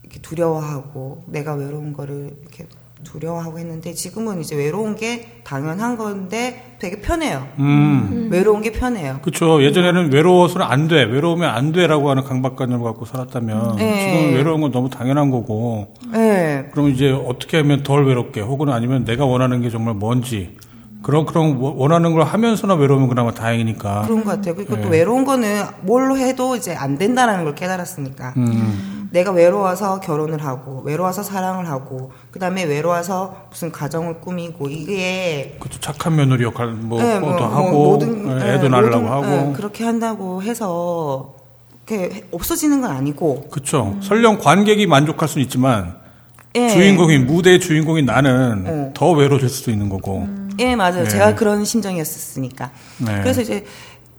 이렇게 0.03 0.19
두려워하고 0.21 1.23
내가 1.27 1.53
외로운 1.53 1.93
거를 1.93 2.35
이렇게 2.41 2.67
두려워하고 3.05 3.57
했는데 3.59 3.93
지금은 3.93 4.41
이제 4.41 4.55
외로운 4.55 4.95
게 4.97 5.27
당연한 5.45 5.95
건데 5.97 6.75
되게 6.79 6.99
편해요. 6.99 7.47
음. 7.59 8.27
외로운 8.31 8.61
게 8.61 8.71
편해요. 8.73 9.19
그쵸. 9.21 9.63
예전에는 9.63 10.11
외로워서는 10.11 10.65
안 10.65 10.89
돼. 10.89 11.03
외로우면 11.03 11.49
안 11.49 11.71
돼라고 11.71 12.09
하는 12.09 12.23
강박관념을 12.23 12.83
갖고 12.83 13.05
살았다면 13.05 13.77
네. 13.77 13.99
지금 14.25 14.35
외로운 14.37 14.59
건 14.61 14.71
너무 14.71 14.89
당연한 14.89 15.31
거고 15.31 15.93
네. 16.11 16.67
그럼 16.73 16.89
이제 16.89 17.09
어떻게 17.11 17.57
하면 17.57 17.83
덜 17.83 18.05
외롭게 18.05 18.41
혹은 18.41 18.69
아니면 18.69 19.05
내가 19.05 19.25
원하는 19.25 19.61
게 19.61 19.69
정말 19.69 19.93
뭔지 19.93 20.57
그런 21.01 21.25
그런 21.27 21.57
워- 21.57 21.73
원하는 21.77 22.13
걸 22.13 22.23
하면서나 22.23 22.73
외로우면 22.73 23.09
그나마 23.09 23.31
다행이니까. 23.31 24.01
그런 24.07 24.23
것 24.23 24.31
같아요. 24.31 24.55
그리고 24.55 24.75
네. 24.75 24.81
또 24.81 24.89
외로운 24.89 25.23
거는 25.23 25.63
뭘로 25.81 26.17
해도 26.17 26.55
이제 26.55 26.73
안 26.73 26.97
된다는 26.97 27.43
걸 27.43 27.53
깨달았으니까. 27.53 28.33
음. 28.37 29.04
내가 29.15 29.31
외로워서 29.31 30.01
결혼을 30.01 30.43
하고, 30.43 30.81
외로워서 30.81 31.23
사랑을 31.23 31.69
하고, 31.69 32.11
그 32.31 32.39
다음에 32.39 32.65
외로워서 32.65 33.47
무슨 33.49 33.71
가정을 33.71 34.19
꾸미고, 34.19 34.67
이게. 34.67 35.55
그것도 35.57 35.79
착한 35.79 36.17
며느리 36.17 36.43
역할 36.43 36.67
뭐 36.67 37.01
네, 37.01 37.21
또 37.21 37.25
뭐, 37.25 37.37
뭐 37.37 37.47
하고 37.47 37.71
모든, 37.71 38.29
예, 38.29 38.43
네, 38.43 38.53
애도 38.55 38.67
낳으려고 38.67 39.03
모든, 39.03 39.11
하고 39.11 39.25
네, 39.25 39.53
그렇게 39.55 39.85
한다고 39.85 40.43
해서, 40.43 41.33
이렇게 41.87 42.25
없어지는 42.31 42.81
건 42.81 42.91
아니고, 42.91 43.47
그쵸. 43.49 43.95
설령 44.01 44.39
관객이 44.39 44.85
만족할 44.85 45.29
수는 45.29 45.45
있지만 45.45 45.95
예. 46.55 46.67
주인공인 46.67 47.25
무대의 47.25 47.61
주인공인 47.61 48.05
나는 48.05 48.63
네. 48.63 48.91
더 48.93 49.11
외로워질 49.11 49.47
수도 49.47 49.71
있는 49.71 49.87
거고. 49.87 50.27
예, 50.59 50.75
맞아요. 50.75 51.03
네. 51.03 51.09
제가 51.09 51.35
그런 51.35 51.63
심정이었으니까. 51.63 52.71
네. 52.97 53.21
그래서 53.21 53.41
이제 53.41 53.65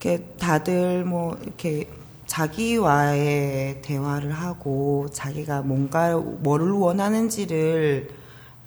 이렇게 0.00 0.22
다들 0.38 1.04
뭐 1.04 1.36
이렇게 1.42 1.86
자기와의 2.26 3.82
대화를 3.82 4.32
하고 4.32 5.08
자기가 5.12 5.62
뭔가 5.62 6.16
뭐를 6.16 6.70
원하는지를 6.72 8.08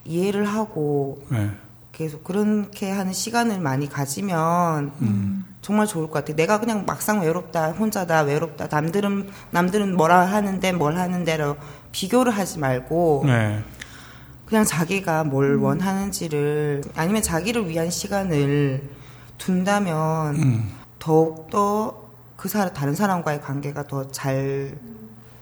이해를 0.05 0.45
하고 0.45 1.21
네. 1.29 1.51
계속 1.91 2.23
그렇게 2.23 2.89
하는 2.89 3.11
시간을 3.11 3.59
많이 3.59 3.89
가지면 3.89 4.91
음. 5.01 5.45
정말 5.61 5.85
좋을 5.85 6.07
것 6.07 6.13
같아요. 6.13 6.37
내가 6.37 6.59
그냥 6.59 6.85
막상 6.85 7.21
외롭다, 7.21 7.71
혼자다, 7.71 8.21
외롭다. 8.21 8.67
남들은 8.71 9.29
남들은 9.51 9.97
뭐라 9.97 10.21
하는데 10.21 10.71
뭘 10.71 10.95
하는데로 10.97 11.57
비교를 11.91 12.31
하지 12.31 12.59
말고 12.59 13.23
네. 13.25 13.63
그냥 14.45 14.63
자기가 14.63 15.25
뭘 15.25 15.57
원하는지를 15.57 16.83
아니면 16.95 17.21
자기를 17.21 17.67
위한 17.67 17.89
시간을 17.89 18.89
둔다면 19.37 20.35
음. 20.35 20.71
더욱 20.97 21.49
더 21.49 22.08
그 22.39 22.47
사람 22.47 22.73
다른 22.73 22.95
사람과의 22.95 23.41
관계가 23.41 23.83
더 23.87 24.05
잘 24.11 24.77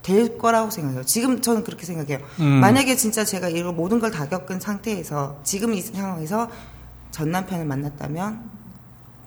될 0.03 0.37
거라고 0.37 0.69
생각해요. 0.69 1.03
지금 1.03 1.41
저는 1.41 1.65
그렇게 1.65 1.85
생각해요. 1.85 2.19
음. 2.39 2.45
만약에 2.61 2.95
진짜 2.95 3.25
제가 3.25 3.49
이런 3.49 3.75
모든 3.75 3.99
걸 3.99 4.09
다 4.09 4.25
겪은 4.29 4.61
상태에서 4.61 5.35
지금 5.43 5.73
이 5.73 5.81
상황에서 5.81 6.47
전 7.11 7.29
남편을 7.31 7.65
만났다면 7.65 8.39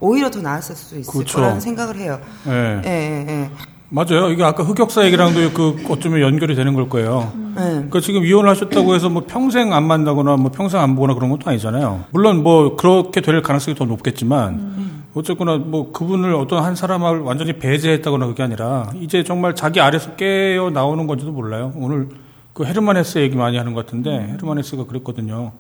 오히려 0.01 0.31
더 0.31 0.41
나았을 0.41 0.75
수도 0.75 0.99
있을 0.99 1.13
그렇죠. 1.13 1.37
거라는 1.37 1.61
생각을 1.61 1.97
해요. 1.99 2.19
예. 2.47 2.81
예, 2.87 2.89
예, 2.89 3.27
예. 3.29 3.51
맞아요. 3.91 4.31
이게 4.31 4.43
아까 4.43 4.63
흑역사 4.63 5.05
얘기랑도 5.05 5.53
그 5.53 5.85
어쩌면 5.91 6.23
연결이 6.23 6.55
되는 6.55 6.73
걸 6.73 6.89
거예요. 6.89 7.31
예. 7.59 7.61
그러니까 7.63 8.01
지금 8.01 8.25
이혼을 8.25 8.49
하셨다고 8.49 8.95
해서 8.95 9.11
뭐 9.11 9.25
평생 9.27 9.75
안 9.75 9.85
만나거나 9.85 10.37
뭐 10.39 10.51
평생 10.51 10.81
안 10.81 10.95
보거나 10.95 11.13
그런 11.13 11.29
것도 11.29 11.51
아니잖아요. 11.51 12.05
물론 12.11 12.43
뭐 12.43 12.77
그렇게 12.77 13.21
될 13.21 13.43
가능성이 13.43 13.75
더 13.77 13.85
높겠지만 13.85 15.00
어쨌거나 15.15 15.57
뭐 15.57 15.93
그분을 15.93 16.35
어떤 16.35 16.63
한 16.63 16.75
사람을 16.75 17.21
완전히 17.21 17.55
배제했다거나 17.55 18.27
그게 18.27 18.43
아니라 18.43 18.91
이제 18.95 19.25
정말 19.25 19.55
자기 19.55 19.81
아래서 19.81 20.15
깨어 20.15 20.71
나오는 20.71 21.07
건지도 21.07 21.33
몰라요. 21.33 21.73
오늘 21.77 22.09
그 22.53 22.65
헤르만 22.65 22.97
헤스 22.97 23.19
얘기 23.19 23.37
많이 23.37 23.57
하는 23.57 23.75
것 23.75 23.87
같은데 23.87 24.11
헤르만 24.11 24.59
헤스가 24.59 24.85
그랬거든요. 24.85 25.53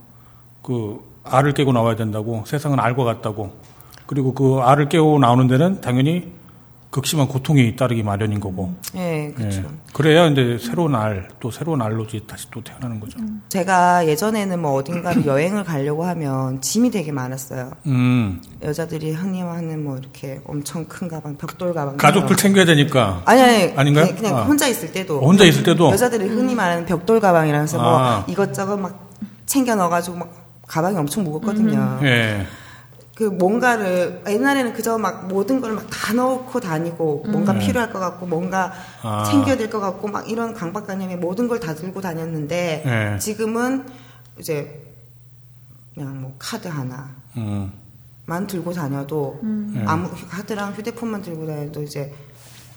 그 0.62 1.00
알을 1.24 1.52
깨고 1.52 1.72
나와야 1.72 1.96
된다고 1.96 2.44
세상은 2.46 2.78
알과 2.78 3.04
같다고 3.04 3.52
그리고 4.06 4.34
그 4.34 4.60
알을 4.60 4.88
깨고 4.88 5.18
나오는 5.18 5.46
데는 5.46 5.80
당연히 5.80 6.32
극심한 6.90 7.28
고통이 7.28 7.76
따르기 7.76 8.02
마련인 8.02 8.40
거고 8.40 8.74
예, 8.96 9.32
그렇죠. 9.36 9.60
예. 9.60 9.64
그래야 9.92 10.26
이제 10.26 10.58
새로운 10.60 10.96
알, 10.96 11.28
또 11.38 11.50
새로운 11.52 11.80
알로 11.82 12.06
다시 12.26 12.50
또 12.50 12.62
태어나는 12.64 12.98
거죠. 12.98 13.18
제가 13.48 14.06
예전에는 14.08 14.60
뭐 14.60 14.72
어딘가를 14.72 15.24
여행을 15.24 15.62
가려고 15.64 16.04
하면 16.04 16.60
짐이 16.60 16.90
되게 16.90 17.12
많았어요. 17.12 17.70
음. 17.86 18.42
여자들이 18.62 19.12
흔히 19.12 19.40
하는 19.40 19.84
뭐 19.84 19.98
이렇게 19.98 20.40
엄청 20.44 20.84
큰 20.86 21.06
가방, 21.06 21.36
벽돌 21.36 21.72
가방. 21.72 21.96
가족들 21.96 22.36
챙겨야 22.36 22.64
되니까. 22.64 23.22
아니 23.24 23.40
아니 23.40 23.72
아닌가요? 23.76 24.06
그냥, 24.06 24.16
그냥 24.16 24.36
아. 24.38 24.42
혼자 24.42 24.66
있을 24.66 24.90
때도 24.90 25.20
혼자 25.20 25.44
있을 25.44 25.62
때도? 25.62 25.92
여자들이 25.92 26.26
흔히 26.26 26.56
말하는 26.56 26.86
벽돌 26.86 27.20
가방이라서 27.20 27.78
아. 27.80 28.16
뭐 28.16 28.24
이것저것 28.26 28.76
막 28.76 29.10
챙겨 29.46 29.76
넣어가지고 29.76 30.16
막 30.16 30.62
가방이 30.66 30.96
엄청 30.96 31.22
무겁거든요. 31.24 32.00
예. 32.02 32.46
그 33.20 33.24
뭔가를 33.26 34.22
옛날에는 34.26 34.72
그저 34.72 34.96
막 34.96 35.28
모든 35.28 35.60
걸 35.60 35.74
막 35.74 35.84
다 35.90 36.14
넣고 36.14 36.58
다니고 36.58 37.26
뭔가 37.28 37.52
필요할 37.58 37.92
것 37.92 37.98
같고 38.00 38.24
뭔가 38.26 38.72
음. 39.04 39.06
아. 39.06 39.24
챙겨야 39.24 39.58
될 39.58 39.68
것 39.68 39.78
같고 39.78 40.08
막 40.08 40.26
이런 40.30 40.54
강박관념에 40.54 41.16
모든 41.16 41.46
걸 41.46 41.60
다 41.60 41.74
들고 41.74 42.00
다녔는데 42.00 42.82
네. 42.86 43.18
지금은 43.18 43.84
이제 44.38 44.82
그냥 45.94 46.22
뭐 46.22 46.34
카드 46.38 46.66
하나 46.66 47.10
음. 47.36 47.70
만 48.24 48.46
들고 48.46 48.72
다녀도 48.72 49.38
아무 49.84 50.08
카드랑 50.30 50.72
휴대폰만 50.72 51.20
들고 51.20 51.46
다녀도 51.46 51.82
이제 51.82 52.14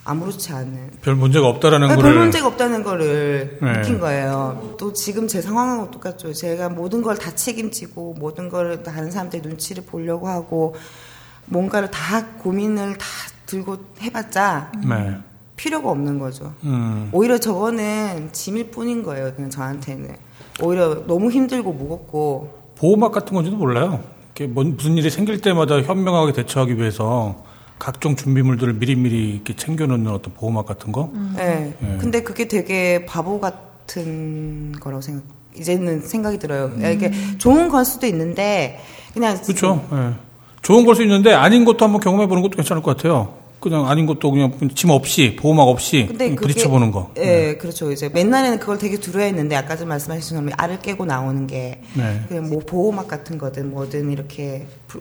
아무렇지 0.04 0.52
않은 0.52 0.90
별 1.00 1.14
문제가 1.14 1.48
없다라는 1.48 1.88
아니, 1.88 1.96
거를. 1.96 2.10
별 2.12 2.20
문제가 2.22 2.46
없다는 2.48 2.82
거를 2.82 3.58
네. 3.62 3.72
느낀 3.80 3.98
거예요. 3.98 4.74
또 4.78 4.92
지금 4.92 5.26
제 5.26 5.40
상황하고 5.40 5.90
똑같죠. 5.90 6.32
제가 6.32 6.68
모든 6.68 7.02
걸 7.02 7.16
다 7.16 7.34
책임지고 7.34 8.16
모든 8.18 8.48
걸 8.50 8.82
다른 8.82 9.10
사람들의 9.10 9.42
눈치를 9.46 9.84
보려고 9.86 10.28
하고 10.28 10.74
뭔가를 11.46 11.90
다 11.90 12.26
고민을 12.38 12.98
다 12.98 13.06
들고 13.46 13.76
해봤자 14.02 14.72
네. 14.86 15.16
필요가 15.56 15.90
없는 15.90 16.18
거죠. 16.18 16.52
음. 16.64 17.08
오히려 17.12 17.38
저거는 17.38 18.30
짐일 18.32 18.70
뿐인 18.72 19.02
거예요. 19.02 19.32
그냥 19.34 19.48
저한테는 19.50 20.16
오히려 20.60 21.06
너무 21.06 21.30
힘들고 21.30 21.72
무겁고 21.72 22.58
보호막 22.76 23.12
같은 23.12 23.34
건지도 23.34 23.56
몰라요. 23.56 24.00
무슨 24.48 24.98
일이 24.98 25.08
생길 25.10 25.40
때마다 25.40 25.80
현명하게 25.80 26.32
대처하기 26.32 26.76
위해서 26.76 27.44
각종 27.78 28.16
준비물들을 28.16 28.74
미리미리 28.74 29.30
이렇게 29.30 29.54
챙겨놓는 29.56 30.10
어떤 30.10 30.32
보호막 30.34 30.66
같은 30.66 30.92
거. 30.92 31.12
예. 31.38 31.74
네. 31.78 31.98
근데 32.00 32.22
그게 32.22 32.48
되게 32.48 33.04
바보 33.06 33.40
같은 33.40 34.72
거라고 34.80 35.00
생각, 35.02 35.24
이제는 35.56 36.00
생각이 36.00 36.38
들어요. 36.38 36.72
이게 36.78 37.10
좋은 37.38 37.68
걸 37.68 37.84
수도 37.84 38.06
있는데, 38.06 38.80
그냥. 39.12 39.40
그렇죠. 39.42 39.86
예. 39.92 40.12
좋은 40.62 40.86
걸 40.86 40.94
수 40.94 41.02
있는데 41.02 41.32
아닌 41.34 41.64
것도 41.66 41.84
한번 41.84 42.00
경험해 42.00 42.26
보는 42.26 42.42
것도 42.42 42.56
괜찮을 42.56 42.82
것 42.82 42.96
같아요. 42.96 43.34
그냥 43.60 43.86
아닌 43.88 44.06
것도 44.06 44.30
그냥 44.30 44.52
짐 44.74 44.90
없이 44.90 45.36
보호막 45.38 45.68
없이 45.68 46.06
부딪혀 46.06 46.68
보는 46.70 46.90
거. 46.90 47.12
예, 47.18 47.56
그렇죠. 47.56 47.90
이제 47.92 48.08
맨날에는 48.08 48.58
그걸 48.58 48.78
되게 48.78 48.98
두려워했는데, 48.98 49.56
아까 49.56 49.76
좀 49.76 49.88
말씀하신 49.88 50.36
것처럼 50.36 50.50
알을 50.56 50.80
깨고 50.80 51.04
나오는 51.06 51.46
게, 51.46 51.82
네. 51.94 52.20
그냥 52.28 52.48
뭐 52.48 52.60
보호막 52.60 53.08
같은 53.08 53.36
거든 53.38 53.70
뭐든 53.72 54.10
이렇게, 54.10 54.66
부- 54.86 55.00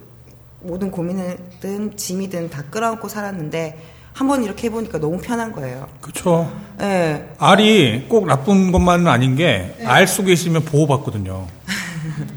모든 0.63 0.89
고민이든 0.91 1.97
짐이든 1.97 2.49
다 2.49 2.63
끌어안고 2.69 3.07
살았는데, 3.07 3.77
한번 4.13 4.43
이렇게 4.43 4.67
해보니까 4.67 4.99
너무 4.99 5.17
편한 5.19 5.51
거예요. 5.51 5.87
그렇죠. 5.99 6.51
예. 6.81 7.29
알이 7.39 8.05
꼭 8.07 8.27
나쁜 8.27 8.71
것만은 8.71 9.07
아닌 9.07 9.35
게 9.35 9.75
알 9.85 10.07
속에 10.07 10.31
있으면 10.33 10.63
보호받거든요. 10.65 11.47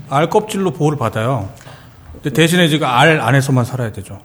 알 0.09 0.31
껍질로 0.31 0.72
보호를 0.72 0.97
받아요. 0.97 1.51
근데 2.14 2.31
대신에 2.31 2.68
지금 2.68 2.87
알 2.89 3.20
안에서만 3.20 3.64
살아야 3.66 3.93
되죠. 3.93 4.20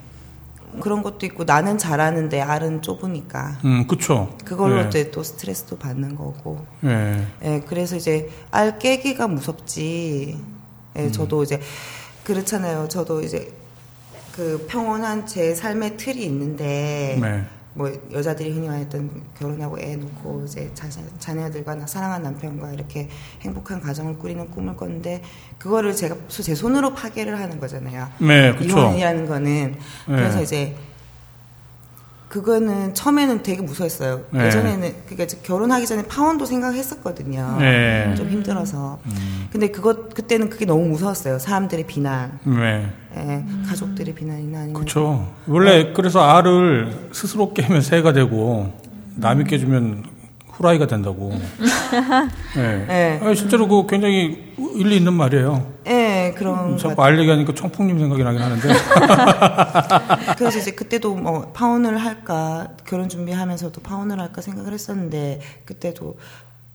그런 0.80 1.04
것도 1.04 1.26
있고, 1.26 1.44
나는 1.44 1.78
잘하는데 1.78 2.40
알은 2.40 2.82
좁으니까. 2.82 3.58
음, 3.66 3.86
그쵸. 3.86 4.38
그걸로 4.46 4.82
예. 4.84 4.88
이제 4.88 5.12
또 5.12 5.22
스트레스도 5.22 5.78
받는 5.78 6.16
거고. 6.16 6.66
예. 6.86 7.28
예, 7.44 7.62
그래서 7.68 7.98
이제 7.98 8.30
알 8.50 8.80
깨기가 8.80 9.28
무섭지. 9.28 10.40
예, 10.96 11.02
음. 11.02 11.12
저도 11.12 11.44
이제 11.44 11.60
그렇잖아요. 12.24 12.88
저도 12.88 13.22
이제 13.22 13.52
그 14.36 14.66
평온한 14.70 15.26
제 15.26 15.54
삶의 15.54 15.98
틀이 15.98 16.24
있는데 16.26 17.18
네. 17.22 17.44
뭐 17.74 17.92
여자들이 18.12 18.52
흔히 18.52 18.68
말했던 18.68 19.10
결혼하고 19.38 19.80
애 19.80 19.96
놓고 19.96 20.44
이제 20.46 20.70
자, 20.74 20.90
자녀들과 21.20 21.76
나 21.76 21.88
사랑하는 21.88 22.24
남편과 22.24 22.74
이렇게 22.74 23.08
행복한 23.42 23.80
가정을 23.80 24.18
꾸리는 24.18 24.50
꿈을 24.52 24.76
꿨는데 24.76 25.22
그거를 25.58 25.96
제가 25.96 26.16
제 26.28 26.54
손으로 26.54 26.94
파괴를 26.94 27.40
하는 27.40 27.60
거잖아요. 27.60 28.10
네, 28.20 28.54
그쵸. 28.56 28.78
이혼이라는 28.78 29.28
거는 29.28 29.76
그래서 30.06 30.38
네. 30.38 30.44
이제 30.44 30.76
그거는 32.32 32.94
처음에는 32.94 33.44
되게 33.44 33.62
무서웠어요. 33.62 34.22
네. 34.30 34.46
예전에는 34.46 34.94
그러니까 35.06 35.38
결혼하기 35.44 35.86
전에 35.86 36.04
파혼도 36.04 36.46
생각했었거든요. 36.46 37.58
네. 37.60 38.06
음. 38.08 38.16
좀 38.16 38.30
힘들어서. 38.30 39.00
근데 39.52 39.68
그것 39.68 40.14
그때는 40.14 40.50
그게 40.50 40.64
너무 40.64 40.88
무서웠어요. 40.88 41.40
사람들의 41.40 41.88
비난, 41.88 42.40
네. 42.46 42.90
예, 43.18 43.44
가족들의 43.68 44.16
비난이나 44.16 44.60
아니면 44.60 44.80
그쵸. 44.82 45.28
원래 45.46 45.92
그래서 45.92 46.22
알을 46.22 47.10
스스로 47.12 47.54
깨면 47.54 47.82
새가 47.82 48.14
되고 48.14 48.72
남이 49.16 49.44
깨주면 49.44 50.06
후라이가 50.52 50.88
된다고. 50.88 51.34
예. 52.56 52.86
네. 52.88 53.20
아니, 53.22 53.36
실제로 53.36 53.68
그 53.68 53.86
굉장히 53.88 54.54
일리 54.76 54.96
있는 54.98 55.14
말이에요. 55.14 55.66
예, 55.88 55.92
그런 56.34 56.72
것 56.72 56.78
자꾸 56.78 57.04
알 57.04 57.20
얘기하니까 57.20 57.54
청풍님 57.54 58.00
생각이 58.00 58.24
나긴 58.24 58.42
하는데. 58.42 58.70
그래서 60.38 60.60
이제 60.60 60.72
그때도 60.72 61.16
뭐 61.16 61.52
파혼을 61.54 61.98
할까 61.98 62.70
결혼 62.86 63.10
준비하면서도 63.10 63.82
파혼을 63.82 64.20
할까 64.20 64.42
생각을 64.42 64.74
했었는데 64.74 65.42
그때도 65.66 66.18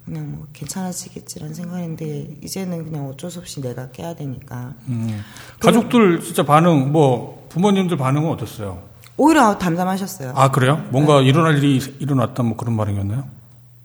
그냥 0.06 0.30
뭐 0.30 0.46
괜찮아지겠지라는 0.52 1.52
생각했는데 1.54 2.36
이제는 2.42 2.84
그냥 2.84 3.08
어쩔 3.08 3.30
수 3.30 3.40
없이 3.40 3.60
내가 3.60 3.90
깨야 3.90 4.14
되니까 4.14 4.74
음. 4.88 5.20
가족들 5.60 6.20
진짜 6.20 6.44
반응, 6.44 6.92
뭐, 6.92 7.46
부모님들 7.48 7.96
반응은 7.96 8.30
어땠어요? 8.30 8.82
오히려 9.16 9.58
담담하셨어요. 9.58 10.32
아, 10.36 10.50
그래요? 10.52 10.84
뭔가 10.90 11.20
일어날 11.22 11.58
일이 11.58 11.80
일어났다 11.98 12.44
뭐 12.44 12.56
그런 12.56 12.76
반응이었나요? 12.76 13.24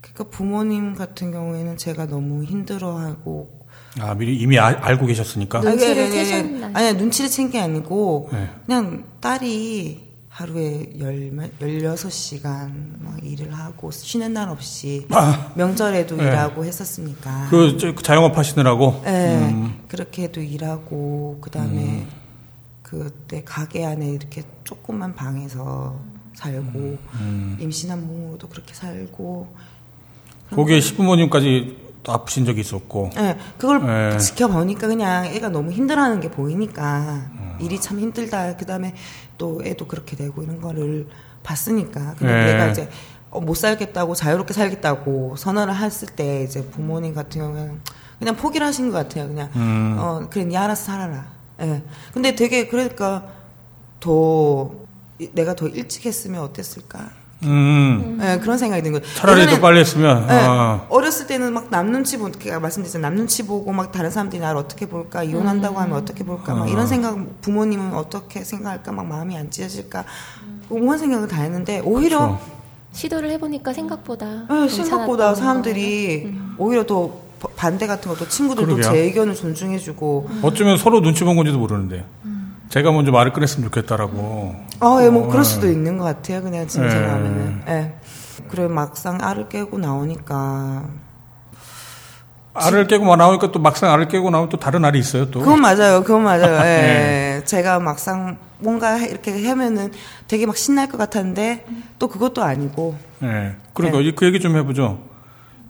그러니까 0.00 0.24
부모님 0.36 0.94
같은 0.94 1.32
경우에는 1.32 1.76
제가 1.76 2.06
너무 2.06 2.44
힘들어하고 2.44 3.61
아, 4.00 4.14
미리 4.14 4.36
이미 4.36 4.58
아- 4.58 4.78
알고 4.80 5.06
계셨으니까? 5.06 5.60
눈치를 5.60 5.90
아니, 5.92 6.00
아니, 6.00 6.02
아니, 6.02 6.12
채셨나요? 6.28 6.70
아니 6.74 6.92
눈치를 6.94 7.28
챈 7.30 7.50
게 7.50 7.60
아니고 7.60 8.30
네. 8.32 8.48
그냥 8.66 9.04
딸이 9.20 10.12
하루에 10.30 10.94
열, 10.98 11.30
16시간 11.60 12.72
막 13.00 13.18
일을 13.22 13.52
하고 13.52 13.90
쉬는 13.90 14.32
날 14.32 14.48
없이 14.48 15.06
명절에도 15.54 16.16
네. 16.16 16.22
일하고 16.24 16.64
했었으니까 16.64 17.48
그, 17.50 17.76
저, 17.78 17.94
그 17.94 18.02
자영업 18.02 18.38
하시느라고? 18.38 19.02
네, 19.04 19.36
음. 19.50 19.80
그렇게도 19.88 20.40
일하고 20.40 21.38
그다음에 21.42 22.06
그때 22.82 23.42
가게 23.44 23.84
안에 23.84 24.08
이렇게 24.08 24.42
조그만 24.64 25.14
방에서 25.14 26.00
살고 26.34 26.98
음. 27.20 27.58
임신한 27.60 28.06
몸으로도 28.06 28.48
그렇게 28.48 28.72
살고 28.72 29.54
거기에 30.50 30.80
시부모님까지 30.80 31.76
또 31.78 31.81
아프신 32.06 32.44
적이 32.44 32.60
있었고. 32.62 33.10
네, 33.14 33.38
그걸 33.58 33.86
네. 33.86 34.18
지켜보니까 34.18 34.86
그냥 34.88 35.26
애가 35.26 35.48
너무 35.50 35.70
힘들어하는 35.70 36.20
게 36.20 36.30
보이니까 36.30 37.30
일이 37.60 37.80
참 37.80 38.00
힘들다. 38.00 38.56
그 38.56 38.66
다음에 38.66 38.94
또 39.38 39.60
애도 39.64 39.86
그렇게 39.86 40.16
되고 40.16 40.42
이런 40.42 40.60
거를 40.60 41.06
봤으니까 41.42 42.14
근데 42.18 42.32
네. 42.32 42.52
내가 42.52 42.68
이제 42.68 42.88
어, 43.30 43.40
못 43.40 43.54
살겠다고 43.54 44.14
자유롭게 44.14 44.52
살겠다고 44.52 45.36
선언을 45.36 45.74
했을 45.76 46.08
때 46.08 46.42
이제 46.44 46.64
부모님 46.66 47.14
같은 47.14 47.40
경우에는 47.40 47.80
그냥 48.18 48.36
포기를 48.36 48.66
하신 48.66 48.90
것 48.90 48.96
같아요. 48.98 49.26
그냥 49.28 49.48
음. 49.56 49.96
어 49.98 50.26
그래 50.30 50.44
니 50.44 50.56
알아서 50.56 50.84
살아라. 50.84 51.26
예. 51.60 51.82
근데 52.12 52.34
되게 52.34 52.68
그러니까 52.68 53.26
더 54.00 54.72
이- 55.18 55.30
내가 55.32 55.54
더 55.54 55.66
일찍 55.68 56.06
했으면 56.06 56.42
어땠을까? 56.42 57.10
음. 57.44 58.18
예, 58.22 58.38
그런 58.38 58.56
생각이 58.58 58.82
드는 58.82 59.00
거예요. 59.00 59.14
차라리 59.14 59.46
더 59.46 59.60
빨리 59.60 59.80
했으면. 59.80 60.26
네, 60.26 60.34
아. 60.46 60.86
어렸을 60.88 61.26
때는 61.26 61.52
막 61.52 61.70
남 61.70 61.90
눈치 61.90 62.18
보고, 62.18 62.30
제가 62.32 62.60
말씀드렸잖아요. 62.60 63.08
남 63.10 63.16
눈치 63.16 63.46
보고 63.46 63.72
막 63.72 63.90
다른 63.92 64.10
사람들이 64.10 64.40
나를 64.40 64.58
어떻게 64.58 64.86
볼까, 64.86 65.22
이혼한다고 65.22 65.78
하면 65.80 65.96
어떻게 65.96 66.22
볼까, 66.24 66.54
막 66.54 66.68
이런 66.70 66.86
생각, 66.86 67.16
부모님은 67.40 67.94
어떻게 67.94 68.44
생각할까, 68.44 68.92
막 68.92 69.06
마음이 69.06 69.36
안 69.36 69.50
찢어질까, 69.50 70.04
온갖 70.70 70.98
생각을 70.98 71.28
다 71.28 71.42
했는데, 71.42 71.80
오히려, 71.84 72.18
그렇죠. 72.18 72.40
시도를 72.92 73.30
해보니까 73.30 73.72
생각보다 73.72 74.46
네, 74.50 74.68
생각보다 74.68 75.34
사람들이 75.34 76.34
오히려 76.58 76.84
더 76.84 77.10
바- 77.40 77.48
반대 77.56 77.86
같은 77.86 78.10
것도 78.10 78.28
친구들도 78.28 78.74
그러게요. 78.76 78.92
제 78.92 78.98
의견을 79.00 79.34
존중해주고, 79.34 80.28
어쩌면 80.42 80.76
서로 80.76 81.00
눈치 81.00 81.24
본 81.24 81.36
건지도 81.36 81.58
모르는데. 81.58 82.04
제가 82.72 82.90
먼저 82.90 83.12
말을 83.12 83.34
꺼냈으면 83.34 83.68
좋겠다라고. 83.68 84.56
아, 84.80 84.98
예, 85.02 85.10
뭐, 85.10 85.26
어, 85.26 85.28
그럴 85.28 85.44
수도 85.44 85.70
있는 85.70 85.98
것 85.98 86.04
같아요. 86.04 86.40
그냥 86.40 86.66
지금 86.66 86.86
예. 86.86 86.90
생각하면은. 86.90 87.62
예. 87.68 87.92
그래, 88.48 88.66
막상 88.66 89.18
알을 89.20 89.50
깨고 89.50 89.76
나오니까, 89.76 90.84
알을 92.54 92.86
깨고 92.86 93.14
나오니까 93.14 93.52
또 93.52 93.58
막상 93.58 93.92
알을 93.92 94.08
깨고 94.08 94.30
나오면 94.30 94.48
또 94.48 94.56
다른 94.56 94.86
알이 94.86 94.98
있어요, 94.98 95.30
또. 95.30 95.40
그건 95.40 95.60
맞아요. 95.60 96.02
그건 96.02 96.22
맞아요. 96.22 96.56
예. 96.64 96.80
네. 96.80 97.42
제가 97.44 97.78
막상 97.78 98.38
뭔가 98.58 98.96
이렇게 98.96 99.46
하면은 99.46 99.92
되게 100.26 100.46
막 100.46 100.56
신날 100.56 100.88
것 100.88 100.96
같았는데 100.96 101.66
또 101.98 102.08
그것도 102.08 102.42
아니고. 102.42 102.96
예. 103.22 103.52
그러니까 103.74 103.98
네. 103.98 104.04
이제 104.04 104.12
그 104.16 104.24
얘기 104.24 104.40
좀 104.40 104.56
해보죠. 104.56 104.98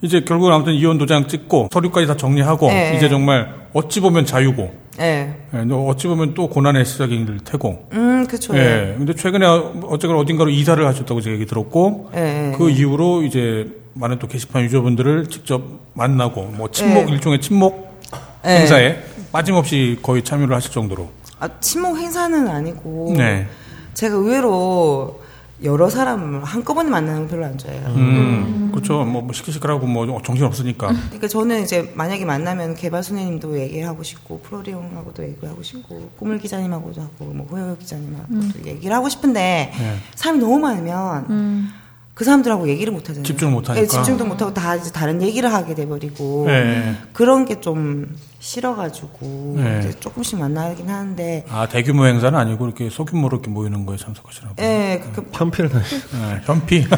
이제 0.01 0.21
결국 0.21 0.51
아무튼 0.53 0.73
이혼 0.73 0.97
도장 0.97 1.27
찍고 1.27 1.67
서류까지 1.71 2.07
다 2.07 2.15
정리하고 2.15 2.67
네. 2.67 2.93
이제 2.95 3.09
정말 3.09 3.67
어찌 3.73 3.99
보면 3.99 4.25
자유고 4.25 4.82
예. 4.99 5.33
예, 5.53 5.63
너 5.63 5.85
어찌 5.85 6.07
보면 6.07 6.33
또 6.33 6.47
고난의 6.49 6.85
시작일 6.85 7.39
테고. 7.43 7.87
음, 7.93 8.27
그쵸. 8.27 8.55
예. 8.57 8.95
근데 8.97 9.13
최근에 9.13 9.45
어쨌거나 9.45 10.19
어딘가로 10.19 10.49
이사를 10.49 10.85
하셨다고 10.85 11.21
제가 11.21 11.35
얘기 11.35 11.45
들었고 11.45 12.11
예. 12.15 12.51
예. 12.51 12.57
그 12.57 12.69
이후로 12.69 13.23
이제 13.23 13.71
많은 13.93 14.19
또 14.19 14.27
게시판 14.27 14.63
유저분들을 14.63 15.27
직접 15.27 15.63
만나고 15.93 16.43
뭐 16.55 16.69
친목 16.71 17.05
네. 17.05 17.11
일종의 17.13 17.39
예. 18.45 18.59
행사에 18.59 18.99
빠짐없이 19.31 19.99
거의 20.01 20.23
참여를 20.23 20.55
하실 20.55 20.71
정도로. 20.71 21.09
아, 21.39 21.49
친목 21.59 21.97
행사는 21.97 22.47
아니고. 22.47 23.15
네. 23.17 23.47
제가 23.93 24.15
의외로 24.15 25.22
여러 25.63 25.89
사람을 25.89 26.43
한꺼번에 26.43 26.89
만나는 26.89 27.21
걸 27.21 27.29
별로 27.29 27.45
안 27.45 27.57
좋아해요. 27.57 27.87
음, 27.95 28.69
그렇죠. 28.71 29.03
뭐, 29.03 29.21
뭐 29.21 29.33
시끌시끌하고 29.33 29.87
뭐 29.87 30.21
정신 30.21 30.45
없으니까. 30.45 30.87
그러니까 30.87 31.27
저는 31.27 31.63
이제 31.63 31.91
만약에 31.95 32.25
만나면 32.25 32.75
개발순애님도 32.75 33.59
얘기하고 33.59 34.03
싶고 34.03 34.41
프로리용하고도 34.41 35.23
얘기하고 35.23 35.63
싶고 35.63 36.11
꾸물 36.17 36.39
기자님하고도 36.39 37.01
하고 37.01 37.25
뭐 37.25 37.47
호요 37.47 37.77
기자님하고도 37.79 38.65
얘기를 38.65 38.95
하고 38.95 39.09
싶은데 39.09 39.71
네. 39.77 39.97
사람이 40.15 40.39
너무 40.39 40.59
많으면 40.59 41.71
그 42.13 42.23
사람들하고 42.23 42.69
얘기를 42.69 42.93
못 42.93 43.01
하잖아요. 43.09 43.23
집중을 43.23 43.53
못 43.53 43.69
하니까. 43.69 43.81
네, 43.81 43.87
집중도 43.87 44.25
못 44.25 44.39
하고 44.41 44.53
다 44.53 44.75
이제 44.75 44.91
다른 44.91 45.21
얘기를 45.21 45.51
하게 45.51 45.73
돼 45.73 45.87
버리고 45.87 46.43
네. 46.47 46.95
그런 47.13 47.45
게 47.45 47.53
좀 47.63 48.13
싫어가지고 48.43 49.53
네. 49.55 49.79
이제 49.79 49.97
조금씩 50.01 50.37
만나긴 50.37 50.89
하는데 50.89 51.45
아 51.49 51.65
대규모 51.69 52.05
행사는 52.07 52.37
아니고 52.37 52.65
이렇게 52.65 52.89
소규모로 52.89 53.37
이렇게 53.37 53.49
모이는 53.49 53.85
거에 53.85 53.95
참석하시나 53.95 54.53
봐요. 54.53 54.67
예, 54.67 55.01
그, 55.15 55.23
편필 55.31 55.69
나 55.69 55.79
네, 55.79 56.41
현피. 56.43 56.83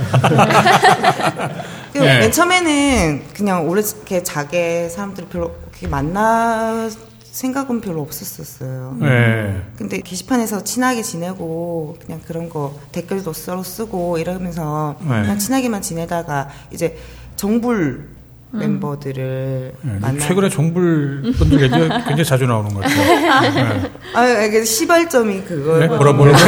그 1.94 2.00
네. 2.00 2.20
맨 2.20 2.32
처음에는 2.32 3.24
그냥 3.34 3.70
오래 3.70 3.82
이렇게 3.82 4.24
자게 4.24 4.90
사람들이 4.90 5.28
별로 5.28 5.54
그렇게 5.70 5.88
만나 5.88 6.90
생각은 7.36 7.82
별로 7.82 8.02
없었었어요. 8.02 8.98
네. 9.02 9.62
근데 9.78 10.00
게시판에서 10.00 10.64
친하게 10.64 11.02
지내고 11.02 11.98
그냥 12.02 12.22
그런 12.26 12.50
거 12.50 12.80
댓글도 12.94 13.34
서로 13.34 13.62
쓰고 13.62 14.20
이러면서 14.20 14.96
네. 15.02 15.08
그냥 15.08 15.38
친하게만 15.38 15.82
지내다가 15.82 16.48
이제 16.72 16.98
정불 17.36 18.15
멤버들을 18.58 19.74
네, 19.82 19.98
만나. 20.00 20.20
최근에 20.20 20.50
정불 20.50 21.34
분들 21.38 21.62
얘기가 21.62 22.04
굉장히 22.06 22.26
자주 22.26 22.46
나오는 22.46 22.74
것 22.74 22.82
같아요. 22.82 23.52
네. 23.54 23.92
아, 24.14 24.44
이게 24.44 24.64
시발점이 24.64 25.42
그거. 25.42 25.78
네? 25.78 25.88
뭐라 25.88 26.14
뭐라. 26.14 26.38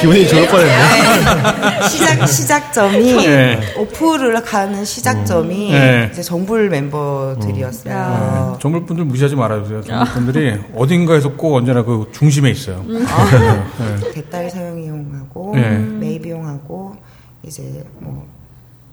기분이 0.00 0.28
좋을 0.28 0.48
뻔했네. 0.48 0.72
네. 0.72 1.88
시작 1.88 2.26
시작점이 2.26 3.26
네. 3.26 3.60
오프를 3.76 4.42
가는 4.42 4.84
시작점이 4.84 5.72
네. 5.72 6.08
이제 6.12 6.22
정불 6.22 6.68
멤버들이었어요. 6.70 8.52
네. 8.54 8.58
정불 8.60 8.86
분들 8.86 9.04
무시하지 9.04 9.36
말아주세요. 9.36 9.82
정불 9.84 10.06
분들이 10.12 10.58
어딘가에서 10.74 11.32
꼭 11.32 11.54
언제나 11.54 11.82
그 11.82 12.10
중심에 12.12 12.50
있어요. 12.50 12.84
네. 12.88 14.12
대딸 14.14 14.50
서영이 14.50 14.88
형하고 14.88 15.52
네. 15.54 15.78
메이비 15.78 16.30
형하고 16.30 16.96
이제 17.42 17.84
뭐 18.00 18.38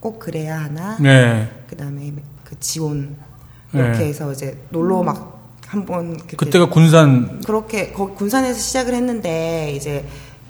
꼭 0.06 0.20
그래야 0.20 0.62
하나 0.62 0.98
네. 1.00 1.50
그다음에 1.68 2.14
그 2.44 2.60
지온 2.60 3.16
이렇게 3.74 3.98
네. 3.98 4.06
해서 4.06 4.32
이제 4.32 4.56
놀러 4.70 5.02
막 5.02 5.42
한번 5.66 6.16
그때 6.16 6.36
그때가 6.38 6.70
군산 6.70 7.42
그렇게 7.42 7.92
거기 7.92 8.14
군산에서 8.14 8.60
시작을 8.60 8.94
했는데 8.94 9.74
이제 9.76 10.06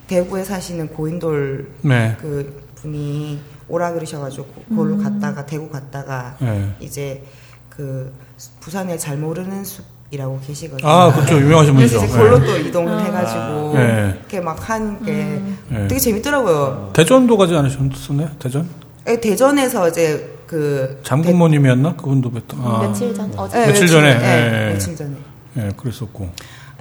대구에 0.07 0.43
사시는 0.43 0.89
고인돌 0.89 1.71
네. 1.83 2.17
그 2.19 2.69
분이 2.75 3.39
오라 3.69 3.93
그러셔가지고 3.93 4.45
그걸로 4.67 4.97
갔다가 4.97 5.45
대구 5.45 5.69
갔다가 5.69 6.35
네. 6.41 6.75
이제 6.81 7.23
그 7.69 8.13
부산에 8.59 8.97
잘 8.97 9.15
모르는 9.15 9.63
숲 9.63 9.85
이라고 10.11 10.39
계시거든요. 10.45 10.87
아, 10.87 11.11
그렇죠. 11.11 11.35
유명하신 11.37 11.75
그래서 11.75 11.99
분이죠. 11.99 12.05
이제 12.05 12.17
그걸로 12.17 12.39
네. 12.39 12.45
또 12.45 12.57
이동을 12.59 13.05
해가지고 13.05 13.73
네. 13.75 14.13
이렇게 14.19 14.39
막 14.39 14.69
한게 14.69 15.41
네. 15.69 15.87
되게 15.87 15.99
재밌더라고요. 15.99 16.91
대전도 16.93 17.37
가지 17.37 17.55
않으셨었나요? 17.55 18.29
대전? 18.39 18.67
예, 19.07 19.19
대전에서 19.19 19.89
이제 19.89 20.37
그 20.47 20.99
장군모님이었나? 21.03 21.95
그분도 21.95 22.31
뵀던. 22.31 22.55
아. 22.63 22.79
며칠 22.83 23.13
전 23.13 23.31
어제 23.35 23.61
예, 23.61 23.65
며칠 23.67 23.87
전에, 23.87 24.07
예, 24.09 24.67
예. 24.69 24.73
며칠 24.73 24.95
전에. 24.95 25.15
예, 25.57 25.71
그랬었고. 25.75 26.29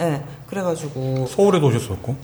예, 0.00 0.22
그래가지고 0.46 1.26
서울에도 1.30 1.66
오셨었고. 1.68 2.16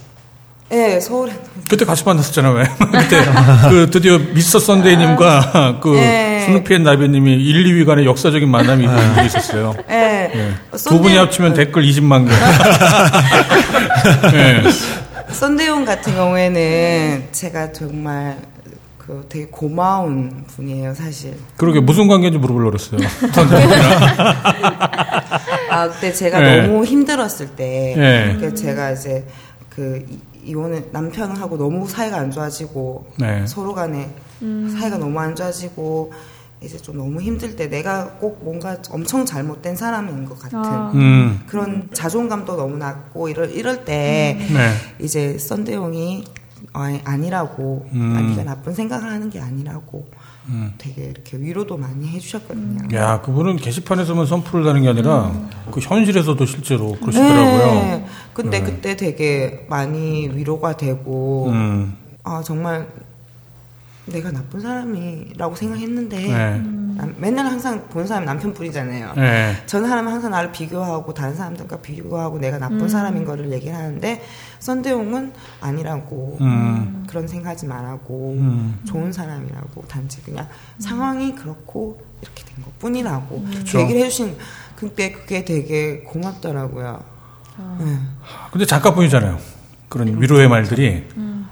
예, 0.72 1.00
서울에 1.00 1.32
그때 1.68 1.84
같이 1.84 2.04
만났었잖아요, 2.04 2.52
왜? 2.54 2.62
그때, 2.78 3.24
그, 3.70 3.90
드디어 3.90 4.18
미스터 4.18 4.60
썬데이님과 4.60 5.80
그, 5.82 5.96
네. 6.40 6.46
스누피 6.46 6.74
앤 6.74 6.82
나비님이 6.82 7.32
1, 7.34 7.64
2위 7.64 7.86
간의 7.86 8.06
역사적인 8.06 8.48
만남이 8.48 8.86
있었어요. 9.26 9.74
예, 9.90 10.30
예. 10.34 10.50
썬데이- 10.72 10.88
두 10.88 11.00
분이 11.00 11.16
합치면 11.16 11.54
댓글 11.54 11.82
20만 11.84 12.26
개. 12.28 12.34
예. 14.36 14.62
썬데이온 15.32 15.84
같은 15.84 16.14
경우에는 16.14 17.24
제가 17.30 17.72
정말 17.72 18.36
그 18.98 19.24
되게 19.28 19.46
고마운 19.46 20.44
분이에요, 20.46 20.94
사실. 20.94 21.34
그러게, 21.56 21.80
무슨 21.80 22.08
관계인지 22.08 22.38
물어보려고 22.38 22.72
그랬어요. 22.72 23.00
아, 25.70 25.88
그때 25.88 26.12
제가 26.12 26.40
네. 26.40 26.62
너무 26.62 26.84
힘들었을 26.84 27.48
때, 27.56 27.94
네. 27.96 28.36
그 28.40 28.54
제가 28.54 28.92
이제 28.92 29.24
그 29.68 30.04
이- 30.44 30.50
이혼을 30.50 30.88
남편하고 30.92 31.56
너무 31.56 31.88
사이가 31.88 32.16
안 32.18 32.30
좋아지고 32.30 33.06
네. 33.18 33.46
서로 33.46 33.74
간에 33.74 34.10
사이가 34.40 34.98
너무 34.98 35.18
안 35.18 35.34
좋아지고 35.34 36.12
이제 36.62 36.76
좀 36.76 36.98
너무 36.98 37.20
힘들 37.22 37.56
때 37.56 37.68
내가 37.68 38.10
꼭 38.20 38.40
뭔가 38.44 38.76
엄청 38.90 39.24
잘못된 39.24 39.76
사람인 39.76 40.26
것 40.26 40.38
같은 40.38 40.60
음, 40.94 41.40
그런 41.46 41.88
자존감도 41.92 42.54
너무 42.56 42.76
낮고 42.76 43.28
이럴 43.28 43.50
이럴 43.50 43.84
때 43.84 44.36
네. 44.38 44.74
이제 45.04 45.38
썬데용이 45.38 46.24
아, 46.74 46.98
아니라고 47.04 47.88
음. 47.94 48.14
아, 48.16 48.20
네가 48.20 48.44
나쁜 48.44 48.74
생각을 48.74 49.10
하는 49.10 49.30
게 49.30 49.40
아니라고 49.40 50.06
음. 50.48 50.74
되게 50.78 51.04
이렇게 51.04 51.36
위로도 51.36 51.76
많이 51.76 52.08
해주셨거든요. 52.08 52.96
야, 52.96 53.20
그분은 53.20 53.56
게시판에서만 53.56 54.26
선풀을 54.26 54.64
다는 54.64 54.82
게 54.82 54.88
아니라, 54.88 55.32
그 55.70 55.80
현실에서도 55.80 56.44
실제로 56.46 56.92
그러시더라고요. 56.92 57.64
네. 57.66 58.06
근데 58.32 58.62
그때 58.62 58.96
되게 58.96 59.66
많이 59.68 60.28
위로가 60.28 60.76
되고 60.76 61.48
음, 61.50 61.96
아 62.24 62.42
정말 62.42 62.88
내가 64.06 64.30
나쁜 64.30 64.60
사람이라고 64.60 65.54
생각했는데 65.54 66.16
네. 66.16 66.62
남- 67.00 67.14
맨날 67.18 67.46
항상 67.46 67.86
본 67.88 68.06
사람이 68.06 68.26
남편뿐이잖아요. 68.26 69.12
네. 69.16 69.56
저는 69.66 69.88
사람은 69.88 70.12
항상 70.12 70.30
나를 70.30 70.52
비교하고 70.52 71.14
다른 71.14 71.34
사람들과 71.34 71.78
비교하고 71.78 72.38
내가 72.38 72.58
나쁜 72.58 72.88
사람인 72.88 73.24
거를 73.24 73.50
얘기를 73.52 73.74
하는데 73.74 74.22
썬데용은 74.58 75.32
아니라고 75.60 76.36
음. 76.40 77.04
그런 77.08 77.26
생각하지 77.26 77.66
말라고 77.66 78.34
음. 78.38 78.80
좋은 78.86 79.12
사람이라고 79.12 79.84
단지 79.88 80.22
그냥 80.22 80.46
상황이 80.78 81.34
그렇고 81.34 82.00
이렇게 82.20 82.44
된 82.44 82.62
것뿐이라고 82.64 83.44
그쵸. 83.50 83.80
얘기를 83.80 84.02
해주신 84.02 84.36
그때 84.76 85.12
그게 85.12 85.44
되게 85.44 86.00
고맙더라고요. 86.00 87.02
네. 87.78 87.96
근데 88.52 88.64
작가분이잖아요. 88.66 89.38
그런 89.88 90.20
위로의 90.20 90.48
말들이. 90.48 91.06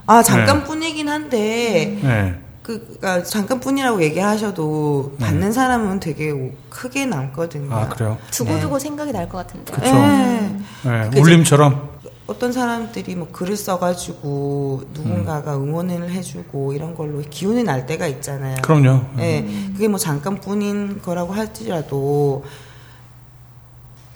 아 0.06 0.22
잠깐뿐이긴 0.22 1.08
한데 1.08 1.98
네. 2.02 2.40
그니까 2.76 3.22
잠깐뿐이라고 3.22 4.02
얘기하셔도 4.02 5.14
네. 5.18 5.24
받는 5.26 5.52
사람은 5.52 6.00
되게 6.00 6.30
오- 6.30 6.50
크게 6.68 7.06
남거든요. 7.06 7.74
아 7.74 7.88
그래요. 7.88 8.18
두고두고 8.30 8.78
생각이 8.78 9.10
날 9.12 9.26
것 9.28 9.38
같은데. 9.38 9.72
그쵸. 9.72 9.92
네. 9.94 10.60
네, 10.84 11.04
그게 11.04 11.20
울림처럼. 11.20 11.88
어떤 12.26 12.52
사람들이 12.52 13.14
뭐 13.14 13.28
글을 13.32 13.56
써가지고 13.56 14.82
누군가가 14.92 15.56
응원을 15.56 16.10
해주고 16.10 16.74
이런 16.74 16.94
걸로 16.94 17.20
기운이 17.22 17.64
날 17.64 17.86
때가 17.86 18.06
있잖아요. 18.06 18.56
그럼요. 18.60 19.00
예, 19.18 19.46
그게 19.72 19.88
뭐 19.88 19.98
잠깐뿐인 19.98 21.00
거라고 21.00 21.32
할지라도 21.32 22.44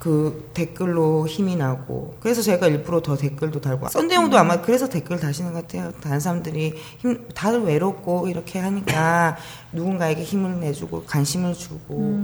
그 0.03 0.51
댓글로 0.53 1.29
힘이 1.29 1.55
나고. 1.55 2.17
그래서 2.19 2.43
제가 2.43 2.67
일부러 2.67 3.01
더 3.01 3.17
댓글도 3.17 3.61
달고. 3.61 3.89
썬데용도 3.89 4.37
아마 4.37 4.61
그래서 4.61 4.89
댓글 4.89 5.21
다시는 5.21 5.53
것 5.53 5.63
같아요. 5.63 5.93
다른 6.01 6.19
사람들이 6.19 6.75
힘 6.99 7.29
다들 7.37 7.63
외롭고 7.63 8.27
이렇게 8.27 8.59
하니까 8.59 9.37
누군가에게 9.71 10.25
힘을 10.25 10.59
내주고 10.59 11.05
관심을 11.05 11.55
주고. 11.55 12.19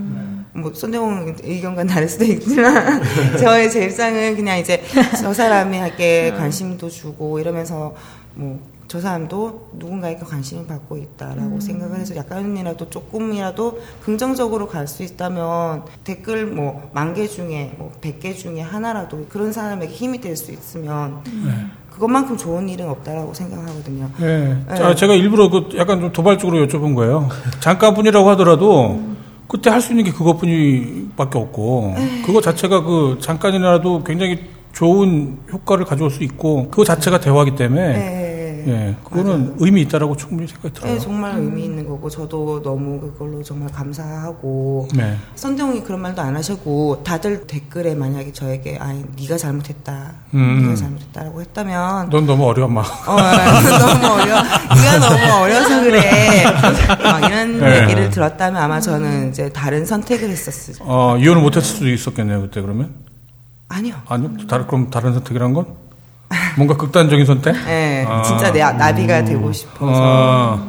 뭐 0.55 0.75
썬데용 0.75 1.37
의견과 1.41 1.85
다를 1.85 2.09
수도 2.09 2.25
있지만 2.25 3.01
저의 3.39 3.71
제 3.71 3.85
입장은 3.85 4.35
그냥 4.35 4.59
이제 4.59 4.83
저 5.21 5.33
사람에게 5.33 6.33
관심도 6.33 6.91
주고 6.91 7.39
이러면서 7.39 7.95
뭐 8.35 8.61
저 8.89 9.01
사람도 9.01 9.69
누군가에게 9.75 10.21
관심을 10.25 10.67
받고 10.67 10.97
있다라고 10.97 11.61
생각을 11.61 12.01
해서 12.01 12.17
약간이라도 12.17 12.89
조금이라도 12.89 13.81
긍정적으로 14.03 14.67
갈 14.67 14.89
수 14.89 15.03
있다면 15.03 15.83
댓글 16.05 16.47
뭐 16.47 16.91
만 16.95 17.13
개 17.15 17.27
중에 17.29 17.75
뭐 17.79 17.93
백 18.01 18.19
개 18.21 18.33
중에 18.33 18.61
하나라도 18.63 19.27
그런 19.29 19.53
사람에게 19.53 19.93
힘이 19.93 20.21
될 20.21 20.37
수 20.37 20.51
있으면 20.53 21.19
그것만큼 21.91 22.37
좋은 22.39 22.69
일은 22.69 22.89
없다라고 22.89 23.35
생각하거든요. 23.35 24.09
네. 24.21 24.57
네. 24.69 24.75
자, 24.77 24.95
제가 24.95 25.15
일부러 25.15 25.51
그 25.51 25.69
약간 25.77 26.01
좀 26.01 26.13
도발적으로 26.13 26.65
여쭤본 26.67 26.95
거예요. 26.95 27.29
잠깐뿐이라고 27.61 28.29
하더라도 28.31 29.01
그때 29.49 29.69
할 29.69 29.81
수 29.83 29.93
있는 29.93 30.05
게 30.05 30.13
그것뿐이밖에 30.13 31.39
없고 31.39 31.95
그거 32.25 32.41
자체가 32.41 32.83
그 32.85 33.19
잠깐이라도 33.21 34.05
굉장히 34.05 34.39
좋은 34.73 35.39
효과를 35.53 35.85
가져올 35.85 36.11
수 36.11 36.23
있고 36.23 36.69
그거 36.71 36.85
자체가 36.85 37.19
대화기 37.21 37.57
때문에 37.57 38.28
네. 38.67 38.89
예, 38.89 38.97
그거는 39.05 39.57
의미 39.59 39.83
있다라고 39.83 40.17
충분히 40.17 40.49
생각이 40.49 40.75
들어요. 40.75 40.93
네, 40.93 40.99
정말 40.99 41.39
의미 41.39 41.65
있는 41.65 41.87
거고 41.87 42.09
저도 42.09 42.63
너무 42.63 43.01
그걸로 43.01 43.43
정말 43.43 43.71
감사하고 43.71 44.89
네. 44.95 45.17
선대웅이 45.35 45.83
그런 45.83 46.01
말도 46.01 46.23
안 46.23 46.37
하셨고 46.37 47.03
다들 47.05 47.47
댓글에 47.47 47.95
만약에 47.95 48.33
저에게 48.33 48.79
아니 48.79 49.05
네가 49.21 49.37
잘못했다, 49.37 50.13
음. 50.35 50.63
네가 50.63 50.75
잘못했다라고 50.77 51.41
했다면 51.41 52.11
넌 52.11 52.27
너무 52.27 52.47
어려워, 52.47 52.69
막. 52.69 52.85
어, 53.09 53.17
너무 53.17 54.07
어려. 54.23 54.43
네가 54.43 54.99
너무 55.01 55.43
어려서 55.43 55.81
그래. 55.83 56.45
막 57.03 57.25
이런 57.25 57.59
네. 57.59 57.83
얘기를 57.83 58.11
들었다면 58.11 58.61
아마 58.63 58.81
저는 58.81 59.31
이제 59.31 59.49
다른 59.51 59.85
선택을 59.87 60.29
했었을. 60.29 60.75
어, 60.81 61.17
이혼을 61.19 61.43
못했을 61.43 61.63
수도 61.77 61.89
있었겠네요, 61.89 62.43
그때 62.43 62.61
그러면? 62.61 62.95
아니요. 63.69 63.95
아니요? 64.09 64.31
다른, 64.49 64.67
그럼 64.67 64.91
다른 64.91 65.13
선택이란 65.15 65.53
건? 65.53 65.88
뭔가 66.57 66.77
극단적인 66.77 67.25
선택? 67.25 67.53
네, 67.65 68.05
아. 68.07 68.23
진짜 68.23 68.53
내 68.53 68.61
나비가 68.61 69.25
되고 69.25 69.53
싶어서 69.53 69.93
아, 69.95 70.69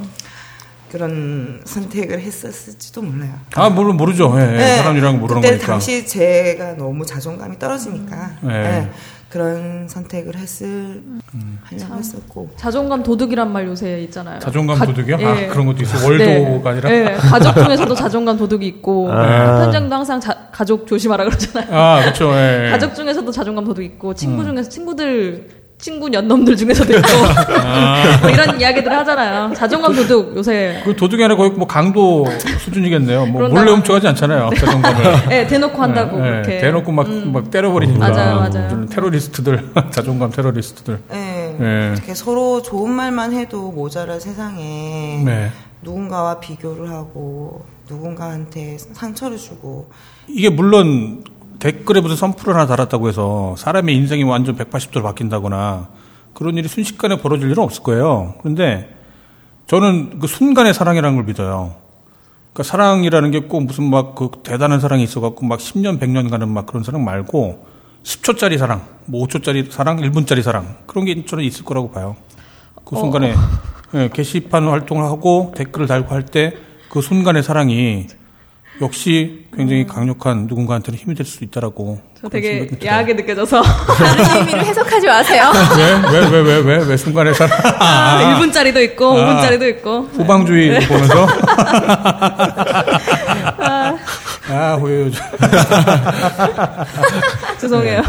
그런 0.91 1.61
선택을 1.65 2.19
했었을지도 2.19 3.01
몰라요. 3.01 3.33
아, 3.55 3.69
물론 3.69 3.97
모르죠. 3.97 4.33
예, 4.37 4.41
예. 4.41 4.57
네, 4.57 4.77
사람이랑 4.77 5.19
모르는 5.19 5.41
그때 5.41 5.53
거니까. 5.55 5.73
당시 5.73 6.05
제가 6.05 6.75
너무 6.75 7.05
자존감이 7.05 7.59
떨어지니까 7.59 8.31
네. 8.41 8.49
네, 8.63 8.91
그런 9.29 9.87
선택을 9.87 10.35
했을 10.35 10.65
음. 11.35 11.59
하려고 11.63 11.95
했었고 11.97 12.49
자존감 12.55 13.03
도둑이란 13.03 13.51
말 13.53 13.67
요새 13.67 14.01
있잖아요. 14.01 14.39
자존감 14.39 14.79
가- 14.79 14.85
도둑이요? 14.87 15.17
예. 15.19 15.25
아, 15.25 15.47
그런 15.51 15.67
것도 15.67 15.83
있어요. 15.83 16.03
월도가 16.07 16.69
아니라? 16.71 16.89
네, 16.89 17.13
가족 17.15 17.53
중에서도 17.63 17.93
자존감 17.93 18.37
도둑이 18.37 18.65
있고 18.67 19.11
아. 19.11 19.61
현장도 19.65 19.95
항상 19.95 20.19
자- 20.19 20.47
가족 20.51 20.87
조심하라 20.87 21.25
그러잖아요. 21.25 21.67
아, 21.71 22.01
그렇죠. 22.01 22.31
예. 22.33 22.69
가족 22.71 22.95
중에서도 22.95 23.31
자존감 23.31 23.65
도둑 23.65 23.83
있고 23.83 24.15
친구 24.15 24.41
음. 24.41 24.47
중에서 24.47 24.67
친구들 24.69 25.47
친구 25.79 26.11
연놈들 26.11 26.57
중에서도 26.57 26.93
있고 26.97 27.07
아. 27.63 28.19
뭐 28.21 28.29
이런 28.29 28.59
이야기들 28.59 28.91
하잖아요. 28.91 29.53
자존감 29.55 29.95
도둑 29.95 30.35
요새 30.35 30.81
그 30.83 30.95
도둑이 30.95 31.23
아니라 31.23 31.37
거의 31.37 31.51
뭐 31.51 31.65
강도 31.65 32.25
수준이겠네요. 32.65 33.25
뭐? 33.27 33.47
몰래 33.47 33.71
훔쳐가지 33.71 34.07
않잖아요. 34.09 34.49
자존감을. 34.57 35.03
네, 35.29 35.47
대놓고 35.47 35.81
한다고. 35.81 36.17
그렇게 36.17 36.57
음. 36.57 36.61
대놓고 36.61 36.91
막, 36.91 37.09
막 37.09 37.49
때려버리니까. 37.49 38.09
맞아요, 38.09 38.35
맞아요. 38.39 38.85
테러리스트들, 38.87 39.69
자존감 39.91 40.31
테러리스트들. 40.31 40.99
네, 41.09 41.57
예. 41.61 41.93
이렇게 41.93 42.13
서로 42.13 42.61
좋은 42.61 42.91
말만 42.91 43.33
해도 43.33 43.71
모자랄 43.71 44.19
세상에 44.19 45.23
네. 45.25 45.49
누군가와 45.81 46.41
비교를 46.41 46.89
하고 46.89 47.63
누군가한테 47.89 48.77
상처를 48.77 49.37
주고 49.37 49.89
이게 50.27 50.49
물론 50.49 51.23
댓글에 51.59 52.01
무슨 52.01 52.15
선풀을 52.15 52.55
하나 52.55 52.65
달았다고 52.65 53.09
해서 53.09 53.55
사람의 53.57 53.95
인생이 53.95 54.23
완전 54.23 54.55
180도로 54.55 55.03
바뀐다거나 55.03 55.89
그런 56.33 56.55
일이 56.57 56.67
순식간에 56.67 57.17
벌어질 57.17 57.49
일은 57.51 57.61
없을 57.63 57.83
거예요. 57.83 58.35
그런데 58.39 58.95
저는 59.67 60.19
그 60.19 60.27
순간의 60.27 60.73
사랑이라는 60.73 61.15
걸 61.17 61.25
믿어요. 61.25 61.75
그러니까 62.53 62.63
사랑이라는 62.63 63.31
게 63.31 63.39
꼭 63.41 63.63
무슨 63.65 63.89
막 63.89 64.15
그 64.15 64.31
대단한 64.43 64.79
사랑이 64.79 65.03
있어갖고 65.03 65.45
막 65.45 65.59
10년, 65.59 65.99
100년 65.99 66.29
가는 66.29 66.47
막 66.47 66.65
그런 66.65 66.83
사랑 66.83 67.03
말고 67.03 67.67
10초짜리 68.03 68.57
사랑, 68.57 68.81
뭐 69.05 69.25
5초짜리 69.27 69.69
사랑, 69.71 69.97
1분짜리 69.97 70.41
사랑 70.41 70.77
그런 70.87 71.05
게 71.05 71.25
저는 71.25 71.43
있을 71.43 71.65
거라고 71.65 71.91
봐요. 71.91 72.15
그 72.85 72.95
순간에 72.95 73.35
예, 73.95 74.09
게시판 74.13 74.67
활동을 74.67 75.03
하고 75.03 75.53
댓글을 75.55 75.87
달고 75.87 76.13
할 76.15 76.23
때 76.25 76.53
그 76.89 77.01
순간의 77.01 77.43
사랑이 77.43 78.07
역시 78.81 79.45
굉장히 79.55 79.85
강력한 79.85 80.47
누군가한테는 80.47 80.97
힘이 80.97 81.13
될수 81.15 81.43
있다라고. 81.43 81.99
저 82.21 82.29
되게. 82.29 82.69
야하게 82.83 83.13
느껴져서 83.13 83.61
다른 83.97 84.37
의미를 84.37 84.65
해석하지 84.65 85.07
마세요. 85.07 85.51
왜, 85.77 85.93
왜, 86.11 86.19
왜, 86.29 86.41
왜, 86.41 86.57
왜, 86.59 86.77
왜 86.85 86.97
순간의 86.97 87.33
사랑? 87.33 87.57
아, 87.79 88.39
1분짜리도 88.39 88.77
있고 88.91 89.17
아. 89.19 89.41
5분짜리도 89.41 89.67
있고 89.69 90.01
후방주의 90.13 90.79
보면서. 90.87 91.27
아, 94.51 94.73
후유. 94.75 95.11
죄송해요. 97.59 98.01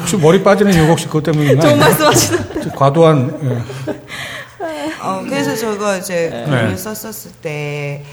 혹시 0.00 0.16
머리 0.16 0.42
빠지는 0.42 0.72
이유 0.74 0.82
혹시 0.84 1.06
그것 1.06 1.22
때문인가요? 1.22 1.60
좋은 1.60 1.78
말씀하시는 1.78 2.70
과도한, 2.76 3.38
예. 3.44 3.58
어, 5.00 5.22
그래서 5.26 5.56
저거 5.56 5.96
이제 5.96 6.28
네. 6.30 6.44
글을 6.44 6.76
썼었을 6.76 7.30
때, 7.40 8.04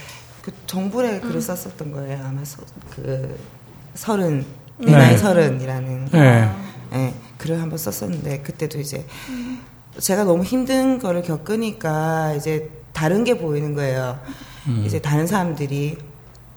그 0.41 0.51
정부에 0.65 1.19
글을 1.19 1.41
썼었던 1.41 1.91
거예요. 1.91 2.25
아마 2.25 2.43
서, 2.43 2.61
그, 2.89 3.37
서른, 3.93 4.45
내 4.77 4.87
네. 4.87 4.91
나이 4.91 5.17
서른이라는. 5.17 6.09
예. 6.15 6.49
예, 6.93 7.13
글을 7.37 7.61
한번 7.61 7.77
썼었는데, 7.77 8.41
그때도 8.41 8.79
이제, 8.79 9.05
제가 9.99 10.23
너무 10.23 10.43
힘든 10.43 10.99
거를 10.99 11.21
겪으니까, 11.21 12.33
이제, 12.33 12.69
다른 12.91 13.23
게 13.23 13.37
보이는 13.37 13.75
거예요. 13.75 14.19
음. 14.67 14.83
이제 14.85 14.99
다른 14.99 15.27
사람들이, 15.27 15.97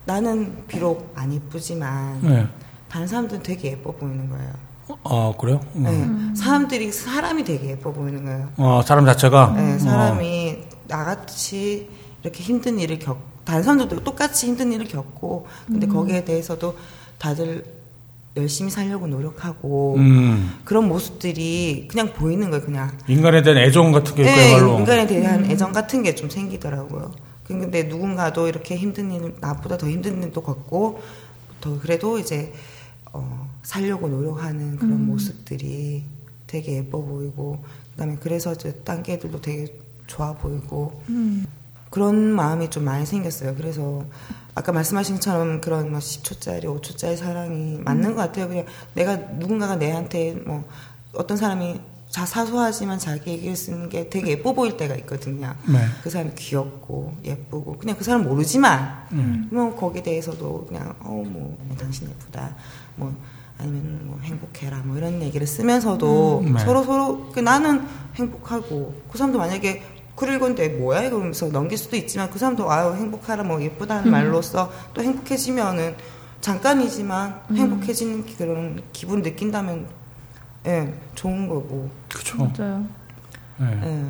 나는 0.06 0.66
비록 0.66 1.12
안 1.14 1.32
이쁘지만, 1.32 2.20
예. 2.24 2.48
다른 2.88 3.06
사람들은 3.06 3.42
되게 3.42 3.72
예뻐 3.72 3.92
보이는 3.92 4.28
거예요. 4.28 4.52
아, 5.04 5.32
그래요? 5.38 5.60
음. 5.76 6.32
예, 6.32 6.36
사람들이, 6.36 6.90
사람이 6.90 7.44
되게 7.44 7.70
예뻐 7.70 7.92
보이는 7.92 8.24
거예요. 8.24 8.48
어, 8.56 8.80
사람 8.82 9.04
자체가. 9.04 9.54
네, 9.56 9.78
사람이 9.78 10.58
나같이 10.86 11.90
이렇게 12.22 12.42
힘든 12.42 12.78
일을 12.78 12.98
겪, 12.98 13.33
다른 13.44 13.62
사람들도 13.62 14.04
똑같이 14.04 14.46
힘든 14.46 14.72
일을 14.72 14.86
겪고, 14.86 15.46
근데 15.66 15.86
거기에 15.86 16.24
대해서도 16.24 16.76
다들 17.18 17.64
열심히 18.36 18.70
살려고 18.70 19.06
노력하고, 19.06 19.94
음. 19.96 20.54
그런 20.64 20.88
모습들이 20.88 21.86
그냥 21.88 22.12
보이는 22.12 22.50
거예요, 22.50 22.64
그냥. 22.64 22.90
인간에 23.06 23.42
대한 23.42 23.58
애정 23.58 23.92
같은 23.92 24.14
게 24.14 24.22
네, 24.24 24.34
그야말로. 24.50 24.78
인간에 24.78 25.06
대한 25.06 25.44
애정 25.44 25.72
같은 25.72 26.02
게 26.02 26.14
좀 26.14 26.28
생기더라고요. 26.30 27.12
근데 27.44 27.84
누군가도 27.84 28.48
이렇게 28.48 28.76
힘든 28.76 29.12
일, 29.12 29.34
나보다 29.40 29.76
더 29.76 29.88
힘든 29.88 30.22
일도 30.22 30.42
겪고, 30.42 31.00
더 31.60 31.78
그래도 31.80 32.18
이제, 32.18 32.52
어, 33.12 33.48
살려고 33.62 34.08
노력하는 34.08 34.76
그런 34.76 35.06
모습들이 35.06 36.04
되게 36.46 36.78
예뻐 36.78 37.02
보이고, 37.02 37.62
그 37.92 37.96
다음에 37.98 38.16
그래서 38.20 38.52
이제 38.52 38.80
딴 38.84 39.02
개들도 39.02 39.40
되게 39.42 39.66
좋아 40.06 40.32
보이고, 40.32 41.00
그런 41.94 42.32
마음이 42.32 42.70
좀 42.70 42.84
많이 42.84 43.06
생겼어요. 43.06 43.54
그래서 43.54 44.04
아까 44.56 44.72
말씀하신 44.72 45.14
것처럼 45.14 45.60
그런 45.60 45.92
뭐 45.92 46.00
10초짜리, 46.00 46.64
5초짜리 46.64 47.16
사랑이 47.16 47.78
맞는 47.84 48.16
것 48.16 48.22
같아요. 48.22 48.48
그냥 48.48 48.66
내가 48.94 49.14
누군가가 49.14 49.76
내한테 49.76 50.32
뭐 50.44 50.64
어떤 51.12 51.36
사람이 51.36 51.80
자 52.08 52.26
사소하지만 52.26 52.98
자기 52.98 53.30
얘기를 53.30 53.54
쓰는 53.54 53.88
게 53.90 54.08
되게 54.10 54.32
예뻐 54.32 54.54
보일 54.54 54.76
때가 54.76 54.96
있거든요. 54.96 55.54
네. 55.68 55.78
그 56.02 56.10
사람이 56.10 56.32
귀엽고 56.34 57.18
예쁘고 57.22 57.78
그냥 57.78 57.94
그 57.96 58.02
사람 58.02 58.24
모르지만 58.24 59.06
그러면 59.48 59.76
거기에 59.76 60.02
대해서도 60.02 60.66
그냥 60.66 60.96
어뭐 61.00 61.76
당신 61.78 62.08
예쁘다 62.08 62.56
뭐 62.96 63.14
아니면 63.56 64.00
뭐 64.02 64.18
행복해라 64.20 64.78
뭐 64.84 64.96
이런 64.96 65.22
얘기를 65.22 65.46
쓰면서도 65.46 66.40
음, 66.40 66.54
네. 66.54 66.58
서로 66.58 66.82
서로 66.82 67.30
그 67.32 67.38
나는 67.38 67.86
행복하고 68.16 69.02
그 69.08 69.16
사람도 69.16 69.38
만약에 69.38 69.93
글 70.16 70.28
읽었는데 70.34 70.68
뭐야 70.78 71.02
이러면서 71.02 71.48
넘길 71.48 71.76
수도 71.76 71.96
있지만 71.96 72.30
그 72.30 72.38
사람도 72.38 72.70
아유 72.70 72.94
행복하라 72.94 73.42
뭐 73.42 73.60
예쁘다는 73.60 74.10
말로써 74.10 74.70
또 74.94 75.02
행복해지면은 75.02 75.94
잠깐이지만 76.40 77.40
행복해지는 77.54 78.24
그런 78.38 78.82
기분 78.92 79.22
느낀다면 79.22 79.86
예 80.66 80.92
좋은 81.14 81.48
거고 81.48 81.90
그렇죠. 82.12 82.36
맞아요. 82.38 82.84
네. 83.56 83.66
예. 83.82 84.04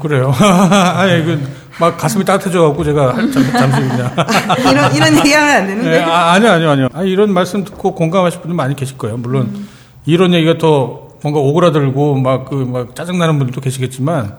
그래요. 0.00 0.32
아니 0.40 1.24
그 1.24 1.64
막 1.80 1.96
가슴이 1.98 2.24
따뜻해져갖고 2.24 2.84
제가 2.84 3.16
할- 3.16 3.32
잠- 3.32 3.50
잠시 3.50 3.80
그냥. 3.80 4.14
이런 4.70 4.94
이런 4.94 5.18
얘기하면 5.18 5.56
안 5.56 5.66
되는데 5.66 5.90
네, 5.90 6.02
아, 6.04 6.30
아니요, 6.30 6.50
아니요, 6.52 6.70
아니요. 6.70 6.88
아, 6.92 7.02
이런 7.02 7.32
말씀 7.34 7.64
듣고 7.64 7.96
공감하실 7.96 8.42
분들 8.42 8.54
많이 8.54 8.76
계실 8.76 8.96
거예요. 8.96 9.16
물론 9.16 9.66
이런 10.06 10.32
얘기가 10.34 10.56
더 10.58 11.03
뭔가 11.24 11.40
오그라들고 11.40 12.16
막 12.16 12.44
그 12.50 12.54
막 12.66 12.94
짜증나는 12.94 13.38
분들도 13.38 13.60
계시겠지만 13.62 14.36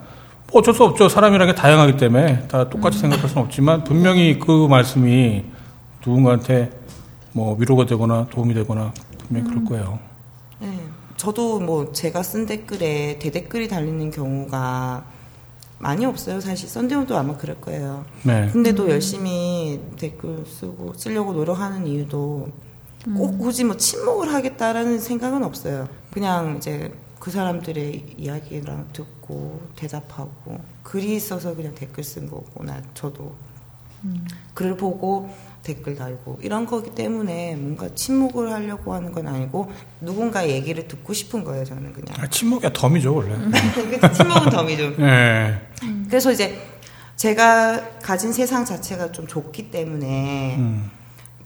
뭐 0.52 0.62
어쩔 0.62 0.74
수 0.74 0.84
없죠. 0.84 1.10
사람이라는 1.10 1.54
게 1.54 1.60
다양하기 1.60 1.98
때문에 1.98 2.48
다 2.48 2.70
똑같이 2.70 3.00
생각할 3.00 3.28
수는 3.28 3.44
없지만 3.44 3.84
분명히 3.84 4.38
그 4.40 4.68
말씀이 4.68 5.44
누군가한테 6.06 6.70
뭐 7.34 7.56
위로가 7.60 7.86
되거나 7.88 8.28
도움이 8.30 8.54
되거나 8.54 8.94
분명히 9.28 9.50
그럴 9.50 9.66
거예요. 9.66 10.00
네. 10.60 10.80
저도 11.18 11.60
뭐 11.60 11.92
제가 11.92 12.22
쓴 12.22 12.46
댓글에 12.46 13.18
대댓글이 13.20 13.68
달리는 13.68 14.12
경우가 14.12 15.06
많이 15.80 16.06
없어요. 16.06 16.40
사실 16.40 16.70
썬데온도 16.70 17.18
아마 17.18 17.36
그럴 17.36 17.60
거예요. 17.60 18.06
네. 18.24 18.48
근데도 18.54 18.90
열심히 18.92 19.80
댓글 19.98 20.46
쓰고 20.46 20.94
쓰려고 20.96 21.34
노력하는 21.34 21.88
이유도 21.88 22.50
꼭 23.14 23.38
굳이 23.38 23.64
뭐 23.64 23.78
침묵을 23.78 24.34
하겠다라는 24.34 25.00
생각은 25.00 25.44
없어요. 25.44 25.88
그냥 26.12 26.58
이제 26.58 26.92
그 27.20 27.32
사람들의 27.32 28.16
이야기랑 28.18 28.90
듣고 28.94 29.62
대답하고 29.76 30.60
글이 30.84 31.16
있어서 31.16 31.56
그냥 31.56 31.76
댓글 31.76 32.04
쓴 32.04 32.30
거고 32.30 32.64
나 32.64 32.82
저도 32.94 33.36
글을 34.54 34.78
보고 34.78 35.30
댓글 35.64 35.96
달고 35.96 36.40
이런 36.44 36.68
거기 36.68 36.92
때문에 36.92 37.56
뭔가 37.56 37.90
침묵을 37.94 38.52
하려고 38.52 38.94
하는 38.94 39.12
건 39.12 39.28
아니고 39.28 39.72
누군가의 40.02 40.52
얘기를 40.52 40.88
듣고 40.88 41.14
싶은 41.14 41.44
거예요. 41.44 41.66
저는 41.66 41.92
그냥 41.92 42.16
아, 42.20 42.28
침묵이 42.28 42.72
덤이죠, 42.72 43.16
원래. 43.16 43.36
그 44.00 44.14
침묵은 44.14 44.50
덤이죠. 44.52 44.98
네. 44.98 45.60
그래서 46.08 46.32
이제 46.32 46.62
제가 47.16 48.00
가진 48.00 48.32
세상 48.32 48.64
자체가 48.64 49.12
좀 49.12 49.26
좁기 49.26 49.72
때문에 49.72 50.58
음. 50.60 50.92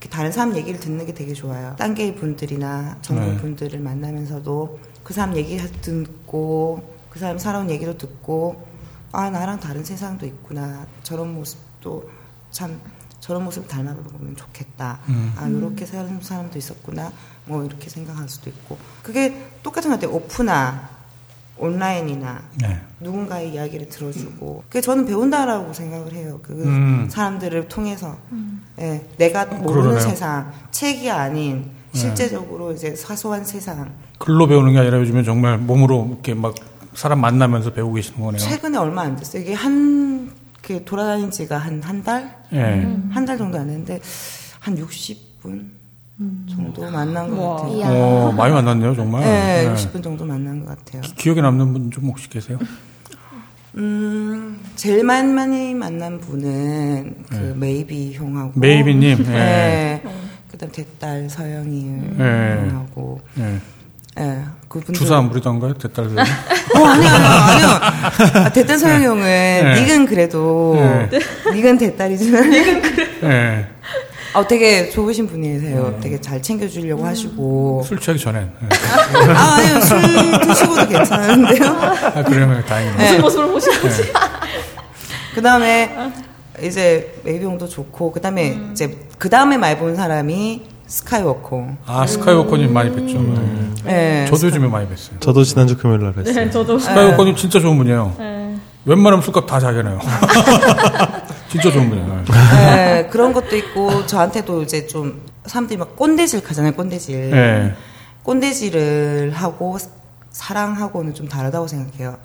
다른 0.08 0.32
사람 0.32 0.56
얘기를 0.56 0.80
듣는 0.80 1.04
게 1.06 1.12
되게 1.14 1.34
좋아요. 1.34 1.76
딴게 1.78 2.14
분들이나 2.14 2.98
전문 3.02 3.36
네. 3.36 3.36
분들을 3.36 3.78
만나면서도 3.80 4.78
그 5.04 5.12
사람 5.12 5.36
얘기 5.36 5.58
듣고 5.58 6.82
그 7.10 7.18
사람 7.18 7.38
살아온 7.38 7.68
얘기도 7.70 7.98
듣고 7.98 8.66
아 9.12 9.28
나랑 9.28 9.60
다른 9.60 9.84
세상도 9.84 10.24
있구나 10.26 10.86
저런 11.02 11.34
모습도 11.34 12.08
참 12.50 12.80
저런 13.20 13.44
모습 13.44 13.68
닮아보면 13.68 14.36
좋겠다. 14.36 15.00
음. 15.08 15.34
아 15.36 15.46
이렇게 15.48 15.84
사는 15.84 16.20
사람도 16.20 16.58
있었구나. 16.58 17.12
뭐 17.44 17.64
이렇게 17.64 17.90
생각할 17.90 18.28
수도 18.28 18.48
있고 18.48 18.78
그게 19.02 19.50
똑같은 19.62 19.90
것 19.90 19.96
같아요. 20.00 20.16
오프나 20.16 20.99
온라인이나 21.60 22.42
네. 22.60 22.80
누군가의 23.00 23.52
이야기를 23.52 23.88
들어주고 23.88 24.64
그게 24.68 24.80
저는 24.80 25.06
배운다라고 25.06 25.72
생각을 25.72 26.12
해요. 26.14 26.40
그 26.42 26.52
음. 26.64 27.08
사람들을 27.10 27.68
통해서 27.68 28.16
예, 28.78 29.06
내가 29.18 29.44
모르는 29.46 29.90
그러네요. 29.90 30.00
세상 30.00 30.52
책이 30.70 31.10
아닌 31.10 31.70
실제적으로 31.92 32.72
이제 32.72 32.94
사소한 32.94 33.44
세상 33.44 33.92
글로 34.18 34.46
배우는 34.46 34.72
게 34.72 34.78
아니라 34.78 34.98
요즘엔 34.98 35.24
정말 35.24 35.58
몸으로 35.58 36.08
이렇게 36.10 36.34
막 36.34 36.54
사람 36.94 37.20
만나면서 37.20 37.72
배우고 37.72 37.94
계시는 37.94 38.20
거네요. 38.20 38.38
최근에 38.38 38.76
얼마 38.78 39.02
안 39.02 39.16
됐어요. 39.16 39.42
이게 39.42 39.54
한, 39.54 40.32
그 40.60 40.84
돌아다닌 40.84 41.30
지가 41.30 41.56
한, 41.56 41.82
한 41.82 42.02
달? 42.02 42.36
예. 42.52 42.86
한달 43.10 43.38
정도 43.38 43.58
안 43.58 43.68
됐는데, 43.68 44.00
한 44.58 44.76
60분 44.76 45.70
정도 46.50 46.90
만난 46.90 47.30
것 47.30 47.36
우와. 47.38 47.56
같아요. 47.56 47.76
이야. 47.76 47.86
어, 47.90 48.32
많이 48.36 48.52
만났네요, 48.52 48.94
정말. 48.94 49.22
네, 49.22 49.64
네. 49.68 49.74
60분 49.74 50.02
정도 50.02 50.24
만난 50.24 50.64
것 50.64 50.76
같아요. 50.84 51.02
기 51.16 51.30
억에 51.30 51.40
남는 51.40 51.72
분 51.72 51.90
좀 51.90 52.04
혹시 52.08 52.28
계세요? 52.28 52.58
음, 53.76 54.58
제일 54.76 55.04
많이, 55.04 55.74
만난 55.74 56.18
분은 56.18 57.14
그 57.30 57.54
메이비 57.56 58.14
형하고. 58.14 58.52
메이비님, 58.56 59.24
예. 59.28 59.30
네. 59.32 60.02
그 60.50 60.58
다음 60.58 60.72
대딸 60.72 61.30
서영이 61.30 61.84
네. 62.18 62.24
형하고. 62.70 63.20
예. 63.38 63.58
예, 64.18 64.38
그분들. 64.68 64.94
주사 64.94 65.16
안 65.18 65.28
부리던가요? 65.30 65.74
대딸들. 65.74 66.18
어, 66.18 66.22
아니요, 66.84 67.08
아니요, 67.08 67.28
아니요. 67.30 67.68
아, 68.44 68.52
대딸 68.52 68.76
서영 68.76 69.02
형은, 69.04 69.22
네. 69.24 69.80
닉은 69.80 70.06
그래도, 70.06 70.74
네. 71.10 71.20
닉은 71.54 71.78
대딸이지만, 71.78 72.52
예. 73.22 73.66
어, 74.32 74.46
되게 74.46 74.88
좋으신 74.90 75.26
분이세요. 75.26 75.98
되게 76.00 76.20
잘 76.20 76.40
챙겨주려고 76.40 77.04
하시고. 77.04 77.82
술 77.84 77.98
취하기 77.98 78.20
전엔. 78.22 78.50
예. 78.62 79.32
아, 79.32 79.54
아니요, 79.56 79.80
술 79.80 80.00
드시고도 80.46 80.86
괜찮은데요. 80.88 81.64
아, 81.66 82.22
그러면 82.24 82.64
다행이네요. 82.64 82.96
네. 82.98 83.18
무슨 83.18 83.20
모습을 83.22 83.48
보시는 83.52 83.80
거지? 83.82 84.02
그 85.34 85.42
다음에, 85.42 85.90
이제, 86.62 87.14
메이비 87.24 87.44
형도 87.44 87.68
좋고, 87.68 88.12
그 88.12 88.20
다음에, 88.20 88.56
이제, 88.72 88.96
그 89.18 89.28
다음에 89.28 89.56
말 89.56 89.78
본 89.78 89.96
사람이 89.96 90.62
스카이워커. 90.86 91.68
아, 91.86 92.06
스카이워커님 92.06 92.72
많이 92.72 92.90
뵀죠. 92.90 93.86
예. 93.86 94.22
예. 94.22 94.26
저도 94.28 94.46
요즘에 94.48 94.68
많이 94.68 94.86
뵀어요. 94.88 95.20
저도 95.20 95.42
지난주 95.44 95.76
금요일 95.76 96.02
날 96.02 96.12
뵀어요. 96.14 96.34
네, 96.34 96.50
저도. 96.50 96.78
스카이워커님 96.78 97.34
진짜 97.36 97.58
좋은 97.60 97.76
분이에요. 97.78 98.14
네. 98.18 98.56
웬만하면 98.84 99.22
술값 99.24 99.46
다 99.46 99.58
자기네요. 99.60 99.98
진짜 101.50 101.70
좋은 101.70 101.88
분이에요. 101.88 102.24
예, 102.62 103.08
그런 103.10 103.32
것도 103.32 103.56
있고, 103.56 104.06
저한테도 104.06 104.62
이제 104.62 104.86
좀, 104.86 105.20
사람들이 105.46 105.78
막 105.78 105.96
꼰대질 105.96 106.42
가잖아요, 106.42 106.72
꼰대질. 106.72 107.32
예. 107.32 107.74
꼰대질을 108.22 109.32
하고, 109.34 109.78
사랑하고는 110.30 111.14
좀 111.14 111.28
다르다고 111.28 111.66
생각해요. 111.66 112.18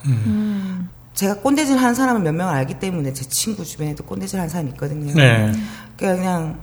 제가 1.15 1.36
꼰대질 1.36 1.78
하는 1.78 1.95
사람을 1.95 2.21
몇 2.21 2.34
명을 2.34 2.53
알기 2.53 2.80
때문에 2.80 3.13
제 3.13 3.23
친구 3.26 3.63
주변에도 3.63 4.03
꼰대질 4.03 4.38
하는 4.38 4.49
사람이 4.49 4.71
있거든요. 4.71 5.13
네. 5.13 5.51
그러니까 5.97 6.21
그냥 6.21 6.59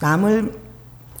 남을 0.00 0.54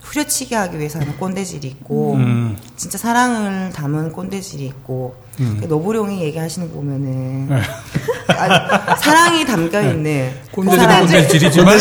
후려치게 0.02 0.54
하기 0.54 0.78
위해서 0.78 1.00
하는 1.00 1.16
꼰대질이 1.18 1.66
있고 1.68 2.14
음. 2.14 2.56
진짜 2.76 2.96
사랑을 2.96 3.70
담은 3.72 4.12
꼰대질이 4.12 4.64
있고 4.66 5.14
그 5.60 5.66
노부룡이 5.66 6.20
얘기하시는 6.22 6.68
거 6.68 6.74
보면은 6.76 7.48
네. 7.48 7.60
아, 8.36 8.96
사랑이 8.96 9.44
담겨 9.44 9.80
있는 9.80 10.30
그 10.50 10.56
꼰대질은 10.56 11.00
꼰대질이지만. 11.00 11.78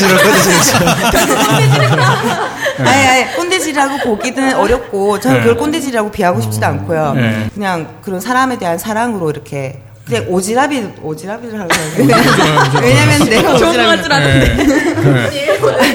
아니, 2.80 3.08
아니, 3.08 3.36
꼰대질이라고 3.36 3.98
보기는 3.98 4.56
어렵고, 4.56 5.20
저는 5.20 5.38
네. 5.38 5.44
그걸 5.44 5.58
꼰대질이라고 5.58 6.12
비하고 6.12 6.42
싶지도 6.42 6.66
않고요. 6.66 7.14
네. 7.14 7.50
그냥 7.54 7.98
그런 8.02 8.20
사람에 8.22 8.58
대한 8.58 8.78
사랑으로 8.78 9.30
이렇게, 9.30 9.82
그냥 10.10 10.26
오지랖이, 10.28 10.96
오지랖이를 11.04 11.52
하려고 11.52 11.74
하는데. 11.74 12.82
왜냐면 12.82 13.30
내가 13.30 13.54
오지랖이. 13.54 14.04
줄 14.04 14.12
아는데. 14.12 14.52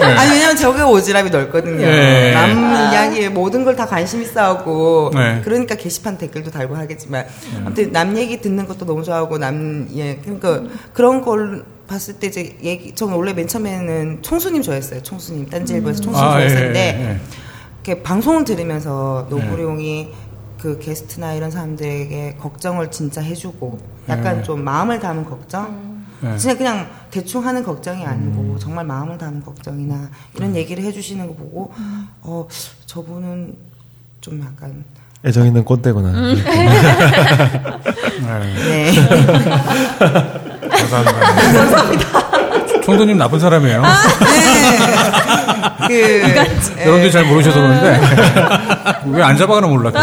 아니, 0.05 0.31
왜냐면 0.31 0.57
저게 0.57 0.81
오지랖이 0.83 1.31
넓거든요. 1.31 1.79
네. 1.85 2.33
남 2.33 2.93
이야기에 2.93 3.29
모든 3.31 3.65
걸 3.65 3.75
다 3.75 3.87
관심 3.87 4.23
있어 4.23 4.41
하고, 4.41 5.11
네. 5.13 5.41
그러니까 5.43 5.75
게시판 5.75 6.17
댓글도 6.17 6.53
달고 6.53 6.77
하겠지만, 6.77 7.27
아무튼 7.67 7.91
남 7.91 8.17
얘기 8.17 8.41
듣는 8.41 8.67
것도 8.69 8.87
너무 8.87 9.03
좋아하고, 9.03 9.39
남, 9.39 9.89
예, 9.97 10.17
그러니까 10.23 10.63
그런 10.93 11.21
걸 11.23 11.65
봤을 11.89 12.15
때 12.15 12.29
이제 12.29 12.57
얘기, 12.63 12.95
저는 12.95 13.15
원래 13.15 13.33
맨 13.33 13.49
처음에는 13.49 14.23
총수님 14.23 14.63
좋아했어요. 14.63 15.03
총수님. 15.03 15.51
딴지일보에서 15.51 16.01
총수님 16.03 16.25
아, 16.29 16.41
예, 16.41 16.49
좋아했었는데, 16.49 16.81
예, 16.81 17.05
예. 17.11 17.19
이렇게 17.85 18.03
방송을 18.03 18.45
들으면서 18.45 19.27
노부룡이 19.29 20.09
그 20.65 20.79
게스트나 20.79 21.35
이런 21.35 21.51
사람들에게 21.51 22.39
걱정을 22.41 22.91
진짜 22.91 23.21
해주고 23.21 23.79
약간 24.09 24.39
네. 24.39 24.43
좀 24.43 24.65
마음을 24.65 24.99
담은 24.99 25.27
걱정 25.27 26.03
네. 26.23 26.39
진짜 26.39 26.57
그냥 26.57 26.89
대충 27.11 27.45
하는 27.45 27.63
걱정이 27.63 28.07
아니고 28.07 28.59
정말 28.59 28.87
마음을 28.87 29.19
담은 29.19 29.43
걱정이나 29.43 30.09
이런 30.35 30.57
얘기를 30.57 30.83
해주시는 30.83 31.27
거 31.27 31.35
보고 31.35 31.75
어 32.23 32.49
저분은 32.87 33.55
좀 34.23 34.41
약간 34.41 34.83
애정 35.23 35.47
있는 35.47 35.63
꼰대구나. 35.67 36.13
네. 36.33 36.41
네 38.55 38.91
감사합니다. 40.71 42.41
총도님 42.85 43.17
나쁜 43.19 43.39
사람이에요. 43.41 43.83
그, 45.87 45.93
네. 45.93 46.83
여러분들이 46.83 47.13
잘 47.13 47.25
모르셔서 47.25 47.61
그런데 47.61 48.01
왜 49.07 49.23
안 49.23 49.37
잡아가나 49.37 49.67
몰라. 49.67 49.91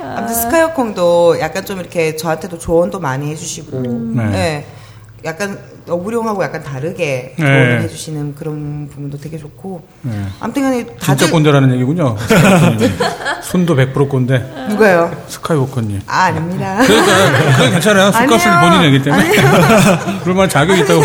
아무튼 0.00 0.34
스카이어콩도 0.34 1.38
약간 1.40 1.64
좀 1.64 1.78
이렇게 1.80 2.16
저한테도 2.16 2.58
조언도 2.58 3.00
많이 3.00 3.30
해주시고, 3.30 3.80
네. 4.14 4.24
네. 4.24 4.66
약간 5.24 5.58
너구룡하고 5.86 6.42
약간 6.44 6.62
다르게 6.62 7.34
네. 7.38 7.44
조언을 7.44 7.80
해주시는 7.82 8.34
그런 8.34 8.88
부분도 8.88 9.18
되게 9.18 9.38
좋고 9.38 9.82
네. 10.02 10.26
아무튼간에 10.40 10.84
진짜 10.84 10.94
다들 10.98 11.30
꼰대라는 11.30 11.72
얘기군요. 11.74 12.16
손도 13.42 13.74
100% 13.76 14.08
꼰대. 14.08 14.38
누가요? 14.68 15.10
스카이워커님. 15.28 16.02
아 16.06 16.24
아닙니다. 16.24 16.78
그러니까 16.86 17.52
그건 17.52 17.70
괜찮아요. 17.72 18.12
술값은 18.12 18.50
아니에요. 18.50 18.70
본인 18.78 18.92
얘기 18.92 19.02
때문에. 19.04 19.30
그럴만 20.22 20.48
자격이 20.48 20.80
있다고. 20.80 21.00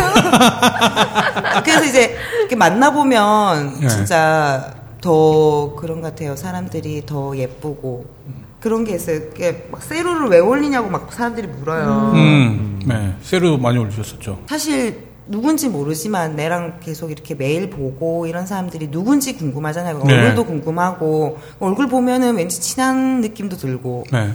그래서 1.63 1.85
이제 1.85 2.17
이렇게 2.39 2.55
만나보면 2.55 3.79
네. 3.81 3.87
진짜 3.87 4.73
더 5.01 5.73
그런 5.75 6.01
것 6.01 6.09
같아요. 6.09 6.35
사람들이 6.35 7.03
더 7.05 7.35
예쁘고 7.35 8.05
그런 8.61 8.83
게 8.83 8.93
있어요. 8.93 9.17
이렇게 9.17 9.67
막 9.71 9.81
세로를 9.81 10.29
왜 10.29 10.39
올리냐고 10.39 10.87
막 10.89 11.11
사람들이 11.11 11.47
물어요. 11.47 12.11
음, 12.13 12.79
네. 12.85 13.15
세로 13.23 13.57
많이 13.57 13.77
올리셨었죠. 13.79 14.43
사실 14.47 15.07
누군지 15.27 15.67
모르지만 15.67 16.35
내랑 16.35 16.79
계속 16.79 17.11
이렇게 17.11 17.33
매일 17.33 17.69
보고 17.71 18.27
이런 18.27 18.45
사람들이 18.45 18.91
누군지 18.91 19.35
궁금하잖아요. 19.35 20.03
네. 20.03 20.13
얼굴도 20.13 20.45
궁금하고 20.45 21.39
얼굴 21.59 21.87
보면은 21.87 22.37
왠지 22.37 22.61
친한 22.61 23.21
느낌도 23.21 23.57
들고 23.57 24.05
네. 24.11 24.31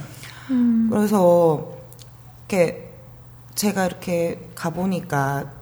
그래서 0.90 1.76
이렇게 2.48 2.90
제가 3.54 3.86
이렇게 3.86 4.40
가보니까 4.56 5.52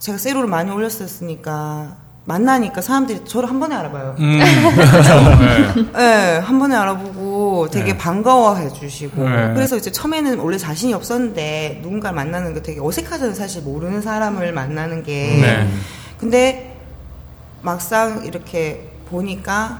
제가 0.00 0.18
세로를 0.18 0.48
많이 0.48 0.70
올렸었으니까 0.72 1.96
만나니까 2.28 2.82
사람들이 2.82 3.24
저를 3.24 3.48
한 3.48 3.58
번에 3.58 3.74
알아봐요. 3.74 4.14
음. 4.18 4.38
네. 4.38 5.92
네, 5.94 6.38
한 6.38 6.58
번에 6.58 6.76
알아보고 6.76 7.70
되게 7.70 7.92
네. 7.92 7.98
반가워해 7.98 8.68
주시고. 8.68 9.26
네. 9.26 9.54
그래서 9.54 9.78
이제 9.78 9.90
처음에는 9.90 10.38
원래 10.38 10.58
자신이 10.58 10.92
없었는데 10.92 11.80
누군가를 11.82 12.14
만나는 12.14 12.52
게 12.52 12.62
되게 12.62 12.80
어색하잖아요. 12.82 13.34
사실 13.34 13.62
모르는 13.62 14.02
사람을 14.02 14.52
만나는 14.52 15.02
게. 15.04 15.38
네. 15.40 15.68
근데 16.18 16.76
막상 17.62 18.26
이렇게 18.26 18.92
보니까 19.06 19.78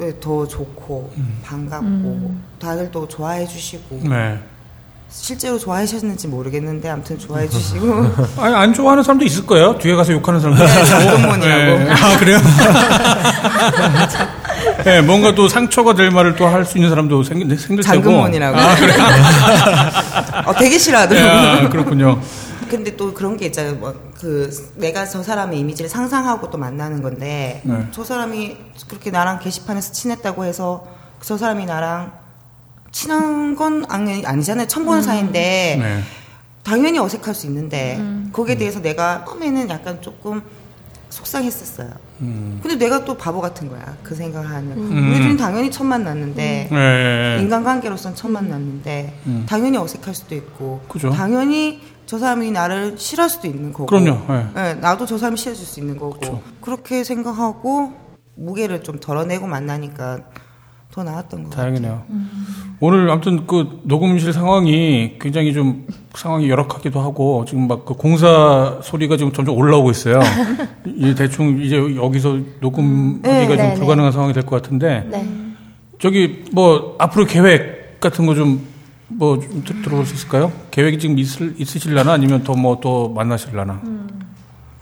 예, 0.00 0.18
더 0.18 0.48
좋고 0.48 1.12
반갑고 1.44 2.34
다들 2.58 2.90
또 2.90 3.06
좋아해 3.06 3.46
주시고 3.46 4.00
네. 4.08 4.40
실제로 5.14 5.58
좋아하셨는지 5.58 6.26
모르겠는데 6.26 6.88
아무튼 6.88 7.18
좋아해 7.18 7.46
주시고 7.48 7.86
아니, 8.42 8.54
안 8.54 8.72
좋아하는 8.74 9.02
사람도 9.02 9.24
있을 9.26 9.46
거예요. 9.46 9.78
뒤에 9.78 9.94
가서 9.94 10.12
욕하는 10.12 10.40
사람도 10.40 10.64
있고. 10.64 10.84
장동건이라고. 10.84 11.92
아, 11.92 12.18
그래요? 12.18 12.38
네, 14.84 15.00
뭔가 15.02 15.34
또 15.34 15.48
상처가 15.48 15.94
될 15.94 16.10
말을 16.10 16.34
또 16.36 16.46
할 16.48 16.64
수 16.64 16.78
있는 16.78 16.90
사람도 16.90 17.22
생, 17.24 17.38
생길 17.56 17.84
테고. 17.84 17.86
장근몬이라고. 18.02 18.58
아, 18.58 18.74
그래요? 18.76 19.02
어, 20.46 20.54
되게 20.54 20.78
싫어하더라고요. 20.78 21.66
아, 21.66 21.68
그렇군요. 21.68 22.20
근데 22.68 22.96
또 22.96 23.12
그런 23.12 23.36
게 23.36 23.46
있잖아요. 23.46 23.74
뭐, 23.74 23.94
그, 24.18 24.50
내가 24.76 25.04
저 25.06 25.22
사람의 25.22 25.58
이미지를 25.58 25.90
상상하고 25.90 26.50
또 26.50 26.56
만나는 26.58 27.02
건데, 27.02 27.60
네. 27.64 27.86
저 27.90 28.02
사람이 28.02 28.56
그렇게 28.88 29.10
나랑 29.10 29.40
게시판에서 29.40 29.92
친했다고 29.92 30.44
해서, 30.44 30.84
저 31.20 31.36
사람이 31.36 31.66
나랑 31.66 32.12
친한 32.92 33.56
건 33.56 33.84
아니, 33.88 34.24
아니잖아요. 34.24 34.66
처음 34.68 34.86
보는 34.86 35.02
사이인데, 35.02 35.78
네. 35.80 36.02
당연히 36.62 36.98
어색할 36.98 37.34
수 37.34 37.46
있는데, 37.46 38.00
거기에 38.32 38.56
대해서 38.56 38.80
내가 38.80 39.24
처음에는 39.24 39.68
약간 39.70 40.00
조금 40.00 40.42
속상했었어요. 41.08 41.90
음. 42.20 42.60
근데 42.62 42.76
내가 42.76 43.04
또 43.04 43.16
바보 43.16 43.40
같은 43.40 43.68
거야. 43.68 43.96
그 44.02 44.14
생각을 44.14 44.48
하면. 44.48 44.78
음. 44.78 45.10
우리들은 45.10 45.36
당연히 45.36 45.70
처음 45.70 45.88
만났는데, 45.88 46.68
네. 46.70 47.38
인간관계로서는 47.42 48.16
처음 48.16 48.32
만났는데 48.32 49.20
음. 49.26 49.44
당연히 49.48 49.76
어색할 49.76 50.14
수도 50.14 50.34
있고 50.34 50.80
그죠. 50.88 51.10
당연히 51.10 51.80
저 52.06 52.18
사람이 52.18 52.50
나를 52.50 52.96
싫어할 52.98 53.28
수도 53.28 53.46
있는 53.46 53.72
거고 53.72 53.86
그럼요. 53.86 54.20
네. 54.28 54.48
예, 54.56 54.74
나도 54.74 55.06
저 55.06 55.18
사람이 55.18 55.36
싫어질 55.36 55.64
수 55.66 55.80
있는 55.80 55.96
거고 55.98 56.42
그렇게 56.60 57.04
생각하고 57.04 57.92
무게를 58.34 58.82
좀 58.82 58.98
덜어내고 58.98 59.46
만나니까 59.46 60.20
더 60.92 61.02
나았던 61.02 61.44
것 61.44 61.50
같아요. 61.50 61.64
다행이네요. 61.72 62.02
오늘 62.80 63.10
아무튼 63.10 63.46
그 63.46 63.80
녹음실 63.84 64.32
상황이 64.32 65.14
굉장히 65.20 65.54
좀 65.54 65.86
상황이 66.14 66.50
열악하기도 66.50 67.00
하고 67.00 67.44
지금 67.48 67.66
막 67.66 67.84
그 67.86 67.94
공사 67.94 68.78
소리가 68.82 69.16
지금 69.16 69.32
점점 69.32 69.56
올라오고 69.56 69.90
있어요. 69.90 70.20
이 70.84 71.14
대충 71.14 71.60
이제 71.62 71.76
여기서 71.76 72.38
녹음하기가 72.60 73.28
네, 73.30 73.46
좀 73.46 73.56
네, 73.56 73.68
네. 73.70 73.74
불가능한 73.74 74.12
상황이 74.12 74.32
될 74.34 74.42
것 74.44 74.60
같은데 74.62 75.06
네. 75.10 75.26
저기 76.00 76.44
뭐 76.52 76.96
앞으로 76.98 77.24
계획 77.26 77.98
같은 78.00 78.26
거 78.26 78.34
좀뭐좀 78.34 79.64
들어볼 79.84 80.04
수 80.04 80.14
있을까요? 80.14 80.52
계획이 80.70 80.98
지금 80.98 81.18
있을 81.18 81.54
있으실라나 81.58 82.12
아니면 82.12 82.42
더 82.44 82.52
뭐 82.54 82.80
또 82.82 83.08
만나실라나? 83.08 83.80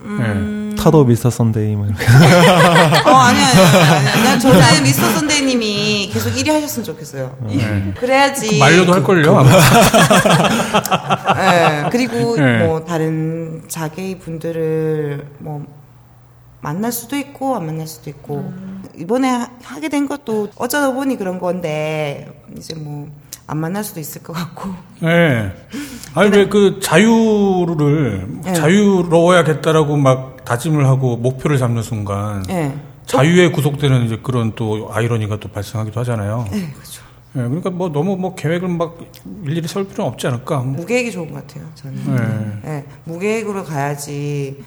네. 0.03 0.75
타도 0.77 1.05
미스터 1.05 1.29
선데이 1.29 1.77
뭐 1.77 1.85
이렇게. 1.87 2.03
어, 2.09 3.15
아니야, 3.17 3.49
아니야, 3.49 3.69
아니야. 3.99 4.13
아니야. 4.15 4.39
저는 4.39 4.83
미스터 4.83 5.07
선데이님이 5.11 6.00
계속 6.11 6.31
1위 6.31 6.49
하셨으면 6.51 6.85
좋겠어요. 6.85 7.37
네. 7.47 7.95
그래야지. 7.99 8.59
말려도 8.59 8.93
할 8.93 9.03
걸요. 9.03 9.39
아마. 9.39 9.51
예, 11.85 11.89
그리고 11.91 12.37
네. 12.37 12.65
뭐 12.67 12.85
다른 12.85 13.63
자개이 13.69 14.19
분들을 14.19 15.27
뭐 15.39 15.65
만날 16.61 16.93
수도 16.93 17.17
있고 17.17 17.57
안 17.57 17.67
만날 17.67 17.87
수도 17.87 18.11
있고 18.11 18.53
이번에 18.97 19.29
하- 19.29 19.49
하게 19.63 19.89
된 19.89 20.07
것도 20.09 20.49
어쩌다 20.57 20.93
보니 20.93 21.17
그런 21.17 21.39
건데 21.39 22.29
이제 22.57 22.75
뭐 22.75 23.09
안 23.47 23.59
만날 23.59 23.83
수도 23.83 23.99
있을 23.99 24.23
것 24.23 24.33
같고 24.33 24.71
네. 25.01 25.53
아니 26.15 26.31
왜 26.31 26.49
그 26.49 26.79
자유를 26.81 28.29
네. 28.45 28.53
자유로워야겠다라고 28.53 29.97
막 29.97 30.45
다짐을 30.45 30.87
하고 30.87 31.17
목표를 31.17 31.59
잡는 31.59 31.83
순간 31.83 32.45
예, 32.49 32.73
자유에 33.11 33.51
구속되는 33.51 34.07
이제 34.07 34.19
그런 34.23 34.55
또 34.55 34.89
아이러니가 34.93 35.41
또 35.41 35.49
발생하기도 35.49 35.99
하잖아요. 36.01 36.45
예, 36.53 36.71
그렇죠. 36.71 37.03
예, 37.37 37.41
그러니까 37.41 37.71
뭐 37.71 37.91
너무 37.91 38.17
뭐 38.17 38.35
계획을 38.35 38.69
막 38.69 38.99
일일이 39.45 39.67
세울 39.67 39.89
필요는 39.89 40.13
없지 40.13 40.29
않을까. 40.29 40.59
뭐. 40.59 40.77
무계획이 40.77 41.11
좋은 41.11 41.33
것 41.33 41.47
같아요. 41.47 41.69
저는 41.75 42.63
예. 42.65 42.71
예, 42.71 42.85
무계획으로 43.05 43.65
가야지 43.65 44.63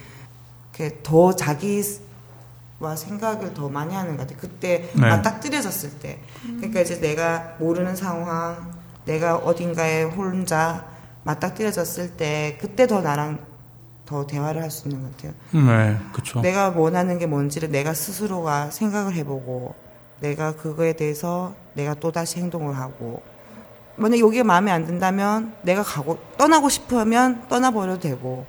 이렇게 0.78 1.00
더 1.04 1.34
자기와 1.34 2.96
생각을 2.96 3.54
더 3.54 3.70
많이 3.70 3.94
하는 3.94 4.18
것 4.18 4.24
같아요. 4.24 4.38
그때 4.40 4.90
네. 4.94 5.02
맞닥뜨려졌을 5.02 5.92
때. 6.00 6.20
그러니까 6.42 6.82
이제 6.82 7.00
내가 7.00 7.56
모르는 7.60 7.96
상황, 7.96 8.74
내가 9.06 9.38
어딘가에 9.38 10.04
혼자 10.04 10.86
맞닥뜨려졌을 11.24 12.12
때, 12.18 12.58
그때 12.60 12.88
더 12.88 13.02
나랑 13.02 13.53
더 14.06 14.28
대화를 14.28 14.62
할 14.62 14.70
수 14.70 14.88
있는 14.88 15.04
것 15.04 15.16
같아요. 15.18 15.34
네, 15.52 15.98
그렇죠. 16.12 16.42
내가 16.42 16.70
원하는 16.70 17.20
게 17.20 17.26
뭔지를 17.26 17.70
내가 17.70 17.94
스스로가 17.94 18.70
생각을 18.72 19.14
해보고, 19.16 19.76
내가 20.20 20.56
그거에 20.56 20.94
대해서 20.94 21.54
내가 21.74 21.94
또 21.96 22.12
다시 22.12 22.40
행동을 22.40 22.78
하고, 22.78 23.22
만약 23.96 24.20
여기가 24.20 24.44
마음에 24.44 24.72
안 24.72 24.86
든다면 24.86 25.54
내가 25.62 25.84
가고 25.84 26.18
떠나고 26.38 26.70
싶으면 26.70 27.48
떠나버려도 27.48 28.00
되고, 28.00 28.46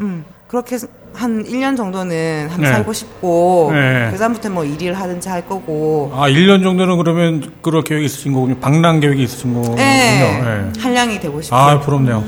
음 0.00 0.24
그렇게 0.50 0.76
한 1.12 1.44
1년 1.44 1.76
정도는 1.76 2.48
한 2.50 2.60
네. 2.60 2.72
살고 2.72 2.92
싶고, 2.92 3.70
네. 3.72 4.10
그 4.10 4.18
다음부터 4.18 4.50
뭐 4.50 4.64
일을 4.64 4.94
하든지 4.98 5.28
할 5.28 5.46
거고, 5.46 6.12
아, 6.14 6.28
1년 6.28 6.62
정도는 6.64 6.96
그러면 6.96 7.52
그럴 7.62 7.82
계획이 7.82 8.06
있으신 8.06 8.32
거군요. 8.32 8.56
방랑 8.58 8.98
계획이 8.98 9.22
있으신 9.22 9.54
거군요. 9.54 9.80
예, 9.80 9.84
예. 9.84 10.80
한량이 10.80 11.20
되고 11.20 11.40
싶고, 11.40 11.54
아, 11.54 11.78
부럽네요. 11.78 12.22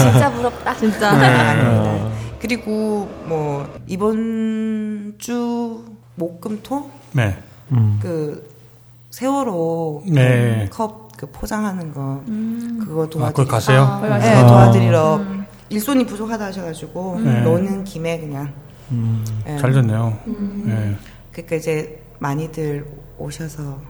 진짜 0.00 0.32
부럽다. 0.32 0.74
진짜. 0.78 1.16
네. 1.16 1.26
아닙니다. 1.26 2.08
그리고 2.40 3.08
뭐 3.26 3.72
이번 3.86 5.14
주 5.18 5.84
목금토 6.16 6.90
네. 7.12 7.36
음. 7.70 8.00
그 8.02 8.50
세월호 9.10 10.02
네. 10.08 10.68
컵 10.72 11.02
그 11.22 11.26
포장하는 11.30 11.94
거 11.94 12.20
그거 12.84 13.04
아, 13.04 13.08
도와드리 13.08 13.32
거기 13.32 13.48
가세요? 13.48 13.82
아, 13.82 14.18
네, 14.18 14.34
아. 14.34 14.44
도와드리러 14.44 15.20
일손이 15.72 16.06
부족하다 16.06 16.46
하셔가지고 16.46 17.20
네. 17.24 17.40
노는 17.40 17.84
김에 17.84 18.20
그냥 18.20 18.52
음. 18.90 19.24
예. 19.46 19.56
잘 19.56 19.72
됐네요. 19.72 20.18
예. 20.66 20.96
그러니까 21.32 21.56
이제 21.56 22.02
많이들 22.18 22.86
오셔서 23.18 23.80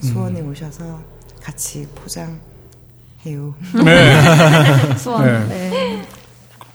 수원에 0.00 0.40
오셔서 0.40 1.00
같이 1.42 1.86
포장해요. 1.94 3.54
네. 3.84 4.96
수원. 4.96 5.24
네. 5.48 5.70
네. 5.70 6.02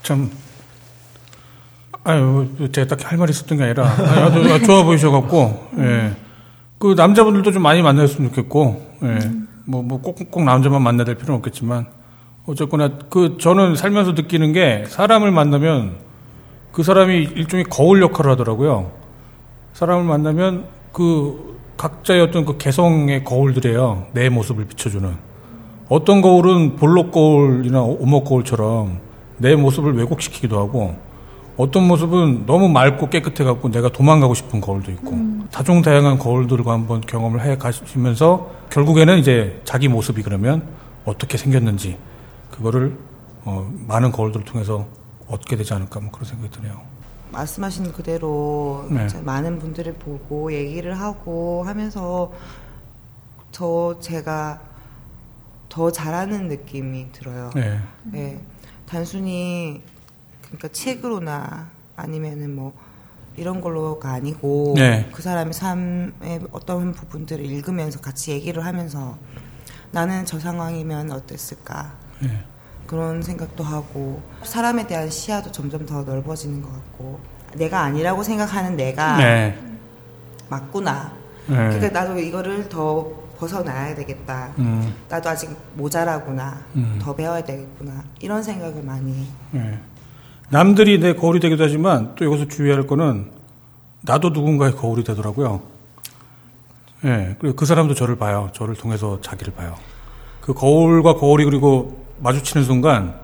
참, 0.02 0.30
아유, 2.04 2.48
제가 2.72 2.88
딱히 2.88 3.06
할 3.06 3.18
말이 3.18 3.32
있었던 3.32 3.58
게 3.58 3.64
아니라, 3.64 3.88
아주 3.88 4.40
아주 4.54 4.66
좋아 4.66 4.84
보이셔갖고, 4.84 5.70
예. 5.80 6.16
그 6.78 6.94
남자분들도 6.96 7.52
좀 7.52 7.62
많이 7.64 7.82
만났으면 7.82 8.30
좋겠고, 8.30 8.98
예. 9.04 9.20
뭐, 9.66 9.82
뭐, 9.82 10.02
꼭, 10.02 10.18
꼭 10.30 10.44
남자만 10.44 10.82
만나야 10.82 11.06
될 11.06 11.16
필요는 11.16 11.38
없겠지만, 11.38 11.88
어쨌거나, 12.46 12.98
그, 13.10 13.38
저는 13.40 13.76
살면서 13.76 14.12
느끼는 14.12 14.54
게, 14.54 14.86
사람을 14.88 15.32
만나면, 15.32 15.98
그 16.72 16.84
사람이 16.84 17.16
일종의 17.36 17.66
거울 17.70 18.02
역할을 18.02 18.32
하더라고요. 18.32 18.92
사람을 19.74 20.04
만나면, 20.04 20.66
그, 20.92 21.58
각자의 21.78 22.22
어떤 22.22 22.46
그 22.46 22.58
개성의 22.58 23.24
거울들이에요. 23.24 24.08
내 24.14 24.30
모습을 24.30 24.66
비춰주는. 24.66 25.34
어떤 25.90 26.22
거울은 26.22 26.76
볼록 26.76 27.12
거울이나 27.12 27.82
오목 27.82 28.26
거울처럼 28.26 29.00
내 29.38 29.56
모습을 29.56 29.96
왜곡시키기도 29.98 30.58
하고 30.58 30.96
어떤 31.58 31.88
모습은 31.88 32.46
너무 32.46 32.70
맑고 32.70 33.10
깨끗해 33.10 33.44
갖고 33.44 33.70
내가 33.70 33.90
도망가고 33.90 34.34
싶은 34.34 34.62
거울도 34.62 34.92
있고 34.92 35.16
다종다양한 35.52 36.18
거울들과 36.18 36.72
한번 36.72 37.02
경험을 37.02 37.44
해 37.46 37.58
가시면서 37.58 38.50
결국에는 38.72 39.20
이제 39.20 39.62
자기 39.66 39.88
모습이 39.88 40.24
그러면 40.24 40.64
어떻게 41.06 41.38
생겼는지 41.38 41.98
그거를 42.54 42.98
어, 43.46 43.70
많은 43.88 44.12
거울들을 44.12 44.46
통해서 44.46 44.88
얻게 45.28 45.56
되지 45.56 45.74
않을까 45.74 46.00
뭐 46.00 46.12
그런 46.12 46.26
생각이 46.26 46.52
드네요. 46.52 46.82
말씀하신 47.32 47.92
그대로 47.94 48.88
네. 48.92 49.08
많은 49.24 49.58
분들을 49.58 49.94
보고 49.94 50.54
얘기를 50.54 51.00
하고 51.00 51.64
하면서 51.64 52.32
더 53.52 54.00
제가 54.00 54.62
더 55.68 55.92
잘하는 55.92 56.48
느낌이 56.48 57.12
들어요. 57.12 57.50
네. 57.56 57.80
예. 58.14 58.40
단순히 58.86 59.82
그러니까 60.44 60.68
책으로나 60.68 61.72
아니면은 61.96 62.56
뭐 62.56 62.74
이런 63.36 63.62
걸로가 63.62 64.12
아니고 64.12 64.76
네. 64.78 65.10
그 65.12 65.24
사람의 65.24 65.54
삶의 65.54 66.42
어떤 66.52 66.92
부분들을 66.92 67.44
읽으면서 67.44 68.00
같이 68.00 68.32
얘기를 68.32 68.64
하면서 68.64 69.18
나는 69.92 70.26
저 70.26 70.40
상황이면 70.40 71.12
어땠을까 71.12 72.03
네. 72.24 72.44
그런 72.88 73.22
생각도 73.22 73.64
하고 73.64 74.22
사람에 74.44 74.88
대한 74.88 75.10
시야도 75.10 75.52
점점 75.52 75.86
더 75.86 76.04
넓어지는 76.04 76.62
것 76.62 76.72
같고 76.72 77.20
내가 77.56 77.82
아니라고 77.82 78.24
생각하는 78.24 78.76
내가 78.76 79.18
네. 79.18 79.58
맞구나 80.50 81.14
네. 81.48 81.56
그러니까 81.56 81.90
나도 81.90 82.20
이거를 82.20 82.70
더 82.70 83.24
벗어나야 83.38 83.96
되겠다 83.96 84.52
음, 84.60 84.94
나도 85.10 85.30
아직 85.30 85.50
모자라구나 85.76 86.62
음. 86.76 87.00
더 87.02 87.16
배워야 87.16 87.44
되겠구나 87.44 88.04
이런 88.20 88.44
생각을 88.44 88.84
많이 88.84 89.28
네. 89.52 89.80
남들이 90.50 91.00
내 91.00 91.16
거울이 91.16 91.40
되기도 91.40 91.64
하지만 91.64 92.16
또 92.16 92.26
여기서 92.26 92.48
주의할 92.48 92.86
거는 92.86 93.32
나도 94.02 94.30
누군가의 94.30 94.74
거울이 94.76 95.04
되더라고요. 95.04 95.62
예, 97.06 97.36
그리고 97.40 97.56
그 97.56 97.66
사람도 97.66 97.96
저를 97.96 98.18
봐요. 98.18 98.50
저를 98.54 98.76
통해서 98.76 99.20
자기를 99.22 99.54
봐요. 99.54 99.76
그 100.42 100.54
거울과 100.54 101.16
거울이 101.16 101.46
그리고 101.46 102.03
마주치는 102.20 102.66
순간 102.66 103.16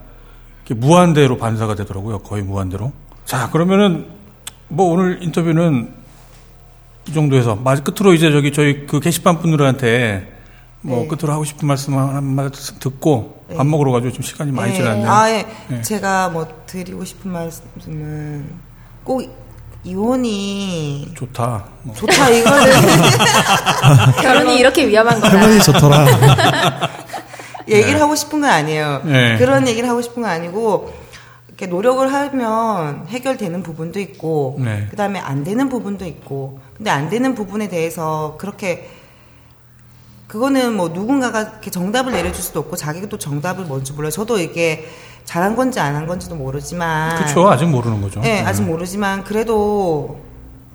무한대로 0.69 1.37
반사가 1.37 1.75
되더라고요. 1.75 2.19
거의 2.19 2.43
무한대로. 2.43 2.91
자, 3.25 3.49
그러면은 3.49 4.07
뭐 4.67 4.91
오늘 4.93 5.23
인터뷰는 5.23 5.93
이 7.07 7.13
정도에서 7.13 7.55
마지 7.55 7.81
끝으로 7.81 8.13
이제 8.13 8.31
저기 8.31 8.51
저희 8.53 8.85
그 8.85 8.99
게시판 8.99 9.39
분들한테 9.39 10.31
뭐 10.81 11.01
네. 11.01 11.07
끝으로 11.07 11.33
하고 11.33 11.43
싶은 11.43 11.67
말씀 11.67 11.97
한 11.97 12.23
말씀 12.23 12.77
듣고 12.79 13.43
네. 13.49 13.55
밥 13.55 13.65
먹으러 13.65 13.91
가지고 13.91 14.11
지금 14.11 14.23
시간이 14.23 14.51
많이 14.51 14.73
예, 14.73 14.75
지났네요. 14.75 15.11
아, 15.11 15.29
예. 15.29 15.45
네. 15.67 15.81
제가 15.81 16.29
뭐 16.29 16.47
드리고 16.67 17.03
싶은 17.03 17.31
말씀은 17.31 18.49
꼭 19.03 19.23
이혼이 19.83 21.11
좋다. 21.15 21.65
뭐. 21.83 21.95
좋다 21.95 22.29
이거는 22.29 22.71
결혼이 24.21 24.59
이렇게 24.59 24.87
위험한 24.87 25.19
거다. 25.19 25.39
할머니 25.39 25.61
좋더라. 25.63 26.05
얘기를 27.71 28.01
하고 28.01 28.15
싶은 28.15 28.41
건 28.41 28.49
아니에요. 28.49 29.01
네. 29.05 29.37
그런 29.37 29.67
얘기를 29.67 29.87
하고 29.89 30.01
싶은 30.01 30.23
건 30.23 30.31
아니고 30.31 30.93
이렇게 31.47 31.67
노력을 31.67 32.11
하면 32.11 33.05
해결되는 33.07 33.63
부분도 33.63 33.99
있고 33.99 34.57
네. 34.59 34.87
그다음에 34.89 35.19
안 35.19 35.43
되는 35.43 35.67
부분도 35.69 36.05
있고 36.05 36.59
근데 36.75 36.89
안 36.89 37.09
되는 37.09 37.35
부분에 37.35 37.67
대해서 37.67 38.35
그렇게 38.39 38.89
그거는 40.27 40.75
뭐 40.75 40.89
누군가가 40.89 41.41
이렇게 41.41 41.71
정답을 41.71 42.11
내려줄 42.11 42.43
수도 42.43 42.59
없고 42.59 42.75
자기가 42.75 43.07
또 43.07 43.17
정답을 43.17 43.65
뭔지 43.65 43.93
몰라요. 43.93 44.11
저도 44.11 44.39
이게 44.39 44.87
잘한 45.25 45.55
건지 45.55 45.79
안 45.79 45.95
한 45.95 46.07
건지도 46.07 46.35
모르지만 46.35 47.15
그렇죠. 47.17 47.49
아직 47.49 47.65
모르는 47.65 48.01
거죠. 48.01 48.19
네, 48.21 48.41
아직 48.41 48.61
모르지만 48.63 49.23
그래도 49.23 50.19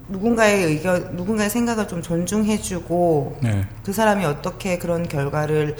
누군가의 0.08 0.64
의견, 0.64 1.16
누군가의 1.16 1.48
생각을 1.50 1.88
좀 1.88 2.02
존중해주고 2.02 3.38
네. 3.42 3.64
그 3.84 3.92
사람이 3.92 4.24
어떻게 4.24 4.78
그런 4.78 5.08
결과를 5.08 5.76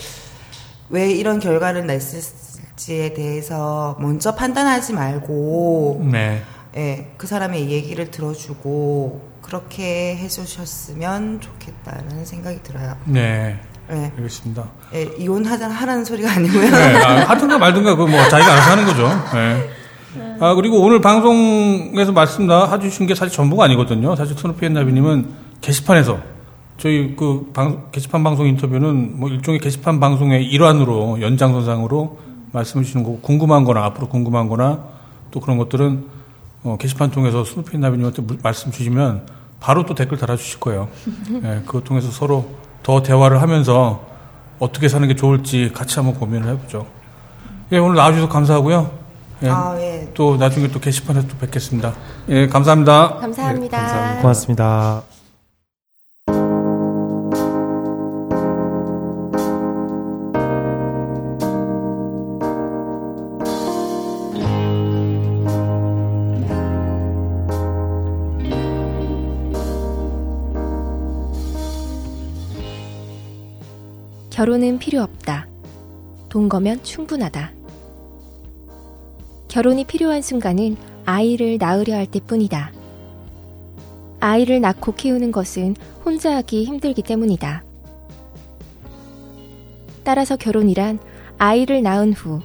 왜 0.91 1.11
이런 1.11 1.39
결과를 1.41 1.87
냈을지에 1.87 3.14
대해서 3.14 3.97
먼저 4.01 4.35
판단하지 4.35 4.93
말고 4.93 6.03
네. 6.12 6.43
예, 6.76 7.12
그 7.16 7.26
사람의 7.26 7.70
얘기를 7.70 8.11
들어주고 8.11 9.35
그렇게 9.43 10.16
해주셨으면 10.16 11.41
좋겠다는 11.41 12.24
생각이 12.24 12.62
들어요. 12.62 12.97
네. 13.05 13.59
예, 13.93 14.12
알겠습니다. 14.16 14.64
예, 14.95 15.03
이혼하자 15.18 15.68
하라는 15.68 16.05
소리가 16.05 16.32
아니고요. 16.32 16.70
네. 16.70 16.97
아, 17.05 17.24
하든가 17.30 17.59
말든가 17.59 17.97
그 17.97 18.07
뭐 18.07 18.28
자기가 18.28 18.53
알아서 18.53 18.70
하는 18.70 18.87
거죠. 18.87 19.09
네. 19.35 19.70
아, 20.41 20.55
그리고 20.55 20.80
오늘 20.80 21.01
방송에서 21.01 22.12
말씀 22.12 22.47
다 22.47 22.70
해주신 22.72 23.07
게 23.07 23.14
사실 23.14 23.35
전부가 23.35 23.64
아니거든요. 23.64 24.16
사실 24.16 24.37
스누피 24.37 24.64
앤나비님은 24.66 25.28
게시판에서 25.61 26.18
저희 26.79 27.14
그 27.16 27.51
방, 27.55 27.91
게시판 27.93 28.25
방송 28.25 28.47
인터뷰는 28.47 29.18
뭐 29.18 29.29
일종의 29.29 29.61
게시판 29.61 30.01
방송의 30.01 30.45
일환으로 30.47 31.20
연장선상으로 31.20 32.18
말씀해 32.53 32.85
주시는 32.85 33.05
거고 33.05 33.20
궁금한 33.20 33.64
거나 33.64 33.85
앞으로 33.85 34.09
궁금한 34.09 34.49
거나 34.49 34.85
또 35.31 35.41
그런 35.41 35.57
것들은 35.59 36.07
어, 36.64 36.77
게시판 36.79 37.11
통해서 37.11 37.45
스누피 37.45 37.77
앤나비님한테 37.77 38.22
물- 38.22 38.39
말씀 38.43 38.70
주시면 38.72 39.27
바로 39.61 39.87
또 39.87 39.95
댓글 39.95 40.18
달아주실 40.18 40.61
거예요. 40.61 40.89
네, 41.43 41.62
그것 41.66 41.85
통해서 41.85 42.11
서로 42.11 42.47
더 42.83 43.03
대화를 43.03 43.41
하면서 43.43 44.03
어떻게 44.59 44.89
사는 44.89 45.07
게 45.09 45.14
좋을지 45.14 45.70
같이 45.75 45.97
한번 45.99 46.14
고민을 46.18 46.49
해보죠. 46.53 46.87
예, 47.72 47.79
오늘 47.79 47.97
나와주셔서 47.97 48.29
감사하고요. 48.29 48.91
예, 49.43 49.49
아, 49.49 49.75
예. 49.79 50.11
또 50.14 50.37
나중에 50.37 50.68
또 50.68 50.81
게시판에서 50.81 51.27
또 51.29 51.37
뵙겠습니다. 51.39 51.93
예, 52.29 52.47
감사합니다. 52.47 53.16
감사합니다. 53.16 53.77
예, 53.79 53.81
감사합니다. 53.81 54.20
고맙습니다. 54.22 55.14
결혼은 74.45 74.78
필요 74.78 75.01
없다. 75.01 75.49
돈 76.28 76.51
거면 76.51 76.82
충분하다. 76.82 77.53
결혼이 79.49 79.86
필요한 79.86 80.20
순간은 80.20 80.76
아이를 81.07 81.57
낳으려 81.59 81.95
할 81.95 82.05
때뿐이다. 82.05 82.70
아이를 84.20 84.61
낳고 84.61 84.92
키우는 84.97 85.32
것은 85.32 85.74
혼자 86.05 86.36
하기 86.36 86.64
힘들기 86.64 87.01
때문이다. 87.01 87.64
따라서 90.03 90.36
결혼이란 90.36 90.99
아이를 91.38 91.82
낳은 91.82 92.12
후 92.12 92.42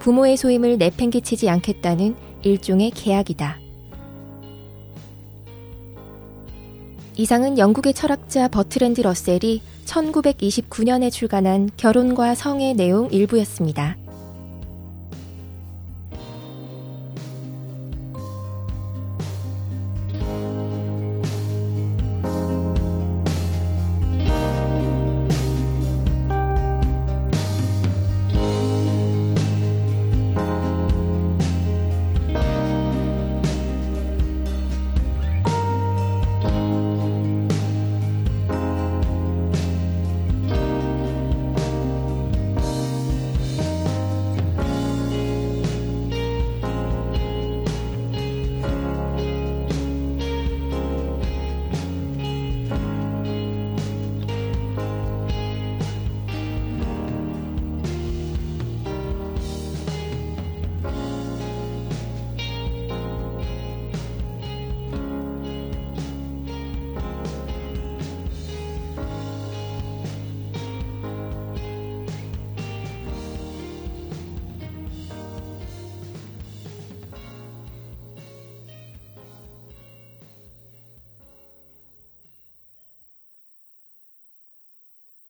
부모의 0.00 0.36
소임을 0.36 0.76
내팽개치지 0.78 1.48
않겠다는 1.48 2.16
일종의 2.42 2.90
계약이다. 2.90 3.60
이상은 7.20 7.58
영국의 7.58 7.94
철학자 7.94 8.46
버트랜드 8.46 9.00
러셀이 9.00 9.60
1929년에 9.86 11.10
출간한 11.10 11.68
결혼과 11.76 12.36
성의 12.36 12.74
내용 12.74 13.10
일부였습니다. 13.10 13.96